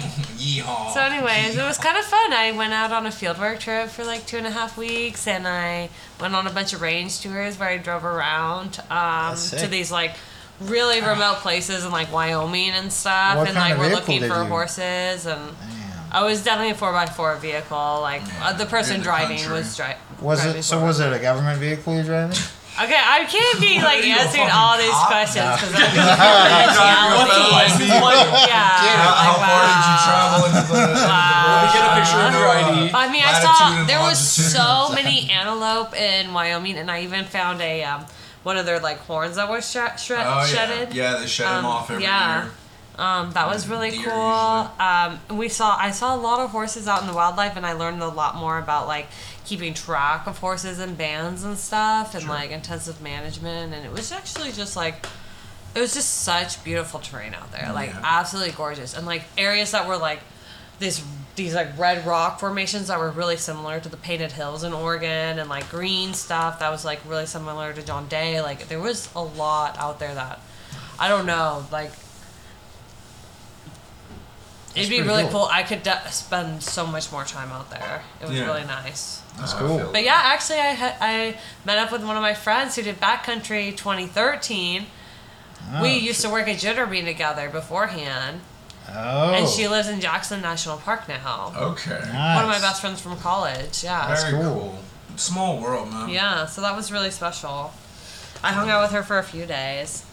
Yeehaw. 0.44 0.94
So, 0.94 1.00
anyways, 1.02 1.58
it 1.58 1.64
was 1.64 1.78
kind 1.78 1.98
of 1.98 2.04
fun. 2.06 2.34
I 2.34 2.52
went 2.52 2.74
out 2.74 2.92
on 2.92 3.06
a 3.06 3.10
fieldwork 3.10 3.60
trip 3.60 3.90
for 3.90 4.04
like 4.04 4.26
two 4.26 4.38
and 4.38 4.48
a 4.48 4.52
half 4.52 4.78
weeks, 4.78 5.28
and 5.28 5.48
I 5.48 5.90
went 6.20 6.36
on 6.36 6.48
a 6.48 6.52
bunch 6.52 6.74
of 6.74 6.82
range 6.82 7.22
tours 7.22 7.58
where 7.60 7.70
I 7.70 7.78
drove 7.78 8.04
around 8.04 8.80
um, 8.90 9.36
That's 9.36 9.52
to 9.52 9.60
sick. 9.60 9.70
these 9.70 9.92
like 9.92 10.16
really 10.62 11.02
remote 11.02 11.38
places 11.38 11.86
in 11.86 11.92
like 11.92 12.12
Wyoming 12.12 12.70
and 12.72 12.92
stuff, 12.92 13.38
What 13.38 13.48
and 13.48 13.58
kind 13.58 13.70
like 13.70 13.74
of 13.74 13.80
we're 13.80 13.96
looking 13.96 14.20
for 14.22 14.44
you- 14.44 14.50
horses 14.50 15.26
and. 15.26 15.42
Damn. 15.60 15.80
I 16.12 16.22
was 16.24 16.44
definitely 16.44 16.74
a 16.74 16.76
four 16.76 16.96
x 16.96 17.16
four 17.16 17.36
vehicle. 17.38 18.00
Like 18.02 18.22
uh, 18.42 18.54
the 18.54 18.68
person 18.68 18.98
the 19.00 19.04
driving 19.04 19.38
country. 19.40 19.54
was 19.54 19.76
driving. 19.76 19.98
Was 20.22 20.46
it 20.46 20.62
so? 20.62 20.80
Was 20.86 21.00
it 21.00 21.12
a 21.12 21.18
government 21.18 21.58
vehicle 21.60 21.96
you're 21.96 22.04
driving? 22.04 22.38
Okay, 22.74 22.98
I 22.98 23.26
can't 23.26 23.60
be 23.62 23.82
like 23.82 24.04
you, 24.06 24.14
answering 24.14 24.50
all 24.50 24.78
these 24.78 24.90
cop? 24.90 25.08
questions 25.10 25.46
because 25.58 25.74
Driving 25.74 26.00
I'm 26.02 27.18
a 27.18 27.26
yeah. 28.46 28.94
How, 28.98 29.14
how 29.14 29.34
far 29.42 29.62
did 29.70 29.86
you 29.90 29.96
travel 30.06 30.42
into 30.50 30.64
the? 30.70 30.82
into 30.82 31.02
the 31.02 31.06
Wow. 31.06 31.74
Get 31.74 31.82
a 31.86 31.94
picture 31.98 32.22
of 32.22 32.34
your 32.34 32.48
Uh, 32.50 32.62
ID. 32.62 32.94
I 32.94 33.12
mean, 33.12 33.24
I 33.26 33.34
saw 33.42 33.86
there 33.86 34.00
was 34.00 34.18
so 34.18 34.90
many 34.94 35.30
antelope 35.32 35.96
in 35.96 36.34
Wyoming, 36.34 36.78
and 36.78 36.90
I 36.92 37.02
even 37.02 37.26
found 37.26 37.62
a 37.62 37.84
um, 37.84 38.06
one 38.44 38.58
of 38.58 38.66
their 38.66 38.80
like 38.80 39.00
horns 39.00 39.36
that 39.38 39.50
was 39.50 39.66
sh- 39.70 40.02
shred- 40.04 40.26
Oh 40.28 40.40
yeah, 40.40 40.46
shedded. 40.46 40.94
yeah. 40.94 41.18
They 41.18 41.28
shed 41.28 41.48
them 41.48 41.66
Um, 41.66 41.72
off 41.72 41.90
every 41.90 42.04
yeah. 42.04 42.44
year. 42.44 42.52
Um, 42.96 43.32
that 43.32 43.48
was 43.48 43.68
really 43.68 43.90
Deer 43.90 44.04
cool. 44.04 44.14
Um, 44.80 45.20
we 45.32 45.50
saw 45.50 45.76
I 45.76 45.90
saw 45.90 46.16
a 46.16 46.18
lot 46.18 46.40
of 46.42 46.52
horses 46.52 46.88
out 46.88 47.02
in 47.02 47.08
the 47.08 47.14
wildlife, 47.14 47.56
and 47.58 47.66
I 47.66 47.74
learned 47.74 48.04
a 48.04 48.08
lot 48.08 48.36
more 48.36 48.60
about 48.60 48.88
like 48.88 49.08
keeping 49.46 49.74
track 49.74 50.28
of 50.28 50.38
horses 50.38 50.78
and 50.80 50.96
bands 50.98 51.44
and 51.44 51.58
stuff, 51.58 52.14
and 52.14 52.24
Sure. 52.24 52.32
like 52.32 52.52
intensive 52.52 53.02
management. 53.02 53.74
And 53.74 53.84
it 53.86 53.92
was 53.92 54.12
actually 54.12 54.52
just 54.52 54.76
like 54.76 55.06
it 55.74 55.80
was 55.80 55.96
just 55.96 56.22
such 56.22 56.64
beautiful 56.64 57.00
terrain 57.00 57.34
out 57.34 57.52
there, 57.52 57.72
like 57.74 57.90
Yeah. 57.90 58.00
absolutely 58.04 58.54
gorgeous, 58.54 58.94
and 58.96 59.08
like 59.08 59.24
areas 59.40 59.72
that 59.72 59.88
were 59.88 59.98
like 59.98 60.20
this 60.78 61.02
these 61.36 61.56
like 61.56 61.78
red 61.80 62.06
rock 62.06 62.40
formations 62.40 62.88
that 62.90 63.00
were 63.00 63.10
really 63.10 63.38
similar 63.38 63.80
to 63.80 63.90
the 63.90 63.98
Painted 63.98 64.32
Hills 64.34 64.64
in 64.64 64.72
Oregon, 64.74 65.40
and 65.40 65.50
like 65.50 65.70
green 65.70 66.14
stuff 66.14 66.60
that 66.60 66.70
was 66.70 66.86
like 66.86 67.00
really 67.08 67.26
similar 67.26 67.74
to 67.74 67.82
John 67.82 68.08
Day. 68.08 68.40
Like 68.42 68.68
there 68.68 68.80
was 68.80 69.10
a 69.16 69.22
lot 69.24 69.78
out 69.80 70.00
there 70.00 70.14
that 70.14 70.40
I 71.00 71.08
don't 71.10 71.26
know, 71.26 71.66
like. 71.72 71.92
It'd 74.76 74.90
be 74.90 75.02
really 75.04 75.22
cool. 75.24 75.32
cool. 75.32 75.50
I 75.52 75.62
could 75.62 75.84
de- 75.84 76.12
spend 76.12 76.64
so 76.64 76.88
much 76.88 77.12
more 77.12 77.24
time 77.26 77.52
out 77.52 77.70
there. 77.70 78.02
It 78.20 78.28
was 78.28 78.38
Yeah. 78.40 78.46
really 78.46 78.64
nice. 78.66 79.22
That's 79.38 79.54
Oh, 79.54 79.58
cool. 79.60 79.78
feel 79.78 79.92
But 79.92 80.04
yeah, 80.04 80.20
actually, 80.24 80.60
I 80.60 80.74
ha- 80.74 80.96
I 81.00 81.38
met 81.64 81.78
up 81.78 81.92
with 81.92 82.04
one 82.04 82.16
of 82.16 82.24
my 82.24 82.34
friends 82.34 82.76
who 82.76 82.82
did 82.82 83.00
backcountry 83.00 83.76
2013. 83.78 84.88
we 85.82 85.90
Oh, 85.92 85.94
used 85.94 86.22
to 86.22 86.30
work 86.30 86.48
at 86.48 86.58
Jitterbean 86.58 87.06
together 87.06 87.50
beforehand, 87.50 88.42
Oh. 88.90 89.34
and 89.34 89.48
she 89.48 89.66
oh. 89.68 89.72
lives 89.72 89.88
in 89.88 90.02
Jackson 90.02 90.42
National 90.42 90.78
Park 90.78 91.08
now. 91.08 91.54
Okay. 91.56 91.92
Nice. 91.92 92.36
One 92.36 92.46
of 92.46 92.50
my 92.50 92.60
best 92.60 92.82
friends 92.82 93.02
from 93.02 93.18
college. 93.18 93.84
Yeah. 93.84 94.16
Very 94.16 94.32
cool. 94.32 94.54
cool. 94.54 94.80
Small 95.16 95.62
world, 95.62 95.90
man. 95.92 96.10
Yeah, 96.10 96.46
so 96.46 96.62
that 96.62 96.76
was 96.76 96.92
really 96.92 97.12
special. 97.12 97.72
I 98.44 98.52
hung 98.52 98.70
out 98.70 98.82
with 98.82 98.92
her 98.92 99.04
for 99.04 99.20
a 99.20 99.24
few 99.24 99.46
days. 99.46 100.06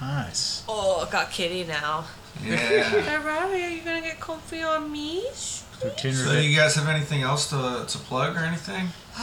Nice. 0.00 0.64
Oh, 0.68 1.08
got 1.10 1.30
kitty 1.30 1.64
now. 1.64 2.04
Yeah. 2.44 2.56
Hey, 3.00 3.16
Robbie, 3.18 3.62
are 3.62 3.70
you 3.70 3.82
gonna 3.82 4.00
get 4.00 4.20
comfy 4.20 4.62
on 4.62 4.90
me? 4.90 5.24
So 5.32 5.88
So, 5.96 6.32
you 6.32 6.56
guys 6.56 6.74
have 6.74 6.88
anything 6.88 7.22
else 7.22 7.48
to, 7.50 7.84
to 7.86 7.98
plug 7.98 8.36
or 8.36 8.40
anything? 8.40 8.88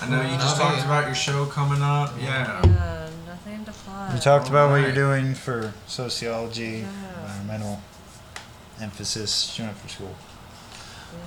I 0.00 0.08
know 0.08 0.22
you 0.22 0.36
just 0.36 0.56
talked 0.56 0.84
about 0.84 1.06
your 1.06 1.14
show 1.14 1.46
coming 1.46 1.82
up. 1.82 2.12
Yeah. 2.20 2.60
Yeah, 2.64 3.07
nothing 3.88 4.06
to 4.06 4.12
plug. 4.12 4.14
You 4.14 4.20
talked 4.20 4.48
about 4.48 4.70
what 4.70 4.80
you're 4.82 4.92
doing 4.92 5.34
for 5.34 5.72
sociology, 5.86 6.84
Yeah. 6.84 7.22
environmental 7.32 7.80
emphasis, 8.80 9.50
showing 9.54 9.70
up 9.70 9.78
for 9.78 9.88
school. 9.88 10.14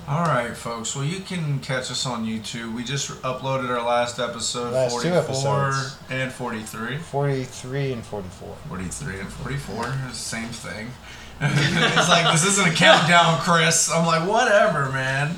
All 0.07 0.21
right, 0.23 0.55
folks. 0.55 0.95
Well, 0.95 1.05
you 1.05 1.19
can 1.21 1.59
catch 1.59 1.89
us 1.91 2.05
on 2.05 2.25
YouTube. 2.25 2.73
We 2.75 2.83
just 2.83 3.09
uploaded 3.23 3.69
our 3.69 3.85
last 3.85 4.19
episode, 4.19 4.73
Last 4.73 4.93
two 5.01 5.09
44 5.09 5.69
episodes. 5.69 5.95
and 6.09 6.31
43. 6.31 6.97
43 6.97 7.93
and 7.93 8.05
44. 8.05 8.55
43 8.69 9.19
and 9.19 9.29
44 9.29 9.85
is 9.87 9.93
the 10.09 10.13
same 10.15 10.49
thing. 10.49 10.91
it's 11.41 12.09
like, 12.09 12.31
this 12.31 12.45
isn't 12.45 12.67
a 12.67 12.71
countdown, 12.75 13.39
Chris. 13.39 13.91
I'm 13.91 14.05
like, 14.05 14.27
whatever, 14.27 14.91
man. 14.91 15.35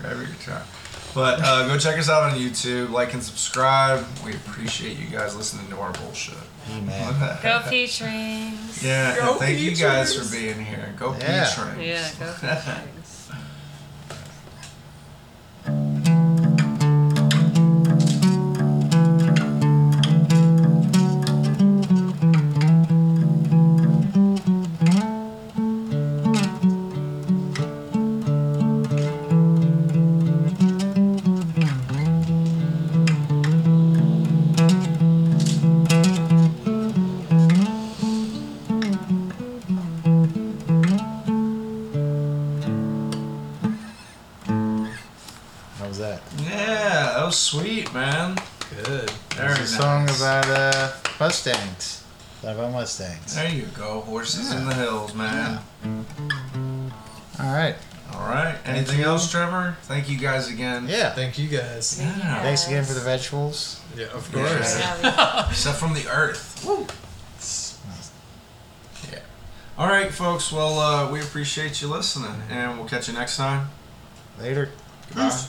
Grab 0.00 0.16
your 0.16 0.26
guitar. 0.26 0.62
But 1.14 1.40
uh, 1.42 1.66
go 1.68 1.78
check 1.78 1.98
us 1.98 2.08
out 2.08 2.22
on 2.32 2.38
YouTube. 2.38 2.90
Like 2.90 3.12
and 3.12 3.22
subscribe. 3.22 4.06
We 4.24 4.32
appreciate 4.32 4.98
you 4.98 5.06
guys 5.06 5.36
listening 5.36 5.68
to 5.68 5.78
our 5.78 5.92
bullshit. 5.92 6.34
E-man. 6.70 7.38
Go 7.42 7.62
Peach 7.68 8.00
Rings. 8.00 8.82
Yeah, 8.82 9.16
Go 9.16 9.30
and 9.32 9.40
thank 9.40 9.58
you 9.58 9.74
guys 9.74 10.12
Peaches. 10.12 10.30
for 10.30 10.36
being 10.36 10.64
here. 10.64 10.94
Go 10.98 11.14
Yeah. 11.18 11.44
Peach 11.48 11.58
Rings. 11.76 11.86
Yeah, 11.88 12.10
go 12.18 12.32
Peacherings. 12.46 12.70
How 12.70 13.01
Mustangs. 52.56 52.58
About 52.58 52.72
Mustangs. 52.72 53.34
There 53.34 53.50
you 53.50 53.66
go. 53.76 54.00
Horses 54.02 54.52
in 54.52 54.66
the 54.66 54.74
hills, 54.74 55.14
man. 55.14 55.58
All 57.40 57.52
right. 57.52 57.76
All 58.14 58.28
right. 58.28 58.56
Anything 58.66 58.98
you. 59.00 59.04
else, 59.06 59.30
Trevor? 59.30 59.76
Thank 59.84 60.08
you 60.10 60.18
guys 60.18 60.48
again. 60.50 60.86
Yeah. 60.88 61.10
Thank 61.10 61.38
you 61.38 61.48
guys. 61.48 61.98
Yeah. 62.00 62.42
Thanks 62.42 62.66
again 62.66 62.84
for 62.84 62.92
the 62.92 63.00
vegetables. 63.00 63.80
Yeah, 63.96 64.06
of 64.06 64.30
course. 64.32 64.78
Yeah, 64.78 65.46
we- 65.48 65.54
Stuff 65.54 65.78
from 65.78 65.94
the 65.94 66.06
earth. 66.08 66.64
Yeah. 69.10 69.18
All 69.78 69.88
right, 69.88 70.12
folks. 70.12 70.52
Well, 70.52 70.78
uh, 70.78 71.10
we 71.10 71.20
appreciate 71.20 71.80
you 71.80 71.88
listening, 71.88 72.42
and 72.50 72.78
we'll 72.78 72.88
catch 72.88 73.08
you 73.08 73.14
next 73.14 73.36
time. 73.36 73.70
Later. 74.38 74.70
Goodbye. 75.08 75.46